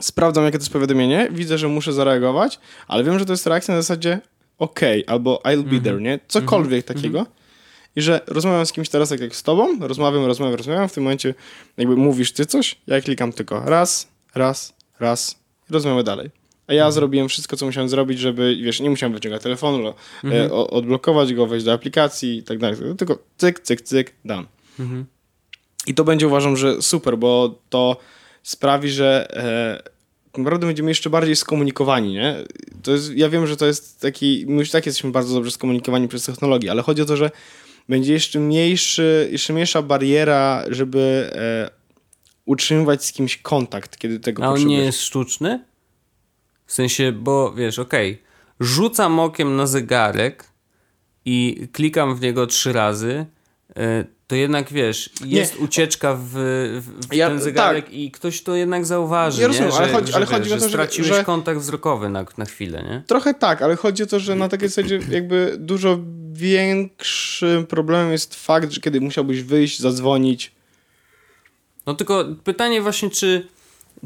Sprawdzam, 0.00 0.44
jakie 0.44 0.58
to 0.58 0.62
jest 0.62 0.72
powiadomienie, 0.72 1.28
widzę, 1.32 1.58
że 1.58 1.68
muszę 1.68 1.92
zareagować, 1.92 2.60
ale 2.88 3.04
wiem, 3.04 3.18
że 3.18 3.24
to 3.24 3.32
jest 3.32 3.46
reakcja 3.46 3.74
na 3.74 3.82
zasadzie 3.82 4.20
okej, 4.58 5.04
albo 5.06 5.42
I'll 5.44 5.62
be 5.62 5.80
there, 5.80 6.00
nie? 6.00 6.18
Cokolwiek 6.28 6.84
takiego. 6.84 7.26
I 7.96 8.02
że 8.02 8.20
rozmawiam 8.26 8.66
z 8.66 8.72
kimś 8.72 8.88
teraz 8.88 9.08
tak 9.08 9.20
jak 9.20 9.36
z 9.36 9.42
tobą, 9.42 9.78
rozmawiam, 9.80 10.24
rozmawiam, 10.24 10.54
rozmawiam, 10.54 10.88
w 10.88 10.92
tym 10.92 11.02
momencie 11.02 11.34
jakby 11.76 11.96
mówisz 11.96 12.32
ty 12.32 12.46
coś, 12.46 12.76
ja 12.86 13.00
klikam 13.00 13.32
tylko 13.32 13.62
raz, 13.64 14.08
raz, 14.34 14.74
raz 15.00 15.38
i 15.70 15.72
rozmawiamy 15.72 16.04
dalej. 16.04 16.39
A 16.70 16.74
ja 16.74 16.90
zrobiłem 16.90 17.28
wszystko, 17.28 17.56
co 17.56 17.66
musiałem 17.66 17.88
zrobić, 17.88 18.18
żeby, 18.18 18.56
wiesz, 18.62 18.80
nie 18.80 18.90
musiałem 18.90 19.12
wyciągać 19.12 19.42
telefonu, 19.42 19.94
e, 20.24 20.52
o, 20.52 20.70
odblokować 20.70 21.34
go, 21.34 21.46
wejść 21.46 21.66
do 21.66 21.72
aplikacji 21.72 22.38
i 22.38 22.42
tak 22.42 22.58
dalej. 22.58 22.76
Tylko 22.98 23.18
cyk, 23.36 23.60
cyk, 23.60 23.80
cyk, 23.80 24.12
done. 24.24 24.46
Mhm. 24.80 25.04
I 25.86 25.94
to 25.94 26.04
będzie 26.04 26.26
uważam, 26.26 26.56
że 26.56 26.82
super, 26.82 27.18
bo 27.18 27.58
to 27.70 27.96
sprawi, 28.42 28.90
że 28.90 29.28
e, 29.36 29.90
tak 30.32 30.38
naprawdę 30.38 30.66
będziemy 30.66 30.90
jeszcze 30.90 31.10
bardziej 31.10 31.36
skomunikowani, 31.36 32.12
nie? 32.12 32.36
To 32.82 32.92
jest, 32.92 33.16
ja 33.16 33.28
wiem, 33.28 33.46
że 33.46 33.56
to 33.56 33.66
jest 33.66 34.00
taki, 34.00 34.44
my 34.48 34.58
już 34.58 34.70
tak 34.70 34.86
jesteśmy 34.86 35.10
bardzo 35.10 35.34
dobrze 35.34 35.50
skomunikowani 35.50 36.08
przez 36.08 36.24
technologię, 36.24 36.70
ale 36.70 36.82
chodzi 36.82 37.02
o 37.02 37.04
to, 37.04 37.16
że 37.16 37.30
będzie 37.88 38.12
jeszcze 38.12 38.40
mniejszy, 38.40 39.28
jeszcze 39.32 39.52
mniejsza 39.52 39.82
bariera, 39.82 40.64
żeby 40.68 41.30
e, 41.34 41.70
utrzymywać 42.44 43.04
z 43.04 43.12
kimś 43.12 43.36
kontakt, 43.36 43.98
kiedy 43.98 44.20
tego 44.20 44.44
A 44.44 44.46
on 44.46 44.52
nie 44.52 44.58
potrzebujesz. 44.58 44.86
jest 44.86 45.00
sztuczny? 45.00 45.69
W 46.70 46.72
sensie, 46.72 47.12
bo 47.12 47.52
wiesz, 47.52 47.78
okej, 47.78 48.22
rzucam 48.60 49.18
okiem 49.20 49.56
na 49.56 49.66
zegarek 49.66 50.44
i 51.24 51.68
klikam 51.72 52.16
w 52.16 52.20
niego 52.20 52.46
trzy 52.46 52.72
razy, 52.72 53.26
y, 53.70 53.74
to 54.26 54.36
jednak 54.36 54.72
wiesz, 54.72 55.10
jest 55.24 55.56
ucieczka 55.56 56.14
w, 56.14 56.30
w, 57.10 57.14
Ja- 57.14 57.28
ten 57.28 57.40
zegarek 57.40 57.92
i 57.92 58.10
ktoś 58.10 58.42
to 58.42 58.54
jednak 58.54 58.86
zauważy, 58.86 59.42
Ja 59.42 59.48
nie? 59.48 59.52
rozumiem, 59.52 59.72
że, 59.72 59.78
ale 59.78 59.92
chodzi- 59.92 60.12
że, 60.12 60.16
ale 60.16 60.26
wiesz, 60.26 60.34
chodzi 60.34 60.52
o 60.52 60.56
to, 60.56 60.62
że- 60.62 60.68
straciłeś 60.68 61.10
że- 61.10 61.24
kontakt 61.24 61.60
wzrokowy 61.60 62.08
na, 62.08 62.24
na 62.38 62.44
chwilę, 62.44 62.82
nie? 62.82 63.02
Trochę 63.06 63.34
tak, 63.34 63.62
ale 63.62 63.76
chodzi 63.76 64.02
o 64.02 64.06
to, 64.06 64.20
że 64.20 64.34
na 64.34 64.48
takiej 64.48 64.68
zasadzie 64.68 65.00
jakby 65.10 65.56
dużo 65.58 65.98
większym 66.32 67.66
problemem 67.66 68.12
jest 68.12 68.34
fakt, 68.34 68.70
że 68.72 68.80
kiedy 68.80 69.00
musiałbyś 69.00 69.42
wyjść, 69.42 69.78
zadzwonić, 69.80 70.52
No 71.86 71.94
tylko 71.94 72.24
pytanie 72.44 72.82
właśnie, 72.82 73.10
czy 73.10 73.48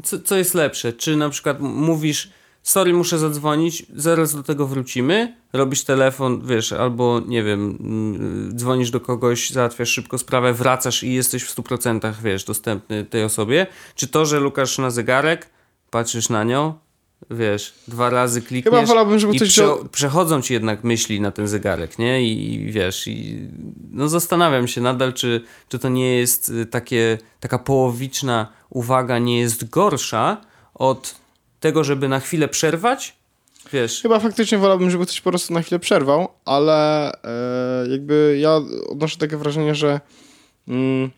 co, 0.03 0.19
co 0.19 0.37
jest 0.37 0.53
lepsze? 0.53 0.93
Czy 0.93 1.15
na 1.15 1.29
przykład 1.29 1.59
mówisz, 1.59 2.29
sorry, 2.65 2.93
muszę 2.93 3.19
zadzwonić, 3.19 3.85
zaraz 3.95 4.35
do 4.35 4.43
tego 4.43 4.67
wrócimy, 4.67 5.35
robisz 5.53 5.83
telefon, 5.83 6.41
wiesz, 6.45 6.71
albo 6.71 7.21
nie 7.27 7.43
wiem, 7.43 7.77
mm, 7.79 8.57
dzwonisz 8.57 8.91
do 8.91 8.99
kogoś, 8.99 9.49
załatwiasz 9.49 9.89
szybko 9.89 10.17
sprawę, 10.17 10.53
wracasz 10.53 11.03
i 11.03 11.13
jesteś 11.13 11.43
w 11.43 11.55
100% 11.55 12.13
wiesz, 12.23 12.43
dostępny 12.43 13.05
tej 13.05 13.23
osobie, 13.23 13.67
czy 13.95 14.07
to, 14.07 14.25
że 14.25 14.39
lukasz 14.39 14.77
na 14.77 14.91
zegarek, 14.91 15.49
patrzysz 15.89 16.29
na 16.29 16.43
nią, 16.43 16.73
wiesz, 17.31 17.73
dwa 17.87 18.09
razy 18.09 18.41
klikniesz 18.41 18.73
Chyba 18.73 18.85
wolałbym, 18.85 19.19
żeby 19.19 19.33
i 19.33 19.35
ktoś 19.35 19.49
prze, 19.49 19.67
przechodzą 19.91 20.41
ci 20.41 20.53
jednak 20.53 20.83
myśli 20.83 21.21
na 21.21 21.31
ten 21.31 21.47
zegarek, 21.47 21.99
nie? 21.99 22.23
I, 22.23 22.53
i 22.53 22.71
wiesz, 22.71 23.07
i 23.07 23.47
no 23.91 24.09
zastanawiam 24.09 24.67
się 24.67 24.81
nadal, 24.81 25.13
czy, 25.13 25.41
czy 25.69 25.79
to 25.79 25.89
nie 25.89 26.15
jest 26.15 26.49
y, 26.49 26.65
takie, 26.65 27.17
taka 27.39 27.59
połowiczna 27.59 28.47
uwaga 28.69 29.19
nie 29.19 29.39
jest 29.39 29.69
gorsza 29.69 30.41
od 30.73 31.24
tego, 31.65 31.83
żeby 31.83 32.07
na 32.07 32.19
chwilę 32.19 32.47
przerwać, 32.47 33.15
wiesz, 33.73 34.01
Chyba 34.01 34.19
faktycznie 34.19 34.57
wolałbym, 34.57 34.89
żeby 34.89 35.05
ktoś 35.05 35.21
po 35.21 35.29
prostu 35.29 35.53
na 35.53 35.61
chwilę 35.61 35.79
przerwał, 35.79 36.27
ale 36.45 37.11
e, 37.23 37.87
jakby 37.89 38.37
ja 38.39 38.61
odnoszę 38.89 39.17
takie 39.17 39.37
wrażenie, 39.37 39.75
że 39.75 39.99
mm, 40.67 41.11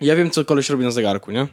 ja 0.00 0.16
wiem, 0.16 0.30
co 0.30 0.44
koleś 0.44 0.70
robi 0.70 0.84
na 0.84 0.90
zegarku, 0.90 1.30
nie? 1.30 1.46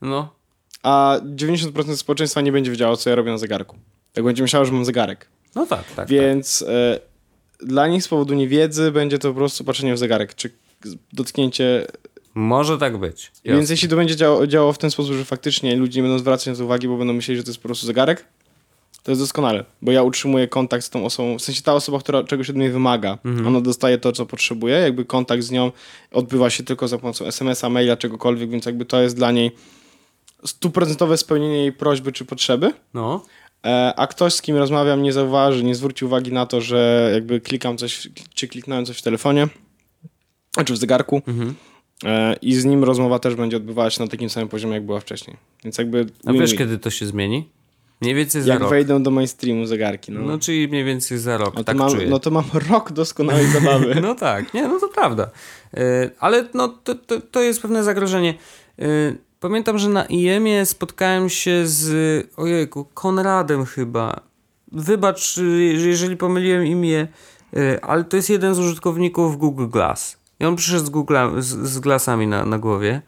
no, 0.00 0.34
A 0.82 1.20
90% 1.36 1.96
społeczeństwa 1.96 2.40
nie 2.40 2.52
będzie 2.52 2.70
wiedziało, 2.70 2.96
co 2.96 3.10
ja 3.10 3.16
robię 3.16 3.30
na 3.30 3.38
zegarku. 3.38 3.76
Tak 4.12 4.24
będzie 4.24 4.42
myślało, 4.42 4.64
że 4.64 4.72
mam 4.72 4.84
zegarek. 4.84 5.26
no 5.54 5.66
tak, 5.66 5.84
tak. 5.84 5.96
tak. 5.96 6.08
Więc 6.08 6.62
e, 6.68 7.00
dla 7.60 7.88
nich 7.88 8.02
z 8.02 8.08
powodu 8.08 8.34
niewiedzy 8.34 8.92
będzie 8.92 9.18
to 9.18 9.28
po 9.28 9.34
prostu 9.34 9.64
patrzenie 9.64 9.94
w 9.94 9.98
zegarek, 9.98 10.34
czy 10.34 10.50
dotknięcie. 11.12 11.86
Może 12.38 12.78
tak 12.78 12.96
być. 12.96 13.32
Więc 13.44 13.60
Jasne. 13.60 13.72
jeśli 13.72 13.88
to 13.88 13.96
będzie 13.96 14.16
działało, 14.16 14.46
działało 14.46 14.72
w 14.72 14.78
ten 14.78 14.90
sposób, 14.90 15.14
że 15.14 15.24
faktycznie 15.24 15.76
ludzie 15.76 16.00
nie 16.00 16.08
będą 16.08 16.18
zwracać 16.18 16.46
na 16.46 16.54
to 16.54 16.64
uwagi, 16.64 16.88
bo 16.88 16.96
będą 16.96 17.12
myśleli, 17.12 17.38
że 17.38 17.44
to 17.44 17.50
jest 17.50 17.60
po 17.60 17.68
prostu 17.68 17.86
zegarek, 17.86 18.24
to 19.02 19.10
jest 19.10 19.22
doskonale, 19.22 19.64
bo 19.82 19.92
ja 19.92 20.02
utrzymuję 20.02 20.48
kontakt 20.48 20.84
z 20.84 20.90
tą 20.90 21.04
osobą, 21.04 21.38
w 21.38 21.42
sensie 21.42 21.62
ta 21.62 21.74
osoba, 21.74 21.98
która 21.98 22.24
czegoś 22.24 22.50
od 22.50 22.56
mnie 22.56 22.70
wymaga, 22.70 23.18
ona 23.46 23.60
dostaje 23.60 23.98
to, 23.98 24.12
co 24.12 24.26
potrzebuje, 24.26 24.74
jakby 24.74 25.04
kontakt 25.04 25.42
z 25.42 25.50
nią 25.50 25.72
odbywa 26.12 26.50
się 26.50 26.64
tylko 26.64 26.88
za 26.88 26.98
pomocą 26.98 27.26
SMS-a, 27.26 27.68
maila, 27.68 27.96
czegokolwiek, 27.96 28.50
więc 28.50 28.66
jakby 28.66 28.84
to 28.84 29.02
jest 29.02 29.16
dla 29.16 29.32
niej 29.32 29.50
stuprocentowe 30.44 31.16
spełnienie 31.16 31.56
jej 31.56 31.72
prośby 31.72 32.12
czy 32.12 32.24
potrzeby. 32.24 32.72
No, 32.94 33.24
E, 33.66 33.94
a 33.96 34.06
ktoś, 34.06 34.34
z 34.34 34.42
kim 34.42 34.56
rozmawiam, 34.56 35.02
nie 35.02 35.12
zauważy, 35.12 35.64
nie 35.64 35.74
zwróci 35.74 36.04
uwagi 36.04 36.32
na 36.32 36.46
to, 36.46 36.60
że 36.60 37.10
jakby 37.14 37.40
klikam 37.40 37.76
coś, 37.76 38.08
czy 38.34 38.48
kliknąłem 38.48 38.86
coś 38.86 38.98
w 38.98 39.02
telefonie, 39.02 39.48
czy 40.64 40.72
w 40.72 40.76
zegarku. 40.76 41.22
Mhm. 41.26 41.54
E, 42.04 42.36
I 42.42 42.54
z 42.54 42.64
nim 42.64 42.84
rozmowa 42.84 43.18
też 43.18 43.34
będzie 43.34 43.56
odbywała 43.56 43.90
się 43.90 44.02
na 44.02 44.08
takim 44.08 44.30
samym 44.30 44.48
poziomie, 44.48 44.74
jak 44.74 44.86
była 44.86 45.00
wcześniej. 45.00 45.36
Więc 45.64 45.78
jakby. 45.78 46.06
a 46.26 46.32
wiesz, 46.32 46.54
kiedy 46.54 46.78
to 46.78 46.90
się 46.90 47.06
zmieni? 47.06 47.48
Mniej 48.00 48.14
więcej 48.14 48.42
za 48.42 48.52
Jak 48.52 48.60
rok. 48.60 48.70
wejdą 48.70 49.02
do 49.02 49.10
mainstreamu 49.10 49.66
zegarki. 49.66 50.12
No, 50.12 50.20
No, 50.20 50.38
czyli 50.38 50.68
mniej 50.68 50.84
więcej 50.84 51.18
za 51.18 51.36
rok, 51.38 51.54
no, 51.54 51.60
to 51.60 51.64
tak 51.64 51.76
mam, 51.76 51.92
no 52.08 52.18
to 52.18 52.30
mam 52.30 52.44
rok 52.70 52.92
doskonałej 52.92 53.46
zabawy. 53.46 53.94
No 54.02 54.14
tak, 54.14 54.54
nie, 54.54 54.68
no 54.68 54.80
to 54.80 54.88
prawda. 54.88 55.30
E, 55.74 56.10
Ale 56.20 56.48
no, 56.54 56.68
to, 56.68 56.94
to, 56.94 57.20
to 57.20 57.42
jest 57.42 57.62
pewne 57.62 57.84
zagrożenie. 57.84 58.34
E, 58.78 58.84
Pamiętam, 59.40 59.78
że 59.78 59.88
na 59.88 60.04
IEM-ie 60.04 60.66
spotkałem 60.66 61.28
się 61.28 61.66
z, 61.66 62.26
ojejku, 62.36 62.84
Konradem 62.94 63.64
chyba. 63.64 64.20
Wybacz, 64.72 65.34
że 65.34 65.44
jeżeli 65.60 66.16
pomyliłem 66.16 66.66
imię, 66.66 67.08
ale 67.82 68.04
to 68.04 68.16
jest 68.16 68.30
jeden 68.30 68.54
z 68.54 68.58
użytkowników 68.58 69.38
Google 69.38 69.66
Glass. 69.68 70.16
I 70.40 70.44
on 70.44 70.56
przyszedł 70.56 70.86
z, 70.86 70.90
Google, 70.90 71.16
z, 71.38 71.46
z 71.46 71.78
glasami 71.78 72.26
na, 72.26 72.44
na 72.46 72.58
głowie. 72.58 73.02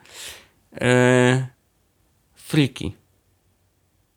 E, 0.81 1.47
Friki. 2.35 2.97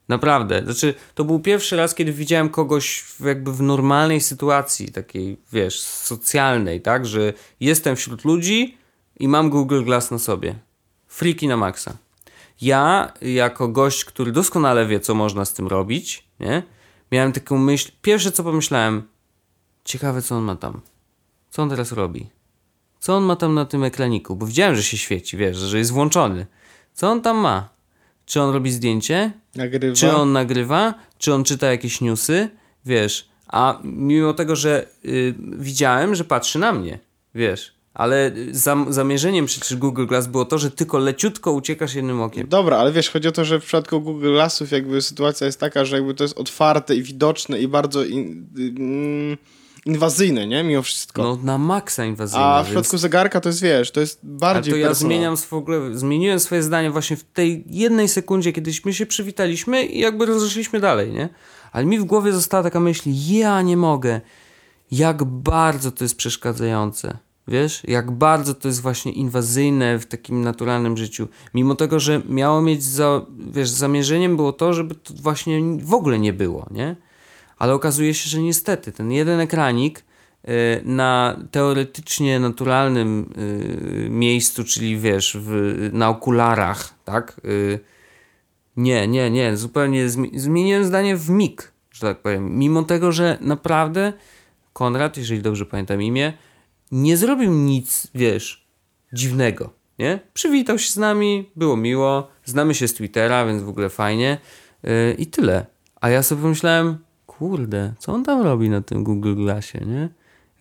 Naprawdę. 0.07 0.62
Znaczy, 0.64 0.93
to 1.16 1.24
był 1.24 1.39
pierwszy 1.39 1.76
raz, 1.76 1.95
kiedy 1.95 2.14
widziałem 2.14 2.49
kogoś 2.49 3.05
jakby 3.20 3.53
w 3.53 3.62
normalnej 3.62 4.22
sytuacji, 4.22 4.91
takiej, 4.91 5.38
wiesz, 5.53 5.82
socjalnej, 5.82 6.82
tak? 6.82 7.05
Że 7.05 7.34
jestem 7.59 7.95
wśród 7.95 8.26
ludzi 8.26 8.78
i 9.20 9.28
mam 9.28 9.49
Google 9.49 9.84
Glass 9.84 10.12
na 10.12 10.20
sobie. 10.20 10.55
Friki 11.07 11.47
na 11.47 11.57
maksa. 11.57 11.97
Ja, 12.62 13.14
jako 13.22 13.68
gość, 13.68 14.05
który 14.05 14.32
doskonale 14.32 14.86
wie, 14.86 14.99
co 14.99 15.16
można 15.16 15.45
z 15.45 15.53
tym 15.53 15.68
robić, 15.68 16.28
nie? 16.39 16.64
Miałem 17.12 17.32
taką 17.32 17.57
myśl. 17.57 17.91
Pierwsze, 18.01 18.32
co 18.32 18.43
pomyślałem, 18.43 19.03
ciekawe, 19.84 20.22
co 20.22 20.36
on 20.36 20.43
ma 20.43 20.55
tam. 20.55 20.82
Co 21.49 21.62
on 21.62 21.70
teraz 21.70 21.91
robi? 21.91 22.30
Co 23.01 23.15
on 23.17 23.23
ma 23.23 23.35
tam 23.35 23.53
na 23.53 23.65
tym 23.65 23.83
ekraniku? 23.83 24.35
Bo 24.35 24.45
widziałem, 24.45 24.75
że 24.75 24.83
się 24.83 24.97
świeci, 24.97 25.37
wiesz, 25.37 25.57
że 25.57 25.77
jest 25.77 25.91
włączony. 25.91 26.45
Co 26.93 27.09
on 27.09 27.21
tam 27.21 27.37
ma? 27.37 27.69
Czy 28.25 28.41
on 28.41 28.53
robi 28.53 28.71
zdjęcie? 28.71 29.31
Nagrywa. 29.55 29.95
Czy 29.95 30.11
on 30.11 30.31
nagrywa? 30.31 30.93
Czy 31.17 31.33
on 31.33 31.43
czyta 31.43 31.71
jakieś 31.71 32.01
newsy? 32.01 32.49
Wiesz, 32.85 33.29
a 33.47 33.79
mimo 33.83 34.33
tego, 34.33 34.55
że 34.55 34.85
y, 35.05 35.35
widziałem, 35.39 36.15
że 36.15 36.23
patrzy 36.23 36.59
na 36.59 36.71
mnie, 36.71 36.99
wiesz, 37.35 37.73
ale 37.93 38.31
zam, 38.51 38.93
zamierzeniem 38.93 39.45
przecież 39.45 39.77
Google 39.77 40.05
Glass 40.05 40.27
było 40.27 40.45
to, 40.45 40.57
że 40.57 40.71
tylko 40.71 40.97
leciutko 40.99 41.51
uciekasz 41.51 41.93
jednym 41.93 42.21
okiem. 42.21 42.47
Dobra, 42.47 42.77
ale 42.77 42.91
wiesz, 42.91 43.09
chodzi 43.09 43.27
o 43.27 43.31
to, 43.31 43.45
że 43.45 43.59
w 43.59 43.63
przypadku 43.63 44.01
Google 44.01 44.31
Glassów 44.31 44.71
jakby 44.71 45.01
sytuacja 45.01 45.45
jest 45.45 45.59
taka, 45.59 45.85
że 45.85 45.95
jakby 45.95 46.13
to 46.13 46.23
jest 46.23 46.37
otwarte 46.37 46.95
i 46.95 47.03
widoczne 47.03 47.59
i 47.59 47.67
bardzo 47.67 48.03
in, 48.03 48.47
mm, 48.57 49.37
inwazyjne, 49.86 50.47
nie? 50.47 50.63
Mimo 50.63 50.82
wszystko. 50.82 51.23
No 51.23 51.38
na 51.43 51.57
maksa 51.57 52.05
inwazyjna. 52.05 52.45
A 52.45 52.63
w 52.63 52.65
więc- 52.65 52.67
przypadku 52.67 52.97
zegarka 52.97 53.41
to 53.41 53.49
jest, 53.49 53.61
wiesz, 53.61 53.91
to 53.91 53.99
jest 53.99 54.19
Ale 54.23 54.34
bardziej 54.34 54.73
to 54.73 54.77
ja 54.77 54.93
zmieniam 54.93 55.38
w 55.38 55.53
ogóle, 55.53 55.97
zmieniłem 55.97 56.39
swoje 56.39 56.63
zdanie 56.63 56.91
właśnie 56.91 57.17
w 57.17 57.23
tej 57.23 57.63
jednej 57.67 58.07
sekundzie, 58.09 58.53
kiedyśmy 58.53 58.93
się 58.93 59.05
przywitaliśmy 59.05 59.86
i 59.86 59.99
jakby 59.99 60.25
rozeszliśmy 60.25 60.79
dalej, 60.79 61.11
nie? 61.11 61.29
Ale 61.71 61.86
mi 61.86 61.99
w 61.99 62.03
głowie 62.03 62.34
została 62.34 62.63
taka 62.63 62.79
myśl, 62.79 63.09
ja 63.27 63.61
nie 63.61 63.77
mogę. 63.77 64.21
Jak 64.91 65.23
bardzo 65.23 65.91
to 65.91 66.03
jest 66.03 66.15
przeszkadzające. 66.15 67.17
Wiesz, 67.47 67.82
jak 67.88 68.11
bardzo 68.11 68.53
to 68.53 68.67
jest 68.67 68.82
właśnie 68.82 69.11
inwazyjne 69.11 69.99
w 69.99 70.05
takim 70.05 70.41
naturalnym 70.41 70.97
życiu. 70.97 71.27
Mimo 71.53 71.75
tego, 71.75 71.99
że 71.99 72.21
miało 72.29 72.61
mieć, 72.61 72.84
za, 72.84 73.25
wiesz, 73.51 73.69
zamierzeniem 73.69 74.36
było 74.36 74.53
to, 74.53 74.73
żeby 74.73 74.95
to 74.95 75.13
właśnie 75.13 75.61
w 75.84 75.93
ogóle 75.93 76.19
nie 76.19 76.34
było, 76.34 76.67
nie? 76.71 76.95
Ale 77.62 77.74
okazuje 77.74 78.14
się, 78.14 78.30
że 78.30 78.41
niestety 78.41 78.91
ten 78.91 79.12
jeden 79.12 79.39
ekranik 79.39 79.99
y, 79.99 80.82
na 80.86 81.39
teoretycznie 81.51 82.39
naturalnym 82.39 83.34
y, 84.05 84.09
miejscu, 84.09 84.64
czyli 84.64 84.97
wiesz, 84.97 85.38
w, 85.39 85.89
na 85.93 86.09
okularach, 86.09 86.93
tak? 87.05 87.41
Y, 87.45 87.80
nie, 88.78 89.07
nie, 89.07 89.32
nie, 89.32 89.57
zupełnie 89.57 90.07
zmi- 90.07 90.39
zmieniłem 90.39 90.86
zdanie 90.86 91.18
w 91.18 91.30
mig, 91.30 91.72
że 91.91 92.01
tak 92.01 92.22
powiem. 92.22 92.57
Mimo 92.57 92.84
tego, 92.84 93.12
że 93.12 93.38
naprawdę 93.41 94.14
Konrad, 94.74 95.18
jeżeli 95.18 95.41
dobrze 95.41 95.66
pamiętam 95.66 96.01
imię, 96.01 96.34
nie 96.91 97.18
zrobił 97.18 97.53
nic, 97.53 98.07
wiesz, 98.16 98.68
dziwnego, 99.14 99.74
nie? 99.99 100.20
Przywitał 100.34 100.80
się 100.80 100.91
z 100.91 100.97
nami, 100.97 101.51
było 101.55 101.78
miło, 101.78 102.28
znamy 102.45 102.76
się 102.76 102.88
z 102.88 102.93
Twittera, 102.93 103.45
więc 103.45 103.64
w 103.64 103.70
ogóle 103.70 103.89
fajnie 103.89 104.38
yy, 104.84 105.16
i 105.18 105.28
tyle. 105.28 105.66
A 106.01 106.09
ja 106.09 106.24
sobie 106.24 106.41
pomyślałem, 106.41 106.97
kurde, 107.41 107.93
co 107.99 108.13
on 108.13 108.23
tam 108.23 108.41
robi 108.41 108.69
na 108.69 108.81
tym 108.81 109.03
Google 109.03 109.35
Glassie, 109.35 109.77
nie? 109.85 110.09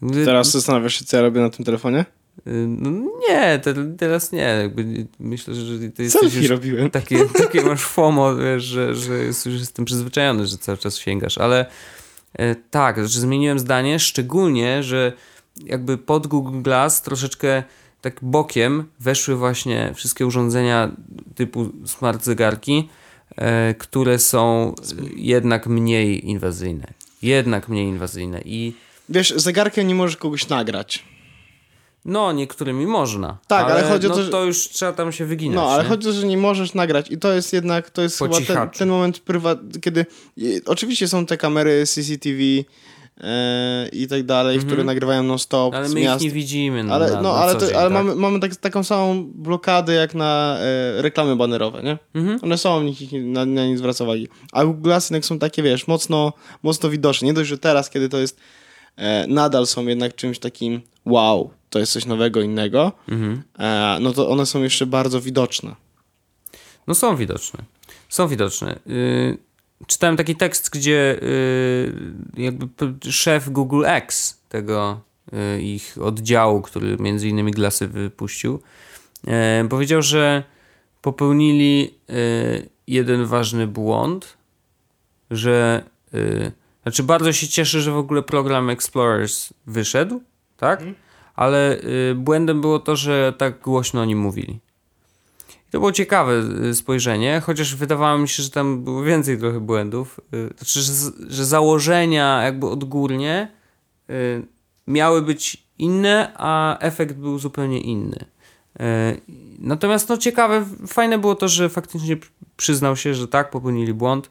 Jakby, 0.02 0.24
Teraz 0.24 0.50
zastanawiasz 0.50 0.94
się, 0.94 1.04
co 1.04 1.16
ja 1.16 1.22
robię 1.22 1.40
na 1.40 1.50
tym 1.50 1.64
telefonie? 1.64 2.04
yy, 2.46 2.52
no 2.68 2.90
nie, 3.28 3.58
te, 3.58 3.74
teraz 3.98 4.32
nie, 4.32 4.38
jakby 4.42 5.06
myślę, 5.18 5.54
że 5.54 5.78
ty 5.78 6.02
jesteś 6.02 6.20
Selfie 6.20 6.38
już 6.40 6.50
robiłem. 6.50 6.90
takie, 6.90 7.24
takie 7.44 7.62
masz 7.62 7.82
FOMO, 7.82 8.36
wiesz, 8.36 8.64
że, 8.64 8.94
że 8.94 9.14
jest, 9.14 9.46
już 9.46 9.60
jestem 9.60 9.84
przyzwyczajony, 9.84 10.46
że 10.46 10.58
cały 10.58 10.78
czas 10.78 10.98
sięgasz, 10.98 11.38
ale 11.38 11.66
e, 12.38 12.54
tak, 12.54 12.98
znaczy 12.98 13.20
zmieniłem 13.20 13.58
zdanie, 13.58 13.98
szczególnie, 13.98 14.82
że 14.82 15.12
jakby 15.64 15.98
pod 15.98 16.26
Google 16.26 16.62
Glass 16.62 17.02
troszeczkę 17.02 17.62
tak 18.00 18.16
bokiem 18.22 18.84
weszły 19.00 19.36
właśnie 19.36 19.92
wszystkie 19.94 20.26
urządzenia 20.26 20.90
typu 21.34 21.68
smart 21.84 22.24
zegarki, 22.24 22.88
które 23.78 24.18
są 24.18 24.74
jednak 25.16 25.66
mniej 25.66 26.28
inwazyjne. 26.28 26.86
Jednak 27.22 27.68
mniej 27.68 27.86
inwazyjne 27.86 28.40
i 28.44 28.72
Wiesz, 29.08 29.34
zegarkiem 29.36 29.86
nie 29.88 29.94
możesz 29.94 30.16
kogoś 30.16 30.48
nagrać. 30.48 31.04
no, 32.04 32.32
niektórymi 32.32 32.86
można. 32.86 33.38
Tak, 33.46 33.70
ale 33.70 33.82
chodzi 33.82 34.06
o 34.06 34.10
no, 34.10 34.16
to, 34.16 34.22
że- 34.22 34.30
to 34.30 34.44
już 34.44 34.68
trzeba 34.68 34.92
tam 34.92 35.12
się 35.12 35.24
wyginać. 35.26 35.56
No, 35.56 35.70
ale 35.70 35.82
nie? 35.82 35.88
chodzi 35.88 36.08
o 36.08 36.12
to, 36.12 36.20
że 36.20 36.26
nie 36.26 36.36
możesz 36.36 36.74
nagrać 36.74 37.10
i 37.10 37.18
to 37.18 37.32
jest 37.32 37.52
jednak, 37.52 37.90
to 37.90 38.02
jest 38.02 38.18
Po 38.18 38.24
chyba 38.24 38.40
ten, 38.40 38.70
ten 38.70 38.88
moment 38.88 39.18
prywatny, 39.18 39.80
kiedy 39.80 40.06
oczywiście 40.66 41.08
są 41.08 41.26
te 41.26 41.36
kamery 41.36 41.86
CCTV 41.86 42.38
e, 42.42 42.64
i 43.92 44.06
tak 44.08 44.22
dalej, 44.22 44.58
które 44.58 44.84
nagrywają 44.84 45.22
non-stop 45.22 45.74
Mhm. 45.74 45.84
Ale 45.84 45.94
my 45.94 46.00
ich 46.00 46.06
miast. 46.06 46.24
nie 46.24 46.30
widzimy. 46.30 46.84
No, 46.84 46.94
Ale, 46.94 47.10
na, 47.10 47.22
no, 47.22 47.32
na 47.32 47.38
ale, 47.38 47.54
to, 47.54 47.66
dzień, 47.66 47.74
ale 47.76 47.84
tak? 47.84 47.92
mamy, 47.92 48.14
mamy 48.14 48.40
tak, 48.40 48.56
taką 48.56 48.84
samą 48.84 49.24
blokadę 49.34 49.92
jak 49.94 50.14
na 50.14 50.56
e, 50.60 51.02
reklamy 51.02 51.36
banerowe, 51.36 51.82
nie? 51.82 51.98
Mhm. 52.14 52.38
One 52.42 52.58
są, 52.58 52.82
nikt 52.82 53.00
ich 53.00 53.12
na, 53.12 53.46
na 53.46 53.66
nie 53.66 53.78
zwraca 53.78 54.04
uwagi. 54.04 54.28
A 54.52 54.64
Google 54.64 54.82
Glass 54.82 55.10
jednak 55.10 55.24
są 55.24 55.38
takie, 55.38 55.62
wiesz, 55.62 55.86
mocno, 55.86 56.32
mocno 56.62 56.90
widoczne. 56.90 57.26
Nie 57.26 57.34
dość, 57.34 57.48
że 57.48 57.58
teraz, 57.58 57.90
kiedy 57.90 58.08
to 58.08 58.18
jest, 58.18 58.40
e, 58.96 59.26
nadal 59.28 59.66
są 59.66 59.86
jednak 59.86 60.14
czymś 60.14 60.38
takim 60.38 60.80
wow, 61.06 61.50
to 61.70 61.78
jest 61.78 61.92
coś 61.92 62.06
nowego, 62.06 62.40
innego, 62.40 62.92
Mhm. 63.08 63.42
e, 63.58 63.98
no 64.00 64.12
to 64.12 64.28
one 64.28 64.46
są 64.46 64.62
jeszcze 64.62 64.86
bardzo 64.86 65.20
widoczne. 65.20 65.74
No 66.86 66.94
są 66.94 67.16
widoczne. 67.16 67.58
Są 68.08 68.28
widoczne. 68.28 68.78
Yy, 68.86 69.38
czytałem 69.86 70.16
taki 70.16 70.36
tekst, 70.36 70.70
gdzie 70.70 71.18
yy, 72.36 72.44
jakby 72.44 72.68
szef 73.10 73.50
Google 73.50 73.84
X, 73.86 74.38
tego 74.48 75.00
yy, 75.32 75.62
ich 75.62 75.96
oddziału, 76.00 76.62
który 76.62 76.96
między 76.96 77.28
innymi 77.28 77.52
Glassy 77.52 77.88
wypuścił, 77.88 78.60
yy, 79.26 79.32
powiedział, 79.68 80.02
że 80.02 80.44
popełnili 81.02 81.94
y, 82.10 82.68
jeden 82.86 83.24
ważny 83.24 83.66
błąd, 83.66 84.36
że 85.30 85.84
y, 86.14 86.52
znaczy 86.82 87.02
bardzo 87.02 87.32
się 87.32 87.48
cieszę, 87.48 87.80
że 87.80 87.92
w 87.92 87.96
ogóle 87.96 88.22
program 88.22 88.70
Explorers 88.70 89.52
wyszedł, 89.66 90.22
tak? 90.56 90.82
Ale 91.34 91.78
y, 92.10 92.14
błędem 92.14 92.60
było 92.60 92.78
to, 92.78 92.96
że 92.96 93.34
tak 93.38 93.60
głośno 93.60 94.00
o 94.00 94.04
nim 94.04 94.18
mówili. 94.18 94.60
To 95.70 95.78
było 95.78 95.92
ciekawe 95.92 96.32
y, 96.70 96.74
spojrzenie, 96.74 97.42
chociaż 97.44 97.74
wydawało 97.74 98.18
mi 98.18 98.28
się, 98.28 98.42
że 98.42 98.50
tam 98.50 98.84
było 98.84 99.02
więcej 99.02 99.38
trochę 99.38 99.60
błędów. 99.60 100.20
Y, 100.34 100.54
Znaczy, 100.58 100.80
że, 100.80 100.92
że 101.28 101.44
założenia 101.44 102.42
jakby 102.42 102.66
odgórnie 102.66 103.48
y, 104.10 104.42
miały 104.86 105.22
być 105.22 105.66
inne, 105.78 106.32
a 106.36 106.78
efekt 106.78 107.16
był 107.16 107.38
zupełnie 107.38 107.80
inny. 107.80 108.24
Natomiast 109.58 110.08
no 110.08 110.16
ciekawe, 110.16 110.66
fajne 110.86 111.18
było 111.18 111.34
to, 111.34 111.48
że 111.48 111.68
faktycznie 111.68 112.16
przyznał 112.56 112.96
się, 112.96 113.14
że 113.14 113.28
tak, 113.28 113.50
popełnili 113.50 113.94
błąd. 113.94 114.30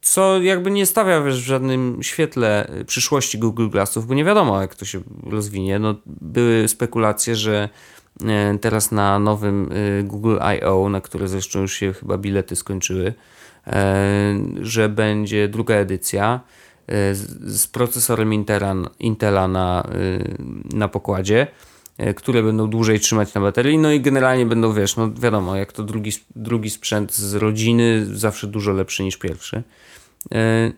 Co 0.00 0.42
jakby 0.42 0.70
nie 0.70 0.86
stawia 0.86 1.22
wiesz, 1.22 1.42
w 1.42 1.46
żadnym 1.46 2.02
świetle 2.02 2.70
przyszłości 2.86 3.38
Google 3.38 3.68
Glassów, 3.68 4.06
bo 4.06 4.14
nie 4.14 4.24
wiadomo 4.24 4.60
jak 4.60 4.74
to 4.74 4.84
się 4.84 5.00
rozwinie. 5.26 5.78
No, 5.78 5.94
były 6.06 6.68
spekulacje, 6.68 7.36
że 7.36 7.68
teraz 8.60 8.92
na 8.92 9.18
nowym 9.18 9.72
y, 9.72 10.02
Google 10.02 10.36
I.O., 10.58 10.88
na 10.88 11.00
które 11.00 11.28
zresztą 11.28 11.60
już 11.60 11.74
się 11.74 11.92
chyba 11.92 12.18
bilety 12.18 12.56
skończyły, 12.56 13.14
e, 13.66 14.34
że 14.60 14.88
będzie 14.88 15.48
druga 15.48 15.74
edycja 15.74 16.40
e, 16.86 17.14
z, 17.14 17.66
procesorem 17.66 18.34
Intela, 18.34 18.74
Intela 18.98 19.48
na, 19.48 19.88
y, 19.94 20.34
na 20.76 20.88
pokładzie, 20.88 21.46
e, 21.98 22.14
które 22.14 22.42
będą 22.42 22.70
dłużej 22.70 23.00
trzymać 23.00 23.34
na 23.34 23.40
baterii, 23.40 23.78
no 23.78 23.92
i 23.92 24.00
generalnie 24.00 24.46
będą, 24.46 24.72
wiesz, 24.72 24.96
no 24.96 25.12
wiadomo, 25.12 25.56
jak 25.56 25.72
to 25.72 25.82
drugi, 25.82 26.12
drugi 26.36 26.70
sprzęt 26.70 27.14
z 27.14 27.34
rodziny, 27.34 28.06
zawsze 28.16 28.46
dużo 28.46 28.72
lepszy 28.72 29.04
niż 29.04 29.16
pierwszy. 29.16 29.62
E, 30.34 30.72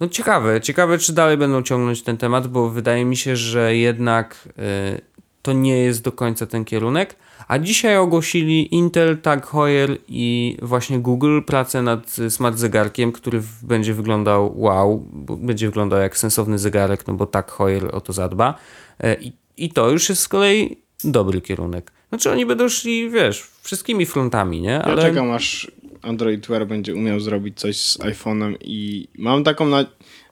No 0.00 0.08
ciekawe, 0.08 0.60
ciekawe 0.60 0.98
czy 0.98 1.12
dalej 1.12 1.36
będą 1.36 1.62
ciągnąć 1.62 2.02
ten 2.02 2.16
temat, 2.16 2.46
bo 2.46 2.70
wydaje 2.70 3.04
mi 3.04 3.16
się, 3.16 3.36
że 3.36 3.76
jednak 3.76 4.48
e, 4.58 5.11
to 5.42 5.52
nie 5.52 5.78
jest 5.78 6.02
do 6.02 6.12
końca 6.12 6.46
ten 6.46 6.64
kierunek. 6.64 7.16
A 7.48 7.58
dzisiaj 7.58 7.96
ogłosili 7.96 8.74
Intel, 8.74 9.18
Tag 9.18 9.46
Heuer 9.46 9.98
i 10.08 10.56
właśnie 10.62 10.98
Google 10.98 11.40
pracę 11.46 11.82
nad 11.82 12.16
smart 12.28 12.58
zegarkiem, 12.58 13.12
który 13.12 13.42
będzie 13.62 13.94
wyglądał 13.94 14.60
wow, 14.60 15.06
będzie 15.38 15.66
wyglądał 15.66 16.00
jak 16.00 16.16
sensowny 16.16 16.58
zegarek, 16.58 17.06
no 17.06 17.14
bo 17.14 17.26
Tag 17.26 17.52
Heuer 17.52 17.94
o 17.94 18.00
to 18.00 18.12
zadba. 18.12 18.54
E, 19.00 19.14
I, 19.20 19.32
I 19.56 19.70
to 19.70 19.90
już 19.90 20.08
jest 20.08 20.22
z 20.22 20.28
kolei 20.28 20.76
dobry 21.04 21.40
kierunek. 21.40 21.92
Znaczy 22.08 22.30
oni 22.30 22.46
będą 22.46 22.68
szli, 22.68 23.10
wiesz, 23.10 23.50
wszystkimi 23.62 24.06
frontami, 24.06 24.60
nie? 24.60 24.82
Ja 24.86 24.96
czekam 24.96 25.30
aż 25.30 25.70
Android 26.02 26.46
Wear 26.46 26.66
będzie 26.66 26.94
umiał 26.94 27.20
zrobić 27.20 27.60
coś 27.60 27.76
z 27.76 27.98
iPhone'em 27.98 28.56
i 28.60 29.08
mam 29.18 29.44
taką, 29.44 29.66
na... 29.66 29.84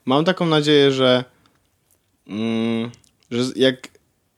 mam 0.06 0.24
taką 0.24 0.46
nadzieję, 0.46 0.92
że, 0.92 1.24
mm, 2.26 2.90
że 3.30 3.42
jak 3.56 3.88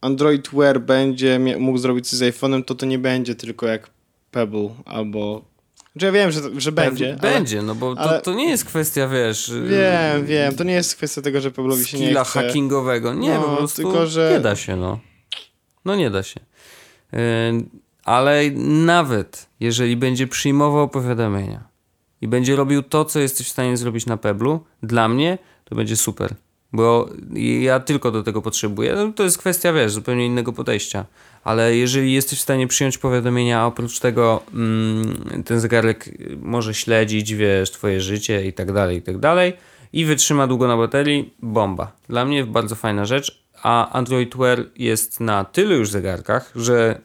Android 0.02 0.48
Wear 0.52 0.80
będzie 0.80 1.38
mógł 1.58 1.78
zrobić 1.78 2.08
coś 2.08 2.18
z 2.18 2.22
iPhone'em, 2.22 2.64
to 2.64 2.74
to 2.74 2.86
nie 2.86 2.98
będzie 2.98 3.34
tylko 3.34 3.66
jak 3.66 3.90
Pebble 4.30 4.68
albo... 4.84 5.44
Znaczy 5.92 6.06
ja 6.06 6.12
wiem, 6.12 6.30
że, 6.30 6.40
że 6.60 6.72
będzie. 6.72 7.16
ale- 7.22 7.32
Będzie, 7.32 7.62
no 7.62 7.74
bo 7.74 7.94
to, 7.94 8.00
ale- 8.00 8.20
to 8.22 8.34
nie 8.34 8.48
jest 8.50 8.64
kwestia, 8.64 9.08
wiesz... 9.08 9.52
Wiem, 9.68 10.26
wiem. 10.26 10.56
To 10.56 10.64
nie 10.64 10.72
jest 10.72 10.96
kwestia 10.96 11.22
tego, 11.22 11.40
że 11.40 11.50
Peble'owi 11.50 11.84
się 11.86 11.98
nie 11.98 12.10
chce. 12.10 12.24
hackingowego. 12.24 13.14
Nie, 13.14 13.34
No, 13.34 13.40
po 13.42 13.56
prostu 13.56 13.82
tylko, 13.82 14.06
że- 14.06 14.30
nie 14.32 14.40
da 14.40 14.56
się, 14.56 14.76
no. 14.76 14.98
No 15.84 15.94
nie 15.96 16.10
da 16.10 16.22
się. 16.22 16.40
Yy, 17.12 17.18
ale 18.04 18.50
nawet 18.86 19.46
jeżeli 19.60 19.96
będzie 19.96 20.26
przyjmował 20.26 20.88
powiadomienia 20.88 21.68
i 22.20 22.28
będzie 22.28 22.56
robił 22.56 22.82
to, 22.82 23.04
co 23.04 23.18
jesteś 23.20 23.46
w 23.46 23.50
stanie 23.50 23.76
zrobić 23.76 24.06
na 24.06 24.16
Peblu, 24.16 24.64
dla 24.82 25.08
mnie 25.08 25.38
to 25.64 25.74
będzie 25.76 25.96
super. 25.96 26.34
Bo 26.72 27.08
ja 27.60 27.80
tylko 27.80 28.10
do 28.10 28.22
tego 28.22 28.42
potrzebuję. 28.42 28.94
No, 28.94 29.12
to 29.12 29.22
jest 29.22 29.38
kwestia, 29.38 29.72
wiesz, 29.72 29.92
zupełnie 29.92 30.26
innego 30.26 30.52
podejścia. 30.52 31.04
Ale 31.44 31.76
jeżeli 31.76 32.12
jesteś 32.12 32.38
w 32.38 32.42
stanie 32.42 32.68
przyjąć 32.68 32.98
powiadomienia, 32.98 33.60
a 33.60 33.66
oprócz 33.66 33.98
tego 33.98 34.42
mm, 34.54 35.42
ten 35.44 35.60
zegarek 35.60 36.10
może 36.42 36.74
śledzić, 36.74 37.34
wiesz, 37.34 37.70
twoje 37.70 38.00
życie 38.00 38.46
i 38.46 38.52
tak 38.52 38.72
dalej, 38.72 38.96
i 38.98 39.02
tak 39.02 39.18
dalej 39.18 39.52
i 39.92 40.04
wytrzyma 40.04 40.46
długo 40.46 40.68
na 40.68 40.76
baterii, 40.76 41.34
bomba. 41.42 41.92
Dla 42.08 42.24
mnie 42.24 42.44
bardzo 42.44 42.74
fajna 42.74 43.04
rzecz, 43.04 43.44
a 43.62 43.92
Android 43.92 44.36
Wear 44.36 44.64
jest 44.76 45.20
na 45.20 45.44
tylu 45.44 45.74
już 45.74 45.90
zegarkach, 45.90 46.52
że 46.56 47.00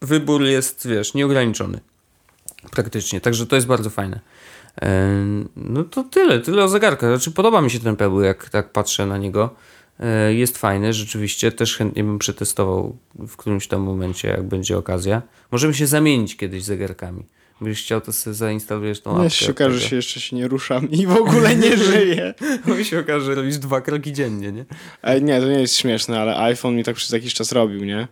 wybór 0.00 0.42
jest, 0.42 0.88
wiesz, 0.88 1.14
nieograniczony. 1.14 1.80
Praktycznie, 2.70 3.20
także 3.20 3.46
to 3.46 3.56
jest 3.56 3.68
bardzo 3.68 3.90
fajne. 3.90 4.20
No 5.56 5.84
to 5.84 6.02
tyle, 6.04 6.40
tyle 6.40 6.64
o 6.64 6.68
zegarkach. 6.68 7.10
Znaczy 7.10 7.30
podoba 7.30 7.60
mi 7.62 7.70
się 7.70 7.78
ten 7.80 7.96
Pebble, 7.96 8.26
jak 8.26 8.50
tak 8.50 8.72
patrzę 8.72 9.06
na 9.06 9.18
niego. 9.18 9.54
E, 10.00 10.34
Jest 10.34 10.58
fajny, 10.58 10.92
rzeczywiście. 10.92 11.52
Też 11.52 11.76
chętnie 11.76 12.04
bym 12.04 12.18
przetestował 12.18 12.96
w 13.14 13.36
którymś 13.36 13.68
tam 13.68 13.80
momencie, 13.80 14.28
jak 14.28 14.42
będzie 14.42 14.78
okazja. 14.78 15.22
Możemy 15.52 15.74
się 15.74 15.86
zamienić 15.86 16.36
kiedyś 16.36 16.64
zegarkami. 16.64 17.22
Byś 17.60 17.82
chciał, 17.82 18.00
to 18.00 18.12
sobie 18.12 18.34
zainstalujesz 18.34 19.00
tą 19.00 19.16
apkę. 19.16 19.30
się 19.30 19.44
od 19.46 19.50
okaże, 19.50 19.78
że 19.78 19.88
się 19.88 19.96
jeszcze 19.96 20.20
się 20.20 20.36
nie 20.36 20.48
ruszam 20.48 20.90
i 20.90 21.06
w 21.06 21.16
ogóle 21.16 21.56
nie 21.56 21.76
żyję. 21.92 22.34
Bo 22.66 22.84
się 22.84 22.98
okaże, 23.00 23.26
że 23.26 23.34
robisz 23.34 23.58
dwa 23.58 23.80
kroki 23.80 24.12
dziennie, 24.12 24.52
nie? 24.52 24.64
Ej, 25.02 25.22
nie, 25.22 25.40
to 25.40 25.46
nie 25.48 25.60
jest 25.60 25.76
śmieszne, 25.76 26.20
ale 26.20 26.38
iPhone 26.38 26.76
mi 26.76 26.84
tak 26.84 26.96
przez 26.96 27.10
jakiś 27.10 27.34
czas 27.34 27.52
robił, 27.52 27.84
nie? 27.84 28.08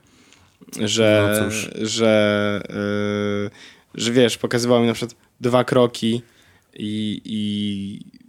Że, 0.80 1.40
No 1.44 1.50
że, 1.86 2.62
yy, 2.68 3.50
że 3.94 4.12
wiesz, 4.12 4.38
pokazywał 4.38 4.80
mi 4.80 4.86
na 4.86 4.92
przykład 4.94 5.16
dwa 5.40 5.64
kroki 5.64 6.22
i, 6.76 7.20
i 7.24 8.24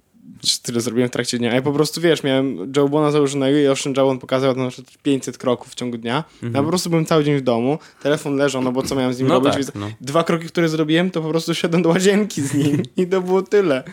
tyle 0.63 0.81
zrobiłem 0.81 1.09
w 1.09 1.11
trakcie 1.11 1.37
dnia. 1.37 1.53
Ja 1.53 1.61
po 1.61 1.71
prostu, 1.71 2.01
wiesz, 2.01 2.23
miałem 2.23 2.73
Jawbona 2.75 3.11
założonego 3.11 3.57
i 3.57 3.67
owszem, 3.67 3.93
Jawbon 3.97 4.19
pokazywał 4.19 4.55
na 4.55 4.69
przykład 4.69 4.97
500 5.03 5.37
kroków 5.37 5.71
w 5.71 5.75
ciągu 5.75 5.97
dnia. 5.97 6.23
Ja 6.53 6.61
po 6.63 6.67
prostu 6.69 6.89
byłem 6.89 7.05
cały 7.05 7.23
dzień 7.23 7.37
w 7.37 7.41
domu, 7.41 7.79
telefon 8.03 8.35
leżał, 8.35 8.61
no 8.61 8.71
bo 8.71 8.83
co 8.83 8.95
miałem 8.95 9.13
z 9.13 9.19
nim 9.19 9.27
No 9.27 9.39
robić? 9.39 9.65
tak, 9.65 9.75
no. 9.75 9.89
Dwa 10.01 10.23
kroki, 10.23 10.47
które 10.47 10.69
zrobiłem, 10.69 11.11
to 11.11 11.21
po 11.21 11.29
prostu 11.29 11.55
szedłem 11.55 11.81
do 11.81 11.89
łazienki 11.89 12.41
z 12.41 12.53
nim 12.53 12.83
i 12.97 13.07
to 13.07 13.21
było 13.21 13.41
tyle. 13.41 13.83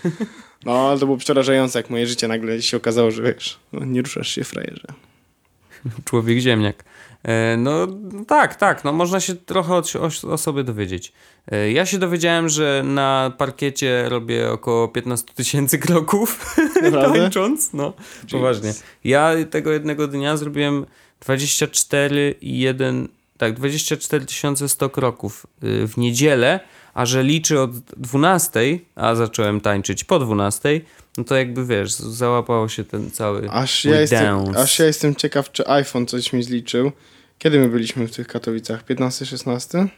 No, 0.64 0.72
ale 0.72 0.98
to 1.00 1.07
było 1.07 1.18
przerażające, 1.18 1.78
jak 1.78 1.90
moje 1.90 2.07
życie 2.07 2.28
nagle 2.28 2.62
się 2.62 2.76
okazało, 2.76 3.11
że 3.11 3.22
wiesz, 3.22 3.59
no, 3.72 3.84
nie 3.84 4.03
ruszasz 4.03 4.28
się, 4.28 4.44
frajerze. 4.44 4.86
Człowiek 6.05 6.38
ziemniak. 6.38 6.84
E, 7.25 7.57
No 7.57 7.87
tak, 8.27 8.55
tak, 8.55 8.85
no 8.85 8.93
można 8.93 9.20
się 9.20 9.35
trochę 9.35 9.75
o, 9.75 9.83
o, 10.31 10.39
sobie 10.39 10.64
dowiedzieć. 10.64 11.12
E, 11.53 11.73
Ja 11.73 11.87
się 11.87 11.99
dowiedziałem, 11.99 12.49
że 12.49 12.83
na 12.85 13.33
parkiecie 13.39 14.09
robię 14.09 14.51
około 14.51 14.89
15 14.89 15.27
tysięcy 15.35 15.79
kroków 15.79 16.57
tańcząc. 16.93 17.73
No, 17.73 17.93
poważnie. 18.31 18.75
Ja 19.05 19.33
tego 19.51 19.73
jednego 19.73 20.09
dnia 20.09 20.37
zrobiłem 20.37 20.87
24 21.20 22.35
i 22.41 22.59
1, 22.59 23.09
tak, 23.39 23.55
24 23.55 24.27
100 24.68 24.91
kroków 24.91 25.47
y, 25.64 25.87
w 25.87 25.97
niedzielę, 25.97 26.61
a 26.95 27.07
że 27.07 27.23
liczy 27.23 27.61
od 27.61 27.70
12, 27.79 28.79
a 28.95 29.14
zacząłem 29.14 29.61
tańczyć 29.61 30.05
po 30.05 30.18
12, 30.18 30.81
no 31.18 31.25
to 31.25 31.37
jakby 31.37 31.66
wiesz, 31.66 31.93
załapało 31.93 32.68
się 32.68 32.85
ten 32.85 33.11
cały 33.11 33.51
Aż 33.51 33.85
ja, 33.85 34.01
jestem, 34.01 34.57
aż 34.57 34.79
ja 34.79 34.87
jestem 34.87 35.14
ciekaw, 35.14 35.53
czy 35.53 35.68
iPhone 35.68 36.07
coś 36.07 36.33
mi 36.33 36.43
zliczył. 36.43 36.93
Kiedy 37.43 37.59
my 37.59 37.68
byliśmy 37.68 38.09
w 38.09 38.16
tych 38.16 38.26
Katowicach? 38.26 38.84
15-16? 38.84 39.88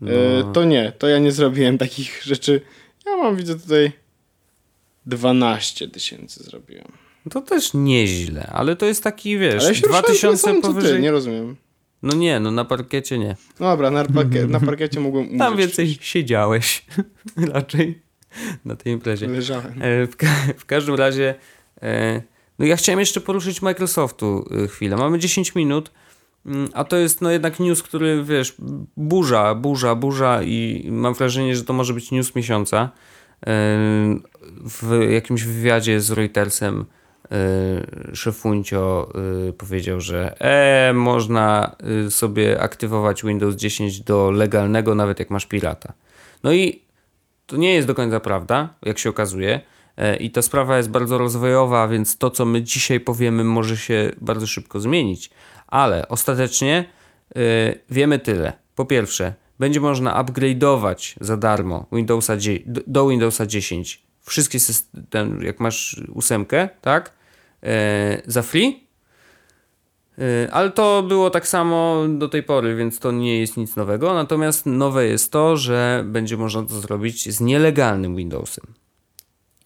No. 0.00 0.10
E, 0.10 0.52
to 0.52 0.64
nie, 0.64 0.92
to 0.98 1.08
ja 1.08 1.18
nie 1.18 1.32
zrobiłem 1.32 1.78
takich 1.78 2.22
rzeczy. 2.24 2.60
Ja 3.06 3.16
mam, 3.16 3.36
widzę 3.36 3.58
tutaj 3.58 3.92
12 5.06 5.88
tysięcy 5.88 6.42
zrobiłem. 6.44 6.92
To 7.30 7.40
też 7.40 7.74
nieźle, 7.74 8.46
ale 8.52 8.76
to 8.76 8.86
jest 8.86 9.04
taki, 9.04 9.38
wiesz, 9.38 9.62
Ale 9.62 9.68
ja 9.68 9.74
się 9.74 9.86
ruszałem 9.86 10.04
tyle 10.04 10.18
2000 10.18 10.42
samo, 10.42 10.60
co 10.62 10.68
powyżej. 10.68 10.92
Ty, 10.92 11.00
nie 11.00 11.10
rozumiem. 11.10 11.56
No 12.02 12.16
nie, 12.16 12.40
no 12.40 12.50
na 12.50 12.64
parkiecie 12.64 13.18
nie. 13.18 13.36
No 13.60 13.66
dobra, 13.66 13.90
na, 13.90 14.04
parkie, 14.04 14.46
na 14.46 14.60
parkiecie 14.60 15.00
mogłem 15.00 15.24
umrzeć. 15.24 15.38
Tam 15.38 15.56
więcej 15.56 15.98
siedziałeś 16.00 16.84
raczej 17.54 18.02
na 18.64 18.76
tej 18.76 18.92
imprezie. 18.92 19.28
Leżałem. 19.28 19.82
E, 19.82 20.06
w, 20.06 20.16
ka- 20.16 20.46
w 20.58 20.64
każdym 20.64 20.94
razie, 20.94 21.34
e, 21.82 22.22
no 22.58 22.66
ja 22.66 22.76
chciałem 22.76 23.00
jeszcze 23.00 23.20
poruszyć 23.20 23.62
Microsoftu 23.62 24.48
e, 24.64 24.68
chwilę. 24.68 24.96
Mamy 24.96 25.18
10 25.18 25.54
minut, 25.54 25.90
mm, 26.46 26.68
a 26.74 26.84
to 26.84 26.96
jest 26.96 27.20
no 27.20 27.30
jednak 27.30 27.60
news, 27.60 27.82
który 27.82 28.24
wiesz, 28.24 28.54
burza, 28.96 29.54
burza, 29.54 29.94
burza 29.94 30.42
i 30.42 30.88
mam 30.90 31.14
wrażenie, 31.14 31.56
że 31.56 31.64
to 31.64 31.72
może 31.72 31.94
być 31.94 32.10
news 32.10 32.34
miesiąca. 32.34 32.90
E, 33.46 33.58
W 34.64 35.08
jakimś 35.10 35.44
wywiadzie 35.44 36.00
z 36.00 36.10
Reutersem 36.10 36.84
e, 37.30 38.16
szefuncio 38.16 39.12
powiedział, 39.58 40.00
że 40.00 40.40
e, 40.40 40.92
można 40.92 41.76
sobie 42.10 42.60
aktywować 42.60 43.22
Windows 43.22 43.56
10 43.56 44.00
do 44.00 44.30
legalnego, 44.30 44.94
nawet 44.94 45.18
jak 45.18 45.30
masz 45.30 45.46
pirata. 45.46 45.92
No 46.44 46.52
i 46.52 46.82
to 47.46 47.56
nie 47.56 47.74
jest 47.74 47.86
do 47.86 47.94
końca 47.94 48.20
prawda, 48.20 48.74
jak 48.82 48.98
się 48.98 49.10
okazuje. 49.10 49.60
E, 49.98 50.16
I 50.16 50.30
ta 50.30 50.42
sprawa 50.42 50.76
jest 50.76 50.90
bardzo 50.90 51.18
rozwojowa, 51.18 51.88
więc 51.88 52.18
to, 52.18 52.30
co 52.30 52.44
my 52.44 52.62
dzisiaj 52.62 53.00
powiemy, 53.00 53.44
może 53.44 53.76
się 53.76 54.10
bardzo 54.20 54.46
szybko 54.46 54.80
zmienić. 54.80 55.30
Ale 55.66 56.08
ostatecznie 56.08 56.84
y, 57.36 57.80
wiemy 57.90 58.18
tyle. 58.18 58.52
po 58.74 58.84
pierwsze, 58.84 59.34
będzie 59.58 59.80
można 59.80 60.24
upgrade'ować 60.24 61.16
za 61.20 61.36
darmo 61.36 61.86
Windowsa 61.92 62.36
do- 62.66 62.80
do 62.86 63.08
Windowsa 63.08 63.46
10 63.46 64.02
wszystkie 64.22 64.60
systemy, 64.60 65.44
jak 65.44 65.60
masz 65.60 66.00
ósemkę, 66.12 66.68
tak? 66.80 67.12
E, 67.62 68.22
za 68.26 68.42
free. 68.42 68.86
E, 70.18 70.52
ale 70.52 70.70
to 70.70 71.02
było 71.02 71.30
tak 71.30 71.48
samo 71.48 72.04
do 72.08 72.28
tej 72.28 72.42
pory, 72.42 72.76
więc 72.76 72.98
to 72.98 73.12
nie 73.12 73.40
jest 73.40 73.56
nic 73.56 73.76
nowego. 73.76 74.14
Natomiast 74.14 74.66
nowe 74.66 75.06
jest 75.06 75.32
to, 75.32 75.56
że 75.56 76.04
będzie 76.06 76.36
można 76.36 76.62
to 76.62 76.80
zrobić 76.80 77.34
z 77.34 77.40
nielegalnym 77.40 78.16
Windowsem. 78.16 78.64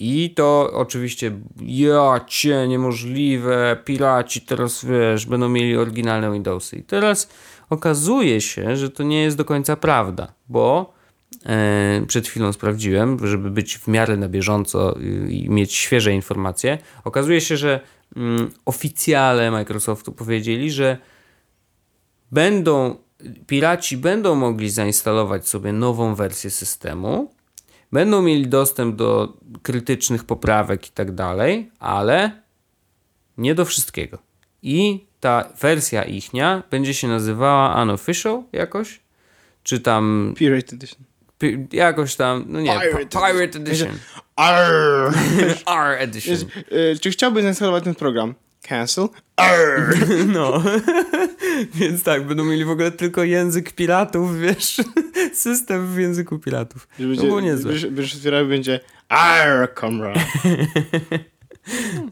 I 0.03 0.31
to 0.31 0.71
oczywiście, 0.73 1.33
ja 1.61 2.21
cię, 2.27 2.69
niemożliwe, 2.69 3.77
piraci 3.85 4.41
teraz, 4.41 4.85
wiesz, 4.85 5.27
będą 5.27 5.49
mieli 5.49 5.77
oryginalne 5.77 6.33
Windowsy. 6.33 6.77
I 6.77 6.83
teraz 6.83 7.29
okazuje 7.71 8.41
się, 8.41 8.77
że 8.77 8.91
to 8.91 9.03
nie 9.03 9.23
jest 9.23 9.37
do 9.37 9.45
końca 9.45 9.77
prawda, 9.77 10.33
bo 10.49 10.95
e, 11.47 12.03
przed 12.07 12.29
chwilą 12.29 12.53
sprawdziłem, 12.53 13.27
żeby 13.27 13.51
być 13.51 13.79
w 13.79 13.89
miarę 13.89 14.17
na 14.17 14.29
bieżąco 14.29 14.95
i, 15.29 15.45
i 15.45 15.51
mieć 15.51 15.75
świeże 15.75 16.13
informacje. 16.13 16.79
Okazuje 17.05 17.41
się, 17.41 17.57
że 17.57 17.81
mm, 18.17 18.51
oficjale 18.65 19.51
Microsoftu 19.51 20.13
powiedzieli, 20.13 20.71
że 20.71 20.99
będą, 22.33 22.97
piraci 23.47 23.97
będą 23.97 24.35
mogli 24.35 24.71
zainstalować 24.71 25.49
sobie 25.49 25.73
nową 25.73 26.15
wersję 26.15 26.51
systemu, 26.51 27.31
będą 27.93 28.23
mieli 28.23 28.47
dostęp 28.49 28.97
do 28.97 29.37
krytycznych 29.63 30.25
poprawek 30.25 30.89
i 30.89 30.91
tak 30.91 31.13
dalej, 31.15 31.71
ale 31.79 32.31
nie 33.39 33.55
do 33.55 33.65
wszystkiego. 33.65 34.19
I 34.63 35.07
ta 35.21 35.49
wersja 35.61 36.03
ichnia 36.05 36.63
będzie 36.71 36.95
się 36.95 37.09
nazywała 37.09 37.83
Unofficial 37.83 38.43
jakoś, 38.53 39.01
czy 39.63 39.81
tam 39.81 40.35
Pirate 40.37 40.77
Edition. 40.77 41.01
pi- 41.39 41.67
jakoś 41.73 42.17
tam, 42.17 42.45
no 42.49 42.61
nie, 42.61 42.81
Pirate 42.81 43.07
Pirate, 43.07 43.59
Edition. 43.59 43.89
Arr! 44.37 45.15
R 45.77 45.97
Edition. 46.03 46.35
Wiesz, 46.37 46.45
y, 46.97 46.99
czy 47.01 47.11
chciałbyś 47.11 47.43
zainstalować 47.43 47.85
ten 47.85 47.95
program? 47.95 48.35
Cancel. 48.63 49.09
Arr! 49.37 49.95
No, 50.35 50.63
więc 51.75 52.03
tak, 52.03 52.27
będą 52.27 52.45
mieli 52.45 52.65
w 52.65 52.71
ogóle 52.71 52.91
tylko 52.91 53.25
język 53.25 53.73
piratów, 53.73 54.39
wiesz, 54.41 54.81
system 55.33 55.87
w 55.95 55.99
języku 55.99 56.39
piratów. 56.39 56.87
To 56.87 57.03
Będzie, 57.03 57.27
było 57.27 57.41
niezłe. 57.41 57.73
Będziesz, 57.91 58.15
otwierał 58.15 58.47
będzie 58.47 58.81
Arr, 59.09 59.75
comrade. 59.81 60.21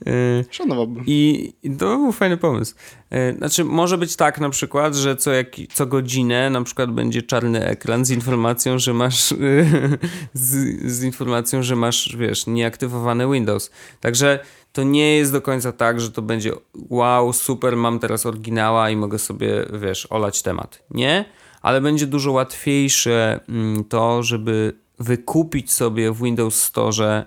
Y, 0.07 0.45
Szanowałbym. 0.51 1.05
I, 1.07 1.53
I 1.63 1.71
to 1.71 1.97
był 1.97 2.13
fajny 2.13 2.37
pomysł. 2.37 2.75
E, 3.11 3.33
Znaczy, 3.33 3.65
może 3.65 3.99
być 3.99 4.17
tak 4.17 4.41
na 4.41 4.51
przykład, 4.51 4.95
że 4.95 5.17
co, 5.17 5.33
jak, 5.33 5.47
co 5.73 5.87
godzinę 5.87 6.51
na 6.51 6.63
przykład 6.63 6.91
będzie 6.91 7.23
czarny 7.23 7.67
ekran 7.67 8.05
z 8.05 8.11
informacją, 8.11 8.79
że 8.79 8.95
masz 8.95 9.35
z, 10.35 10.51
z 10.93 11.03
informacją, 11.03 11.63
że 11.63 11.77
masz, 11.77 12.17
wiesz, 12.17 12.47
nieaktywowany 12.47 13.33
Windows. 13.33 13.71
Także 14.01 14.39
to 14.73 14.83
nie 14.83 15.17
jest 15.17 15.33
do 15.33 15.43
końca 15.43 15.73
tak, 15.73 16.01
że 16.01 16.11
to 16.11 16.23
będzie 16.23 16.53
wow, 16.89 17.33
super, 17.33 17.77
mam 17.77 17.99
teraz 17.99 18.27
oryginała 18.27 18.91
i 18.91 18.97
mogę 18.97 19.19
sobie, 19.19 19.67
wiesz, 19.81 20.07
olać 20.11 20.43
temat. 20.43 20.83
Nie, 20.91 21.25
ale 21.63 21.81
będzie 21.81 22.07
dużo 22.07 22.33
łatwiejsze 22.33 23.41
mm, 23.49 23.85
to, 23.85 24.23
żeby 24.23 24.73
wykupić 24.99 25.73
sobie 25.73 26.13
w 26.13 26.23
Windows 26.23 26.63
Store 26.63 27.25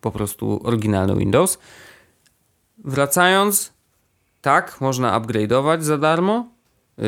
po 0.00 0.10
prostu 0.10 0.60
oryginalny 0.64 1.16
Windows. 1.16 1.58
Wracając, 2.78 3.72
tak, 4.42 4.80
można 4.80 5.20
upgrade'ować 5.20 5.82
za 5.82 5.98
darmo. 5.98 6.48
Yy, 6.98 7.04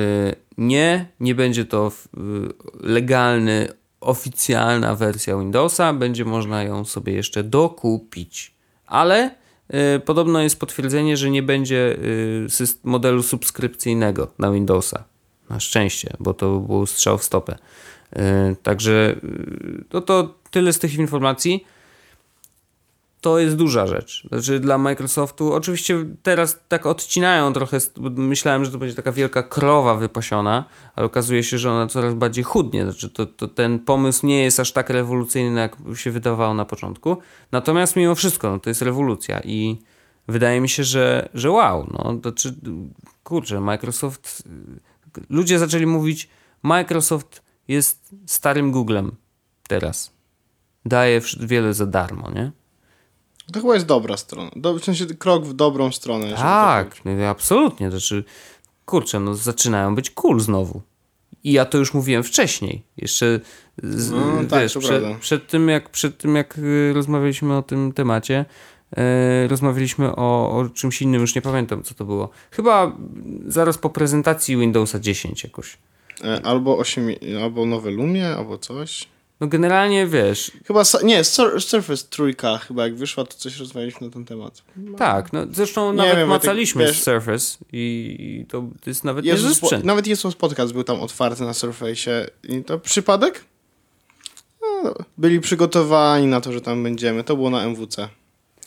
nie, 0.59 1.07
nie 1.21 1.35
będzie 1.35 1.65
to 1.65 1.93
yy, 2.17 2.53
legalny, 2.81 3.69
oficjalna 4.01 4.95
wersja 4.95 5.39
Windowsa. 5.39 5.93
Będzie 5.93 6.25
można 6.25 6.63
ją 6.63 6.85
sobie 6.85 7.13
jeszcze 7.13 7.45
dokupić. 7.45 8.55
Ale 8.87 9.35
podobno 10.05 10.41
jest 10.41 10.61
potwierdzenie, 10.61 11.17
że 11.17 11.31
nie 11.31 11.43
będzie 11.43 11.97
modelu 12.85 13.23
subskrypcyjnego 13.23 14.31
na 14.39 14.53
Windowsa. 14.53 15.05
Na 15.51 15.61
szczęście, 15.61 16.11
bo 16.21 16.35
to 16.35 16.61
był 16.61 16.87
strzał 16.87 17.19
w 17.19 17.25
stopę. 17.25 17.59
Także 18.63 19.17
no 19.93 20.01
to 20.01 20.35
tyle 20.51 20.73
z 20.73 20.79
tych 20.79 20.95
informacji 20.95 21.65
to 23.21 23.39
jest 23.39 23.57
duża 23.57 23.87
rzecz. 23.87 24.29
Znaczy 24.29 24.61
dla 24.61 24.79
Microsoftu, 24.79 25.53
oczywiście 25.53 26.07
teraz 26.23 26.61
tak 26.69 26.87
odcinają 26.87 27.53
trochę, 27.53 27.79
myślałem, 28.17 28.65
że 28.65 28.71
to 28.71 28.79
będzie 28.79 28.95
taka 28.95 29.13
wielka 29.13 29.43
krowa 29.43 29.95
wypasiona, 29.95 30.65
ale 30.97 31.07
okazuje 31.07 31.43
się, 31.43 31.59
że 31.59 31.71
ona 31.73 31.87
coraz 31.87 32.15
bardziej 32.15 32.45
chudnie. 32.45 32.85
Znaczy 32.85 33.11
to, 33.11 33.27
to 33.27 33.49
ten 33.49 33.79
pomysł 33.79 34.27
nie 34.27 34.43
jest 34.43 34.61
aż 34.61 34.73
tak 34.73 34.91
rewolucyjny, 34.91 35.61
jak 35.61 35.77
się 35.95 36.11
wydawało 36.11 36.55
na 36.55 36.65
początku. 36.65 37.17
Natomiast 37.53 37.97
mimo 37.97 38.15
wszystko, 38.15 38.51
no, 38.51 38.59
to 38.59 38.71
jest 38.71 38.83
rewolucja 38.83 39.41
i 39.41 39.79
wydaje 40.29 40.61
mi 40.61 40.69
się, 40.69 40.85
że, 40.85 41.29
że 41.35 41.51
wow, 41.51 41.87
no, 41.93 42.15
to 42.23 42.33
kurczę, 43.25 43.61
Microsoft, 43.61 44.43
ludzie 45.31 45.59
zaczęli 45.59 45.87
mówić, 45.87 46.29
Microsoft 46.63 47.43
jest 47.69 48.15
starym 48.27 48.73
Googlem 48.73 49.17
teraz. 49.69 50.13
Daje 50.85 51.21
wiele 51.41 51.75
za 51.75 51.87
darmo, 51.87 52.31
nie? 52.31 52.53
To 53.53 53.61
chyba 53.61 53.75
jest 53.75 53.87
dobra 53.87 54.17
strona. 54.17 54.51
Do, 54.57 54.75
w 54.75 54.85
sensie 54.85 55.07
krok 55.07 55.45
w 55.45 55.53
dobrą 55.53 55.93
stronę. 55.93 56.33
Tak, 56.33 56.95
tak 56.95 57.05
no, 57.05 57.27
absolutnie. 57.27 57.91
Znaczy, 57.91 58.25
kurczę, 58.87 59.21
no 59.21 59.35
zaczynają 59.35 59.95
być 59.95 60.11
cool 60.11 60.41
znowu. 60.41 60.83
I 61.45 61.53
ja 61.53 61.65
to 61.65 61.79
już 61.79 61.95
mówiłem 61.95 62.23
wcześniej. 62.23 62.83
Jeszcze 62.97 63.41
z, 63.83 64.11
No, 64.11 64.45
tak, 64.51 64.63
wiesz, 64.63 64.73
to 64.73 64.81
przed, 64.81 65.05
przed 65.21 65.47
tym, 65.47 65.69
jak, 65.69 65.91
przed 65.91 66.19
tym, 66.19 66.37
jak 66.37 66.59
y, 66.59 66.93
rozmawialiśmy 66.95 67.57
o 67.57 67.63
tym 67.63 67.93
temacie, 67.93 68.45
y, 69.45 69.49
rozmawialiśmy 69.49 70.17
o, 70.17 70.51
o 70.59 70.69
czymś 70.69 71.03
innym, 71.03 71.21
już 71.21 71.35
nie 71.35 71.43
pamiętam, 71.43 71.83
co 71.83 71.95
to 71.95 72.05
było. 72.05 72.31
Chyba 72.51 72.97
zaraz 73.47 73.79
po 73.79 73.91
prezentacji 73.91 74.57
Windowsa 74.57 74.99
10 74.99 75.45
jakoś. 75.45 75.79
E, 76.25 76.41
Albo 76.47 76.79
8, 76.79 77.11
albo 77.43 77.67
nowe 77.67 77.91
Lumie, 77.91 78.29
albo 78.29 78.59
coś. 78.59 79.09
No 79.41 79.47
generalnie, 79.47 80.07
wiesz, 80.07 80.53
Chyba, 80.67 80.83
nie, 81.05 81.25
Sur- 81.25 81.61
Surface 81.61 82.05
trójka 82.11 82.59
chyba 82.59 82.83
jak 82.85 82.95
wyszła, 82.97 83.25
to 83.25 83.37
coś 83.37 83.57
rozmawialiśmy 83.59 84.07
na 84.07 84.13
ten 84.13 84.25
temat. 84.25 84.63
tak, 84.97 85.33
no 85.33 85.47
zresztą 85.53 85.91
Nie 85.93 85.97
nawet 85.97 86.17
wiem, 86.17 86.29
macaliśmy 86.29 86.85
wiesz- 86.87 87.01
z 87.01 87.03
Surface 87.03 87.59
i, 87.73 88.17
i 88.43 88.47
to, 88.47 88.61
to 88.85 88.91
jest 88.91 89.05
nawet 89.05 89.25
Jezus, 89.25 89.57
sprzęt. 89.57 89.85
nawet 89.85 90.07
Jesus 90.07 90.35
Podcast 90.35 90.73
był 90.73 90.85
tam 90.85 91.01
otwarty 91.01 91.43
na 91.43 91.55
Surface. 91.55 92.31
I 92.49 92.65
to 92.65 92.79
przypadek? 92.79 93.45
No, 94.85 94.95
byli 95.19 95.41
przygotowani 95.41 96.27
na 96.27 96.41
to, 96.41 96.53
że 96.53 96.61
tam 96.61 96.83
będziemy. 96.83 97.25
To 97.25 97.37
było 97.37 97.51
na 97.51 97.63
MWC. 97.65 98.09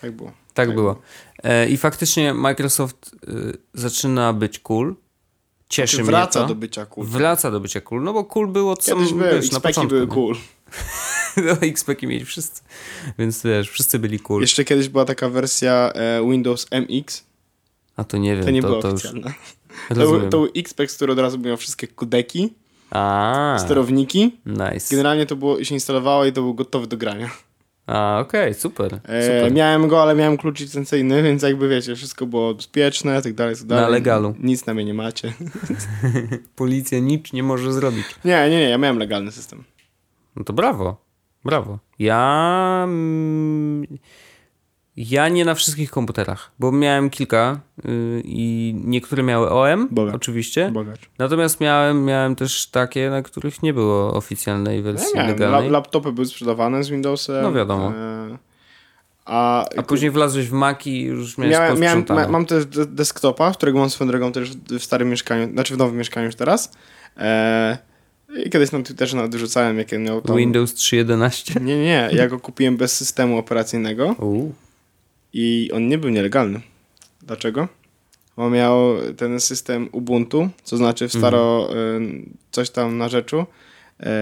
Tak 0.02 0.12
było. 0.12 0.30
Tak 0.54 0.68
Tak 0.68 0.76
było. 0.76 1.02
E, 1.44 1.70
I 1.70 1.78
faktycznie 1.78 2.34
Microsoft 2.34 3.12
y, 3.30 3.58
zaczyna 3.74 4.34
być 4.34 4.60
cool. 4.60 4.96
Cieszy 5.70 5.98
Czy 5.98 6.04
mnie 6.04 6.12
wraca 6.12 6.42
to. 6.42 6.48
do 6.48 6.56
bycia 6.56 6.86
cool. 6.86 7.08
Wraca 7.08 7.52
do 7.52 7.60
bycia 7.60 7.82
cool, 7.82 8.04
no 8.04 8.14
bo 8.14 8.24
cool 8.24 8.48
było 8.48 8.72
od 8.72 8.86
Kiedyś 8.86 9.10
sam, 9.10 9.18
były, 9.18 9.32
wiesz, 9.32 9.52
na 9.52 9.60
początku. 9.60 9.90
były 9.90 10.02
nie? 10.02 10.14
cool. 10.14 10.36
No, 11.46 11.52
XP-ki 11.62 12.08
mieli 12.08 12.26
wszyscy. 12.26 12.62
Więc 13.20 13.44
wiesz, 13.44 13.70
wszyscy 13.70 14.00
byli 14.00 14.20
cool. 14.20 14.42
Jeszcze 14.42 14.64
kiedyś 14.66 14.90
była 14.90 15.06
taka 15.06 15.30
wersja 15.30 15.92
e, 15.96 16.22
Windows 16.32 16.68
MX. 16.72 17.24
A 17.98 18.04
to 18.04 18.18
nie 18.18 18.36
wiem, 18.36 18.46
To 18.46 18.52
nie 18.52 18.62
to, 18.62 18.68
była 18.68 18.82
to 18.82 18.88
już 18.90 19.06
oficjalna. 19.06 19.34
To 19.90 19.96
był, 19.96 20.04
rozumiem. 20.04 20.30
to 20.30 20.38
był 20.38 20.50
XP, 20.56 20.82
który 20.96 21.14
od 21.14 21.20
razu 21.20 21.40
miał 21.40 21.58
wszystkie 21.58 21.88
kudeki, 21.88 22.54
A, 22.90 23.58
sterowniki. 23.60 24.38
nice. 24.46 24.88
Generalnie 24.96 25.26
to 25.26 25.36
było, 25.36 25.64
się 25.64 25.76
instalowało 25.76 26.26
i 26.26 26.32
to 26.34 26.42
był 26.42 26.54
gotowy 26.54 26.88
do 26.88 26.98
grania. 26.98 27.30
A, 27.88 28.20
okej, 28.20 28.54
super. 28.54 29.00
E, 29.04 29.24
super. 29.24 29.54
miałem 29.54 29.88
go, 29.88 30.02
ale 30.02 30.16
miałem 30.16 30.38
klucz 30.38 30.60
licencyjny, 30.60 31.24
więc 31.28 31.44
jakby 31.44 31.70
wiecie, 31.70 31.96
wszystko 31.96 32.26
było 32.26 32.54
bezpieczne, 32.54 33.22
tak 33.22 33.34
dalej, 33.34 33.56
tak 33.56 33.66
dalej. 33.66 33.92
legalu. 33.92 34.36
Nic 34.40 34.66
na 34.66 34.74
mnie 34.74 34.86
nie 34.86 34.94
macie. 34.94 35.34
Policja 36.56 37.00
nic 37.00 37.34
nie 37.34 37.44
może 37.44 37.74
zrobić. 37.74 38.06
Nie, 38.26 38.50
nie, 38.50 38.58
nie, 38.60 38.70
ja 38.70 38.78
miałem 38.78 38.98
legalny 38.98 39.32
system. 39.32 39.64
No 40.36 40.44
to 40.44 40.54
brawo. 40.54 40.98
Brawo. 41.46 41.80
Ja. 42.00 42.82
mm, 42.84 43.86
Ja 44.98 45.30
nie 45.30 45.46
na 45.46 45.56
wszystkich 45.56 45.92
komputerach, 45.92 46.52
bo 46.60 46.72
miałem 46.72 47.10
kilka 47.10 47.60
y, 47.86 48.22
i 48.26 48.74
niektóre 48.86 49.24
miały 49.24 49.50
OM, 49.50 49.88
Boga. 49.92 50.12
oczywiście. 50.14 50.72
Bogacz. 50.74 51.00
Natomiast 51.20 51.60
miałem, 51.62 52.06
miałem 52.06 52.36
też 52.36 52.68
takie, 52.68 53.10
na 53.10 53.22
których 53.22 53.64
nie 53.64 53.74
było 53.74 54.14
oficjalnej 54.14 54.78
Ja 54.78 54.84
wersji 54.84 55.16
miałem. 55.16 55.32
legalnej. 55.32 55.66
La, 55.66 55.72
laptopy 55.72 56.12
były 56.12 56.26
sprzedawane 56.28 56.84
z 56.84 56.90
Windowsem. 56.90 57.44
No 57.44 57.54
wiadomo. 57.54 57.92
E, 57.96 58.38
a, 59.26 59.66
A 59.78 59.82
później 59.84 60.12
wlazłeś 60.12 60.48
w 60.48 60.52
Mac 60.54 60.88
i 60.88 61.02
już 61.02 61.38
miałeś 61.38 61.54
miałem, 61.58 61.80
miałem, 61.80 62.06
ma, 62.10 62.28
mam 62.28 62.46
też 62.46 62.66
de- 62.66 62.86
desktopa, 62.86 63.52
którego 63.52 63.80
mam 63.80 63.90
swoją 63.90 64.08
drogą 64.12 64.32
też 64.32 64.52
w 64.58 64.84
starym 64.84 65.10
mieszkaniu, 65.10 65.54
znaczy 65.54 65.74
w 65.76 65.78
nowym 65.78 65.98
mieszkaniu 65.98 66.26
już 66.26 66.36
teraz. 66.36 66.72
E, 67.18 67.78
I 68.46 68.50
kiedyś 68.50 68.72
na 68.72 68.82
Twitterze 68.82 69.18
nawet 69.18 69.32
wyrzucałem, 69.32 69.78
jakie 69.78 70.00
miał 70.00 70.22
tam... 70.22 70.38
Windows 70.38 70.74
3.11. 70.74 71.62
Nie, 71.62 71.78
nie, 71.78 72.10
ja 72.14 72.28
go 72.28 72.40
kupiłem 72.40 72.78
bez 72.78 72.98
systemu 72.98 73.38
operacyjnego 73.38 74.16
Uuu. 74.20 74.54
i 75.34 75.70
on 75.74 75.88
nie 75.88 75.98
był 75.98 76.10
nielegalny. 76.10 76.62
Dlaczego? 77.22 77.68
On 78.38 78.54
miał 78.54 78.96
ten 79.18 79.40
system 79.40 79.90
Ubuntu, 79.92 80.50
co 80.64 80.78
znaczy 80.78 81.08
w 81.08 81.14
staro 81.14 81.70
y, 81.74 82.00
coś 82.52 82.70
tam 82.70 82.98
na 82.98 83.10
rzeczu, 83.10 83.46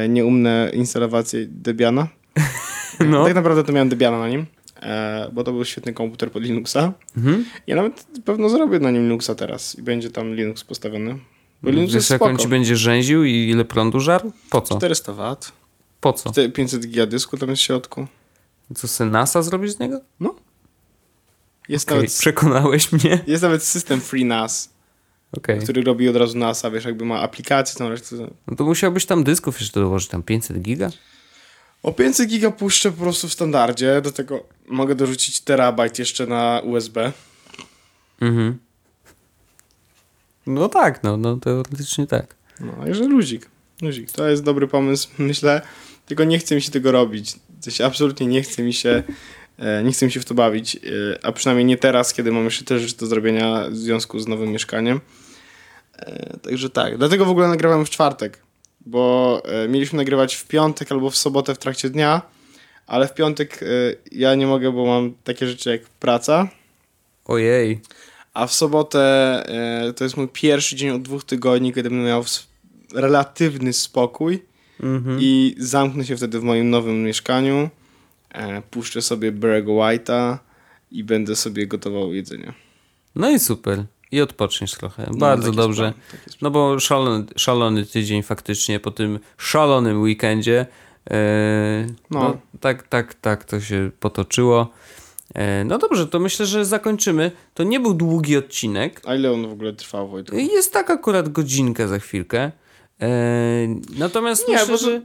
y, 0.05 0.09
nieumne 0.09 0.71
instalacje 0.73 1.45
Debiana. 1.47 2.07
No. 3.09 3.25
Tak 3.25 3.35
naprawdę 3.35 3.63
to 3.63 3.73
miałem 3.73 3.89
Debiana 3.89 4.19
na 4.19 4.29
nim, 4.29 4.45
e, 4.81 5.29
bo 5.33 5.43
to 5.43 5.51
był 5.51 5.65
świetny 5.65 5.93
komputer 5.93 6.31
pod 6.31 6.43
Linuxa. 6.43 6.93
Mhm. 7.17 7.45
Ja 7.67 7.75
nawet 7.75 8.07
pewno 8.25 8.49
zrobię 8.49 8.79
na 8.79 8.91
nim 8.91 9.03
Linuxa 9.03 9.35
teraz 9.35 9.79
i 9.79 9.81
będzie 9.81 10.09
tam 10.09 10.35
Linux 10.35 10.63
postawiony. 10.63 11.15
Linux 11.63 11.93
Wiesz, 11.93 12.09
jak 12.09 12.21
on 12.21 12.37
ci 12.37 12.47
będzie 12.47 12.75
rzęził 12.75 13.23
i 13.23 13.49
ile 13.49 13.65
prądu 13.65 13.99
żarł? 13.99 14.31
Po 14.49 14.61
co? 14.61 14.77
400 14.77 15.13
W, 15.13 15.35
Po 16.01 16.13
co? 16.13 16.31
500 16.53 16.87
giga 16.87 17.05
dysku 17.05 17.37
tam 17.37 17.49
jest 17.49 17.61
w 17.61 17.65
środku. 17.65 18.07
Co 18.75 18.87
se 18.87 19.05
NASA 19.05 19.41
zrobić 19.41 19.71
z 19.71 19.79
niego? 19.79 20.01
Jest, 21.69 21.89
Okej, 21.89 21.97
nawet, 21.97 22.13
Przekonałeś 22.13 22.91
mnie. 22.91 23.23
jest 23.27 23.43
nawet 23.43 23.63
system 23.63 24.01
FreeNAS, 24.01 24.69
Okej. 25.37 25.59
który 25.59 25.81
robi 25.81 26.09
od 26.09 26.15
razu 26.15 26.37
NASA, 26.37 26.71
wiesz, 26.71 26.85
jakby 26.85 27.05
ma 27.05 27.19
aplikację, 27.19 27.77
tą 27.77 27.89
resztę. 27.89 28.15
No 28.47 28.55
to 28.55 28.63
musiałbyś 28.63 29.05
tam 29.05 29.23
dysków 29.23 29.59
jeszcze 29.61 29.79
dołożyć, 29.79 30.09
tam 30.09 30.23
500 30.23 30.61
giga? 30.61 30.89
O 31.83 31.91
500 31.91 32.29
giga 32.29 32.51
puszczę 32.51 32.91
po 32.91 33.01
prostu 33.03 33.27
w 33.27 33.33
standardzie, 33.33 34.01
do 34.01 34.11
tego 34.11 34.43
mogę 34.67 34.95
dorzucić 34.95 35.41
terabajt 35.41 35.99
jeszcze 35.99 36.27
na 36.27 36.61
USB. 36.65 37.11
Mhm. 38.21 38.57
No 40.49 40.69
tak, 40.69 41.03
no, 41.03 41.17
no 41.17 41.37
teoretycznie 41.37 42.07
tak. 42.07 42.35
No, 42.59 42.73
także 42.85 43.03
luzik. 43.03 43.49
Luzik. 43.81 44.11
To 44.11 44.27
jest 44.27 44.43
dobry 44.43 44.67
pomysł, 44.67 45.09
myślę. 45.17 45.61
Tylko 46.05 46.23
nie 46.23 46.39
chce 46.39 46.55
mi 46.55 46.61
się 46.61 46.71
tego 46.71 46.91
robić. 46.91 47.35
Sensie 47.59 47.85
absolutnie 47.85 48.27
nie 48.27 48.41
chce 48.41 48.63
mi 48.63 48.73
się, 48.73 49.03
e, 49.57 49.83
nie 49.83 49.91
chce 49.91 50.05
mi 50.05 50.11
się 50.11 50.19
w 50.19 50.25
to 50.25 50.33
bawić. 50.33 50.75
E, 50.75 50.79
a 51.23 51.31
przynajmniej 51.31 51.65
nie 51.65 51.77
teraz, 51.77 52.13
kiedy 52.13 52.31
mam 52.31 52.45
jeszcze 52.45 52.65
też 52.65 52.81
rzeczy 52.81 52.97
do 52.97 53.05
zrobienia 53.05 53.69
w 53.69 53.75
związku 53.75 54.19
z 54.19 54.27
nowym 54.27 54.51
mieszkaniem. 54.51 55.01
E, 55.97 56.37
także 56.37 56.69
tak. 56.69 56.97
Dlatego 56.97 57.25
w 57.25 57.29
ogóle 57.29 57.47
nagrywam 57.47 57.85
w 57.85 57.89
czwartek. 57.89 58.39
Bo 58.85 59.41
mieliśmy 59.69 59.97
nagrywać 59.97 60.35
w 60.35 60.47
piątek 60.47 60.91
albo 60.91 61.09
w 61.09 61.17
sobotę 61.17 61.55
w 61.55 61.57
trakcie 61.57 61.89
dnia. 61.89 62.21
Ale 62.87 63.07
w 63.07 63.13
piątek 63.13 63.59
ja 64.11 64.35
nie 64.35 64.47
mogę, 64.47 64.71
bo 64.71 64.85
mam 64.85 65.13
takie 65.23 65.47
rzeczy 65.47 65.69
jak 65.69 65.81
praca. 65.81 66.47
Ojej. 67.25 67.81
A 68.39 68.47
w 68.47 68.53
sobotę 68.53 68.99
e, 69.87 69.93
to 69.93 70.03
jest 70.03 70.17
mój 70.17 70.27
pierwszy 70.27 70.75
dzień 70.75 70.89
od 70.89 71.01
dwóch 71.01 71.23
tygodni, 71.23 71.73
kiedy 71.73 71.89
będę 71.89 72.05
miał 72.05 72.23
relatywny 72.93 73.73
spokój 73.73 74.43
Mhm. 74.83 75.17
i 75.21 75.55
zamknę 75.57 76.05
się 76.05 76.17
wtedy 76.17 76.39
w 76.39 76.43
moim 76.43 76.69
nowym 76.69 77.03
mieszkaniu, 77.03 77.69
e, 78.31 78.61
puszczę 78.61 79.01
sobie 79.01 79.31
Barry'ego 79.31 79.65
White'a 79.77 80.37
i 80.91 81.03
będę 81.03 81.35
sobie 81.35 81.67
gotował 81.67 82.13
jedzenie. 82.13 82.53
No 83.15 83.29
i 83.29 83.39
super. 83.39 83.83
I 84.11 84.21
odpoczniesz 84.21 84.71
trochę. 84.71 85.07
No, 85.11 85.17
Bardzo 85.17 85.43
taki 85.45 85.57
dobrze. 85.57 85.81
plan, 85.81 86.19
No 86.41 86.51
bo 86.51 86.79
szalony, 86.79 87.25
szalony 87.35 87.85
tydzień 87.85 88.23
faktycznie 88.23 88.79
po 88.79 88.91
tym 88.91 89.19
szalonym 89.37 90.01
weekendzie. 90.01 90.65
E, 91.11 91.15
no. 92.11 92.19
No. 92.19 92.37
tak, 92.59 92.87
tak, 92.87 93.13
tak 93.13 93.43
to 93.43 93.61
się 93.61 93.91
potoczyło. 93.99 94.69
E, 95.35 95.63
no 95.65 95.77
dobrze, 95.77 96.07
to 96.07 96.19
myślę, 96.19 96.45
że 96.45 96.65
zakończymy. 96.65 97.31
To 97.53 97.63
nie 97.63 97.79
był 97.79 97.93
długi 97.93 98.37
odcinek. 98.37 99.01
A 99.05 99.15
ile 99.15 99.31
on 99.31 99.47
w 99.47 99.51
ogóle 99.51 99.73
trwał, 99.73 100.07
Wojtku? 100.07 100.35
Jest 100.37 100.73
tak 100.73 100.89
akurat 100.89 101.29
godzinkę 101.29 101.87
za 101.87 101.99
chwilkę. 101.99 102.51
E, 103.01 103.09
natomiast 103.97 104.47
Nie, 104.47 104.55
myślę, 104.57 104.77
że... 104.77 105.01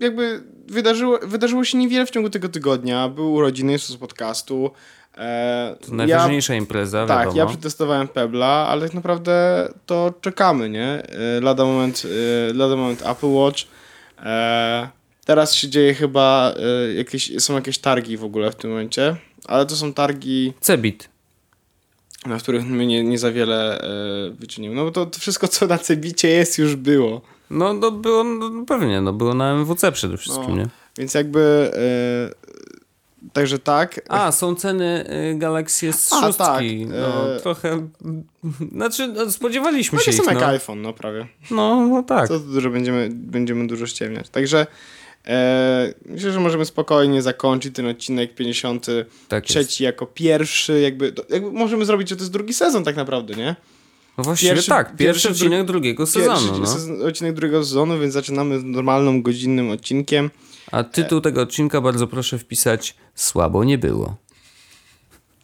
jakby 0.00 0.42
wydarzyło, 0.68 1.18
wydarzyło 1.22 1.64
się 1.64 1.78
niewiele 1.78 2.06
w 2.06 2.10
ciągu 2.10 2.30
tego 2.30 2.48
tygodnia. 2.48 3.08
Był 3.08 3.32
urodziny 3.34 3.78
z 3.78 3.96
podcastu. 3.96 4.70
E, 5.18 5.76
To 5.88 5.94
najważniejsza 5.94 6.54
impreza, 6.54 7.06
Tak, 7.06 7.18
wiadomo. 7.18 7.38
ja 7.38 7.46
przetestowałem 7.46 8.08
Pebla, 8.08 8.66
ale 8.70 8.82
tak 8.82 8.94
naprawdę 8.94 9.68
to 9.86 10.14
czekamy, 10.20 10.68
nie? 10.70 11.02
Lada 11.42 11.64
moment, 11.64 12.02
lada 12.54 12.76
moment 12.76 13.02
Apple 13.06 13.26
Watch. 13.30 13.58
E, 14.24 14.88
Teraz 15.24 15.54
się 15.54 15.68
dzieje 15.68 15.94
chyba, 15.94 16.54
jakieś, 16.96 17.42
są 17.42 17.54
jakieś 17.54 17.78
targi 17.78 18.16
w 18.16 18.24
ogóle 18.24 18.50
w 18.50 18.54
tym 18.54 18.70
momencie, 18.70 19.16
ale 19.48 19.66
to 19.66 19.76
są 19.76 19.92
targi, 19.92 20.52
Cebit. 20.60 21.08
na 22.26 22.38
których 22.38 22.66
my 22.66 22.86
nie, 22.86 23.04
nie 23.04 23.18
za 23.18 23.32
wiele 23.32 23.80
e, 23.80 24.30
wyczynimy. 24.30 24.74
No 24.74 24.84
bo 24.84 24.90
to, 24.90 25.06
to 25.06 25.18
wszystko, 25.18 25.48
co 25.48 25.66
na 25.66 25.78
Cebicie 25.78 26.28
jest, 26.28 26.58
już 26.58 26.76
było. 26.76 27.20
No, 27.50 27.72
no 27.72 27.90
było, 27.90 28.24
no, 28.24 28.64
pewnie, 28.66 29.00
no 29.00 29.12
było 29.12 29.34
na 29.34 29.52
MWC 29.54 29.92
przede 29.92 30.16
wszystkim, 30.16 30.50
No. 30.50 30.56
nie? 30.56 30.66
Więc 30.98 31.14
jakby, 31.14 31.70
e, 31.74 33.30
także 33.32 33.58
tak. 33.58 34.00
A, 34.08 34.32
są 34.32 34.54
ceny 34.54 35.04
y, 35.32 35.38
Galaxy 35.38 35.90
S6. 35.90 36.14
A, 36.24 36.32
tak, 36.32 36.64
No, 36.86 37.36
e- 37.36 37.40
trochę. 37.40 37.88
Znaczy, 38.72 39.08
no, 39.08 39.30
spodziewaliśmy 39.30 39.96
No 39.98 40.02
się 40.04 40.10
ich. 40.10 40.16
są 40.16 40.24
jak 40.24 40.40
No. 40.40 40.46
iPhone, 40.46 40.82
no 40.82 40.92
prawie. 40.92 41.26
no, 41.50 41.86
no 41.88 42.02
tak. 42.02 42.28
Tu 42.28 42.38
dużo 42.38 42.70
będziemy, 42.70 43.08
będziemy 43.12 43.66
dużo 43.66 43.86
ściemniać. 43.86 44.28
Także 44.28 44.60
e, 44.60 44.66
myślę, 46.06 46.32
że 46.32 46.40
możemy 46.40 46.64
spokojnie 46.64 47.22
zakończyć 47.22 47.74
ten 47.74 47.86
odcinek 47.86 48.34
53 48.34 49.06
tak 49.28 49.80
jako 49.80 50.06
pierwszy, 50.06 50.80
jakby, 50.80 51.12
jakby 51.30 51.52
możemy 51.52 51.84
zrobić, 51.84 52.08
że 52.08 52.16
to 52.16 52.22
jest 52.22 52.32
drugi 52.32 52.54
sezon 52.54 52.84
tak 52.84 52.96
naprawdę, 52.96 53.34
nie? 53.34 53.56
No 54.18 54.24
właściwie 54.24 54.52
pierwszy- 54.52 54.68
tak, 54.70 54.86
pierwszy, 54.96 55.04
pierwszy, 55.04 55.28
odcinek 55.28 55.66
drugiego 55.66 56.06
sezonu. 56.06 56.40
Pierwszy 56.46 56.60
No. 56.60 56.66
sezon, 56.66 57.02
odcinek 57.06 57.34
drugiego 57.34 57.64
sezonu, 57.64 57.98
więc 58.00 58.12
zaczynamy 58.14 58.60
z 58.60 58.64
normalnym, 58.64 59.22
godzinnym 59.22 59.70
odcinkiem. 59.70 60.30
A 60.72 60.84
tytuł 60.84 61.20
tego 61.20 61.42
odcinka 61.42 61.80
bardzo 61.80 62.06
proszę 62.06 62.38
wpisać 62.38 62.94
Słabo 63.14 63.64
nie 63.64 63.78
było. 63.78 64.16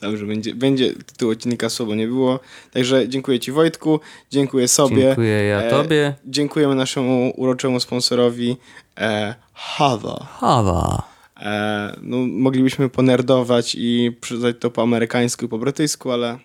Dobrze, 0.00 0.26
będzie, 0.26 0.54
będzie 0.54 0.94
tytuł 0.94 1.30
odcinka 1.30 1.68
słowo 1.70 1.94
nie 1.94 2.06
było. 2.06 2.40
Także 2.72 3.08
dziękuję 3.08 3.40
Ci 3.40 3.52
Wojtku, 3.52 4.00
dziękuję 4.30 4.68
sobie. 4.68 5.02
Dziękuję 5.02 5.44
ja 5.44 5.62
E, 5.62 5.70
tobie. 5.70 6.14
Dziękujemy 6.26 6.74
naszemu 6.74 7.32
uroczemu 7.36 7.80
sponsorowi 7.80 8.56
e, 8.98 9.34
Hava. 9.52 10.26
Hawa. 10.30 11.02
E, 11.40 11.92
no, 12.02 12.16
moglibyśmy 12.16 12.88
ponerdować 12.88 13.76
i 13.78 14.16
przyznać 14.20 14.56
to 14.60 14.70
po 14.70 14.82
amerykańsku 14.82 15.44
i 15.44 15.48
po 15.48 15.58
brytyjsku, 15.58 16.10
ale 16.10 16.38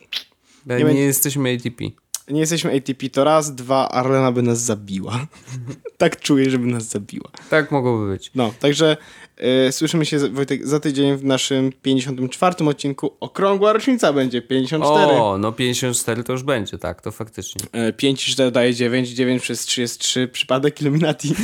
Nie, 0.65 0.73
Nie 0.73 0.79
nie 0.79 0.85
będzie- 0.85 1.01
jesteśmy 1.01 1.53
ATP. 1.55 1.83
Nie 2.29 2.39
jesteśmy 2.39 2.75
ATP 2.75 3.09
to 3.09 3.23
raz, 3.23 3.55
dwa, 3.55 3.89
Arlena 3.89 4.31
by 4.31 4.41
nas 4.41 4.61
zabiła. 4.61 5.27
tak 5.97 6.19
czuję, 6.19 6.49
żeby 6.49 6.67
nas 6.67 6.83
zabiła. 6.83 7.29
Tak 7.49 7.71
mogłoby 7.71 8.13
być. 8.13 8.31
No, 8.35 8.53
także 8.59 8.97
e, 9.37 9.71
słyszymy 9.71 10.05
się 10.05 10.19
Wojtek, 10.29 10.67
za 10.67 10.79
tydzień 10.79 11.17
w 11.17 11.23
naszym 11.23 11.71
54 11.81 12.65
odcinku. 12.65 13.17
Okrągła 13.19 13.73
rocznica 13.73 14.13
będzie, 14.13 14.41
54. 14.41 15.11
O, 15.11 15.37
no 15.37 15.51
54 15.51 16.23
to 16.23 16.33
już 16.33 16.43
będzie, 16.43 16.77
tak, 16.77 17.01
to 17.01 17.11
faktycznie. 17.11 17.61
E, 17.71 17.93
5 17.93 18.27
i 18.27 18.31
4 18.31 18.51
daje 18.51 18.73
9, 18.73 19.09
9 19.09 19.41
przez 19.41 19.65
3 19.65 19.81
jest 19.81 19.99
3, 19.99 20.27
przypadek 20.27 20.81
Illuminati. 20.81 21.35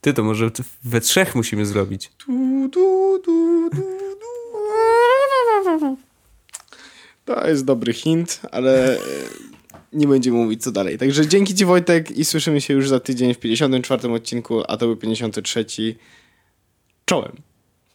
Ty 0.00 0.14
to 0.14 0.24
może 0.24 0.50
we 0.84 1.00
trzech 1.00 1.34
musimy 1.34 1.66
zrobić. 1.66 2.10
Du, 2.26 2.68
du, 2.68 3.22
du, 3.24 3.70
du. 3.70 4.09
To 7.30 7.48
jest 7.48 7.64
dobry 7.64 7.92
hint, 7.92 8.40
ale 8.50 8.96
e, 8.96 9.00
nie 9.92 10.06
będziemy 10.06 10.36
mówić 10.36 10.62
co 10.62 10.72
dalej. 10.72 10.98
Także 10.98 11.26
dzięki 11.26 11.54
Ci 11.54 11.64
Wojtek 11.64 12.10
i 12.10 12.24
słyszymy 12.24 12.60
się 12.60 12.74
już 12.74 12.88
za 12.88 13.00
tydzień 13.00 13.34
w 13.34 13.38
54 13.38 14.12
odcinku, 14.12 14.62
a 14.68 14.76
to 14.76 14.86
był 14.86 14.96
53. 14.96 15.66
Czołem. 17.04 17.32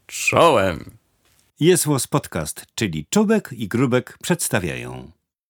Czołem. 0.08 0.92
Jest 1.60 1.86
Podcast, 2.10 2.66
czyli 2.76 3.06
Czubek 3.10 3.50
i 3.58 3.68
Grubek 3.68 4.18
przedstawiają. 4.22 5.12